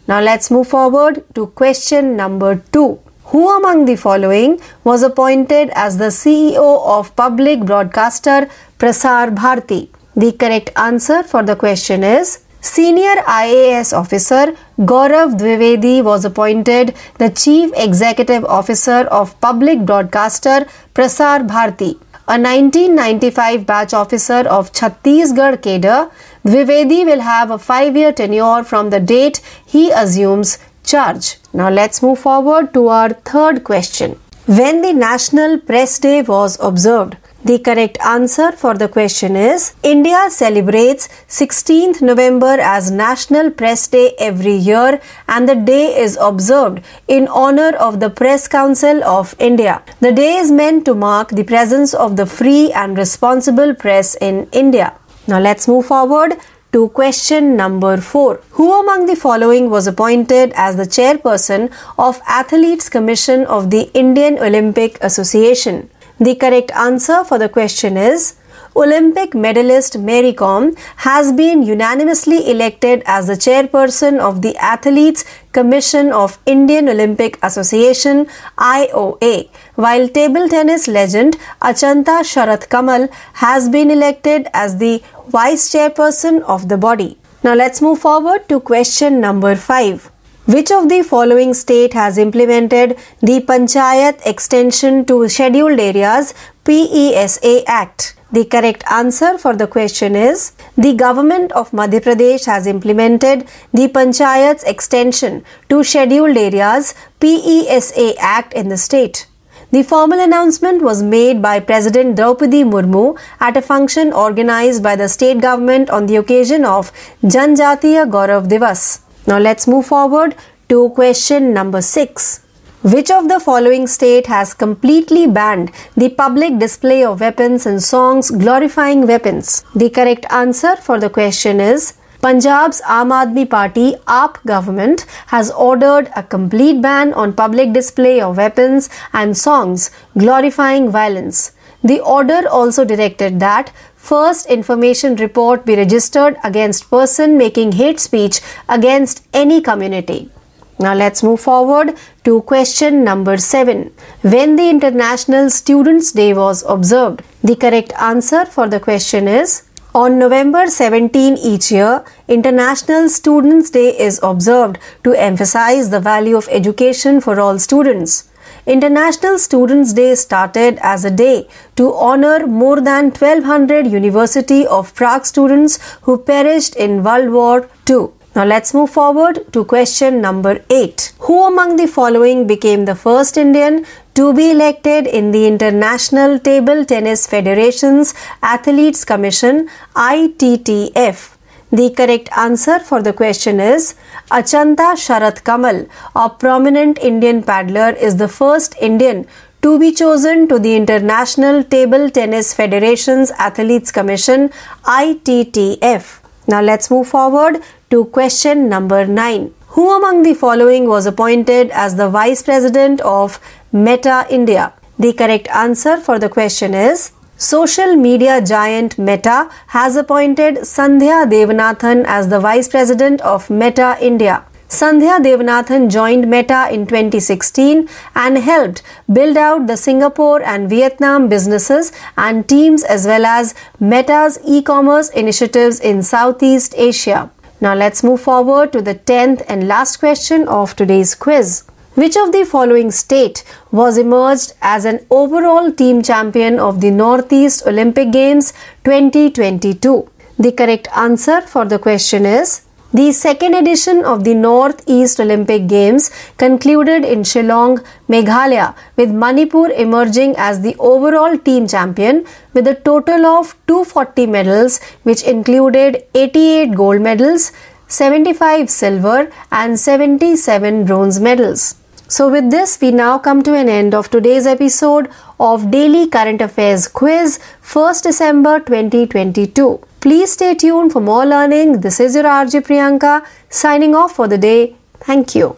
Now 0.08 0.20
let's 0.20 0.50
move 0.50 0.66
forward 0.66 1.24
to 1.34 1.46
question 1.48 2.16
number 2.16 2.56
2. 2.72 3.11
Who 3.32 3.48
among 3.48 3.86
the 3.86 3.96
following 3.96 4.60
was 4.84 5.02
appointed 5.02 5.70
as 5.74 5.96
the 5.96 6.10
CEO 6.14 6.86
of 6.94 7.16
public 7.16 7.60
broadcaster 7.60 8.50
Prasar 8.78 9.34
Bharati? 9.34 9.90
The 10.14 10.32
correct 10.32 10.68
answer 10.76 11.22
for 11.22 11.42
the 11.42 11.56
question 11.56 12.04
is 12.04 12.40
Senior 12.60 13.14
IAS 13.26 13.96
officer 13.96 14.54
Gaurav 14.80 15.38
Dwivedi 15.38 16.02
was 16.04 16.26
appointed 16.26 16.94
the 17.16 17.30
Chief 17.30 17.70
Executive 17.74 18.44
Officer 18.44 18.98
of 19.20 19.40
Public 19.40 19.86
Broadcaster 19.86 20.66
Prasar 20.94 21.48
Bharati. 21.48 21.98
A 22.28 22.36
1995 22.38 23.64
batch 23.64 23.94
officer 23.94 24.42
of 24.58 24.72
Chhattisgarh 24.72 25.62
cadre, 25.62 26.10
Dwivedi 26.46 27.06
will 27.06 27.20
have 27.20 27.50
a 27.50 27.58
five-year 27.58 28.12
tenure 28.12 28.62
from 28.62 28.90
the 28.90 29.00
date 29.00 29.40
he 29.66 29.90
assumes 29.90 30.58
charge. 30.94 31.36
Now 31.52 31.70
let's 31.70 32.02
move 32.02 32.18
forward 32.18 32.72
to 32.74 32.88
our 32.88 33.10
third 33.32 33.64
question. 33.64 34.18
When 34.46 34.82
the 34.82 34.92
National 34.92 35.58
Press 35.58 35.98
Day 35.98 36.22
was 36.22 36.58
observed, 36.60 37.16
the 37.44 37.58
correct 37.58 37.98
answer 38.04 38.52
for 38.52 38.74
the 38.74 38.88
question 38.88 39.34
is 39.34 39.74
India 39.82 40.30
celebrates 40.30 41.08
16th 41.28 42.00
November 42.00 42.52
as 42.72 42.90
National 42.90 43.50
Press 43.50 43.88
Day 43.88 44.14
every 44.18 44.54
year 44.54 45.00
and 45.26 45.48
the 45.48 45.56
day 45.56 45.86
is 46.04 46.16
observed 46.20 46.84
in 47.08 47.26
honor 47.26 47.70
of 47.88 47.98
the 47.98 48.10
Press 48.10 48.46
Council 48.46 49.02
of 49.02 49.34
India. 49.40 49.82
The 50.00 50.12
day 50.12 50.36
is 50.36 50.52
meant 50.52 50.84
to 50.84 50.94
mark 50.94 51.30
the 51.30 51.42
presence 51.42 51.94
of 51.94 52.16
the 52.16 52.26
free 52.26 52.72
and 52.72 52.96
responsible 52.96 53.74
press 53.74 54.14
in 54.20 54.48
India. 54.52 54.94
Now 55.26 55.40
let's 55.40 55.66
move 55.66 55.86
forward 55.86 56.34
to 56.72 56.88
question 56.88 57.54
number 57.54 57.98
4. 57.98 58.40
Who 58.52 58.80
among 58.80 59.04
the 59.06 59.14
following 59.14 59.68
was 59.68 59.86
appointed 59.86 60.52
as 60.56 60.76
the 60.76 60.84
chairperson 60.84 61.70
of 61.98 62.20
Athletes 62.26 62.88
Commission 62.88 63.44
of 63.44 63.70
the 63.70 63.90
Indian 63.92 64.38
Olympic 64.38 64.96
Association? 65.02 65.90
The 66.18 66.34
correct 66.34 66.70
answer 66.70 67.24
for 67.24 67.38
the 67.38 67.50
question 67.50 67.98
is 67.98 68.36
Olympic 68.74 69.34
medalist 69.34 69.98
Mary 69.98 70.32
Kom 70.32 70.74
has 70.96 71.32
been 71.32 71.62
unanimously 71.62 72.50
elected 72.50 73.02
as 73.04 73.26
the 73.26 73.34
chairperson 73.34 74.18
of 74.18 74.40
the 74.40 74.56
Athletes 74.56 75.26
Commission 75.52 76.12
of 76.12 76.38
Indian 76.46 76.88
Olympic 76.88 77.38
Association 77.42 78.26
IOA, 78.58 79.48
while 79.74 80.08
table 80.08 80.48
tennis 80.48 80.88
legend 80.88 81.36
Achanta 81.60 82.20
Sharath 82.32 82.68
Kamal 82.68 83.08
has 83.34 83.68
been 83.68 83.90
elected 83.90 84.48
as 84.54 84.78
the 84.78 85.02
vice 85.28 85.70
chairperson 85.72 86.40
of 86.42 86.68
the 86.68 86.78
body. 86.78 87.18
Now 87.44 87.54
let's 87.54 87.82
move 87.82 87.98
forward 87.98 88.48
to 88.48 88.60
question 88.60 89.20
number 89.20 89.54
5. 89.56 90.10
Which 90.46 90.72
of 90.72 90.88
the 90.88 91.02
following 91.02 91.54
state 91.54 91.92
has 91.92 92.18
implemented 92.18 92.96
the 93.20 93.40
Panchayat 93.40 94.26
Extension 94.26 95.04
to 95.04 95.28
Scheduled 95.28 95.78
Areas 95.78 96.34
PESA 96.64 97.64
Act? 97.66 98.14
The 98.30 98.44
correct 98.44 98.84
answer 98.88 99.36
for 99.36 99.56
the 99.56 99.66
question 99.66 100.14
is 100.14 100.52
the 100.76 100.94
government 100.94 101.50
of 101.52 101.72
Madhya 101.72 102.00
Pradesh 102.00 102.46
has 102.46 102.68
implemented 102.68 103.48
the 103.72 103.88
Panchayat's 103.88 104.62
extension 104.62 105.44
to 105.68 105.82
Scheduled 105.82 106.36
Areas 106.36 106.94
PESA 107.18 108.14
Act 108.20 108.52
in 108.54 108.68
the 108.68 108.76
state. 108.76 109.26
The 109.72 109.82
formal 109.82 110.20
announcement 110.20 110.82
was 110.82 111.02
made 111.02 111.42
by 111.42 111.58
President 111.58 112.14
Draupadi 112.14 112.62
Murmu 112.62 113.18
at 113.40 113.56
a 113.56 113.62
function 113.62 114.12
organized 114.12 114.84
by 114.84 114.94
the 114.94 115.08
state 115.08 115.40
government 115.40 115.90
on 115.90 116.06
the 116.06 116.14
occasion 116.14 116.64
of 116.64 116.92
Janjatiya 117.24 118.08
Gaurav 118.08 118.46
Divas. 118.48 119.00
Now 119.26 119.38
let's 119.38 119.66
move 119.66 119.86
forward 119.86 120.36
to 120.68 120.90
question 120.90 121.52
number 121.52 121.82
6. 121.82 122.40
Which 122.82 123.12
of 123.12 123.28
the 123.28 123.38
following 123.38 123.86
state 123.86 124.26
has 124.26 124.54
completely 124.54 125.28
banned 125.28 125.70
the 125.96 126.08
public 126.08 126.58
display 126.58 127.04
of 127.04 127.20
weapons 127.20 127.64
and 127.64 127.80
songs 127.80 128.28
glorifying 128.28 129.06
weapons? 129.06 129.64
The 129.76 129.88
correct 129.88 130.26
answer 130.30 130.74
for 130.74 130.98
the 130.98 131.08
question 131.08 131.60
is 131.60 131.92
Punjab's 132.22 132.80
Aam 132.80 133.12
Aadmi 133.18 133.48
Party 133.48 133.94
AAP 134.08 134.44
government 134.46 135.06
has 135.28 135.52
ordered 135.52 136.10
a 136.16 136.24
complete 136.24 136.82
ban 136.82 137.14
on 137.14 137.34
public 137.34 137.72
display 137.72 138.20
of 138.20 138.36
weapons 138.36 138.90
and 139.12 139.38
songs 139.38 139.92
glorifying 140.18 140.90
violence. 140.90 141.52
The 141.84 142.00
order 142.00 142.48
also 142.48 142.84
directed 142.84 143.38
that 143.38 143.72
first 143.94 144.46
information 144.46 145.14
report 145.14 145.64
be 145.64 145.76
registered 145.76 146.36
against 146.42 146.90
person 146.90 147.38
making 147.38 147.72
hate 147.72 148.00
speech 148.00 148.40
against 148.68 149.24
any 149.32 149.60
community. 149.60 150.32
Now 150.78 150.94
let's 150.94 151.22
move 151.22 151.40
forward 151.40 151.96
to 152.24 152.42
question 152.42 153.04
number 153.04 153.36
7. 153.36 153.92
When 154.22 154.56
the 154.56 154.68
International 154.68 155.50
Students 155.50 156.12
Day 156.12 156.32
was 156.34 156.64
observed? 156.68 157.22
The 157.42 157.56
correct 157.56 157.92
answer 158.00 158.44
for 158.46 158.68
the 158.68 158.80
question 158.80 159.28
is 159.28 159.64
on 159.94 160.18
November 160.18 160.68
17 160.68 161.36
each 161.36 161.70
year, 161.70 162.02
International 162.26 163.10
Students 163.10 163.68
Day 163.68 163.88
is 163.98 164.18
observed 164.22 164.78
to 165.04 165.12
emphasize 165.12 165.90
the 165.90 166.00
value 166.00 166.34
of 166.34 166.48
education 166.50 167.20
for 167.20 167.38
all 167.38 167.58
students. 167.58 168.30
International 168.64 169.38
Students 169.38 169.92
Day 169.92 170.14
started 170.14 170.78
as 170.80 171.04
a 171.04 171.10
day 171.10 171.46
to 171.76 171.92
honor 171.92 172.46
more 172.46 172.80
than 172.80 173.10
1200 173.10 173.86
University 173.86 174.66
of 174.66 174.94
Prague 174.94 175.26
students 175.26 175.78
who 176.02 176.16
perished 176.16 176.74
in 176.76 177.02
World 177.02 177.30
War 177.30 177.68
II. 177.90 178.08
Now 178.34 178.44
let's 178.46 178.72
move 178.72 178.88
forward 178.88 179.52
to 179.52 179.62
question 179.66 180.22
number 180.22 180.64
8. 180.70 181.12
Who 181.18 181.44
among 181.44 181.76
the 181.76 181.86
following 181.86 182.46
became 182.46 182.86
the 182.86 182.94
first 182.94 183.36
Indian 183.36 183.84
to 184.14 184.32
be 184.32 184.50
elected 184.50 185.06
in 185.06 185.32
the 185.32 185.46
International 185.46 186.38
Table 186.38 186.86
Tennis 186.86 187.26
Federation's 187.26 188.14
Athletes 188.42 189.04
Commission 189.04 189.68
ITTF? 189.94 191.36
The 191.72 191.90
correct 191.90 192.30
answer 192.34 192.78
for 192.78 193.02
the 193.02 193.12
question 193.12 193.60
is 193.60 193.96
Achanta 194.30 194.94
Sharat 195.04 195.44
Kamal, 195.44 195.86
a 196.16 196.30
prominent 196.30 196.98
Indian 197.00 197.42
paddler, 197.42 197.90
is 197.90 198.16
the 198.16 198.28
first 198.28 198.74
Indian 198.80 199.26
to 199.60 199.78
be 199.78 199.92
chosen 199.92 200.48
to 200.48 200.58
the 200.58 200.74
International 200.74 201.62
Table 201.62 202.08
Tennis 202.08 202.54
Federation's 202.54 203.30
Athletes 203.32 203.92
Commission 203.92 204.48
ITTF. 204.84 206.21
Now 206.46 206.60
let's 206.60 206.90
move 206.90 207.08
forward 207.08 207.62
to 207.90 208.04
question 208.06 208.68
number 208.68 209.06
9. 209.06 209.54
Who 209.68 209.96
among 209.96 210.22
the 210.22 210.34
following 210.34 210.86
was 210.86 211.06
appointed 211.06 211.70
as 211.70 211.96
the 211.96 212.08
Vice 212.08 212.42
President 212.42 213.00
of 213.00 213.40
Meta 213.72 214.26
India? 214.28 214.72
The 214.98 215.12
correct 215.12 215.48
answer 215.48 215.96
for 215.96 216.18
the 216.18 216.28
question 216.28 216.74
is 216.74 217.12
Social 217.36 217.96
media 217.96 218.40
giant 218.40 218.98
Meta 218.98 219.50
has 219.68 219.96
appointed 219.96 220.58
Sandhya 220.58 221.26
Devanathan 221.30 222.04
as 222.06 222.28
the 222.28 222.38
Vice 222.38 222.68
President 222.68 223.20
of 223.20 223.48
Meta 223.50 223.96
India. 224.00 224.44
Sandhya 224.72 225.22
Devanathan 225.22 225.90
joined 225.90 226.30
Meta 226.30 226.66
in 226.72 226.86
2016 226.86 227.90
and 228.14 228.38
helped 228.38 228.82
build 229.12 229.36
out 229.36 229.66
the 229.66 229.76
Singapore 229.76 230.40
and 230.42 230.70
Vietnam 230.70 231.28
businesses 231.28 231.92
and 232.16 232.48
teams 232.48 232.82
as 232.82 233.06
well 233.06 233.26
as 233.26 233.54
Meta's 233.80 234.38
e-commerce 234.46 235.10
initiatives 235.10 235.78
in 235.78 236.02
Southeast 236.02 236.74
Asia. 236.74 237.30
Now 237.60 237.74
let's 237.74 238.02
move 238.02 238.22
forward 238.22 238.72
to 238.72 238.80
the 238.80 238.94
10th 238.94 239.44
and 239.46 239.68
last 239.68 239.98
question 239.98 240.48
of 240.48 240.74
today's 240.74 241.14
quiz. 241.14 241.64
Which 241.94 242.16
of 242.16 242.32
the 242.32 242.46
following 242.46 242.90
state 242.90 243.44
was 243.72 243.98
emerged 243.98 244.54
as 244.62 244.86
an 244.86 245.04
overall 245.10 245.70
team 245.70 246.02
champion 246.02 246.58
of 246.58 246.80
the 246.80 246.90
Northeast 246.90 247.66
Olympic 247.66 248.10
Games 248.10 248.54
2022? 248.84 250.08
The 250.38 250.52
correct 250.52 250.88
answer 250.96 251.42
for 251.42 251.66
the 251.66 251.78
question 251.78 252.24
is 252.24 252.62
the 252.92 253.10
second 253.10 253.54
edition 253.54 254.04
of 254.04 254.22
the 254.24 254.34
Northeast 254.34 255.18
Olympic 255.18 255.66
Games 255.66 256.10
concluded 256.36 257.04
in 257.06 257.20
Shillong, 257.22 257.82
Meghalaya, 258.06 258.74
with 258.96 259.10
Manipur 259.10 259.70
emerging 259.70 260.34
as 260.36 260.60
the 260.60 260.76
overall 260.78 261.38
team 261.38 261.66
champion 261.66 262.26
with 262.52 262.66
a 262.66 262.74
total 262.74 263.24
of 263.24 263.56
240 263.66 264.26
medals, 264.26 264.80
which 265.04 265.22
included 265.22 266.04
88 266.14 266.74
gold 266.74 267.00
medals, 267.00 267.52
75 267.88 268.68
silver, 268.68 269.32
and 269.50 269.80
77 269.80 270.84
bronze 270.84 271.18
medals. 271.18 271.76
So, 272.08 272.28
with 272.30 272.50
this, 272.50 272.78
we 272.78 272.90
now 272.90 273.18
come 273.18 273.42
to 273.44 273.54
an 273.54 273.70
end 273.70 273.94
of 273.94 274.10
today's 274.10 274.46
episode 274.46 275.08
of 275.40 275.70
Daily 275.70 276.08
Current 276.08 276.42
Affairs 276.42 276.88
Quiz 276.88 277.38
1st 277.62 278.02
December 278.02 278.60
2022. 278.60 279.80
Please 280.02 280.32
stay 280.32 280.56
tuned 280.56 280.90
for 280.92 281.00
more 281.00 281.24
learning. 281.24 281.80
This 281.80 282.00
is 282.00 282.16
your 282.16 282.24
RJ 282.24 282.62
Priyanka 282.66 283.24
signing 283.48 283.94
off 283.94 284.16
for 284.16 284.26
the 284.26 284.36
day. 284.36 284.74
Thank 284.98 285.36
you. 285.36 285.56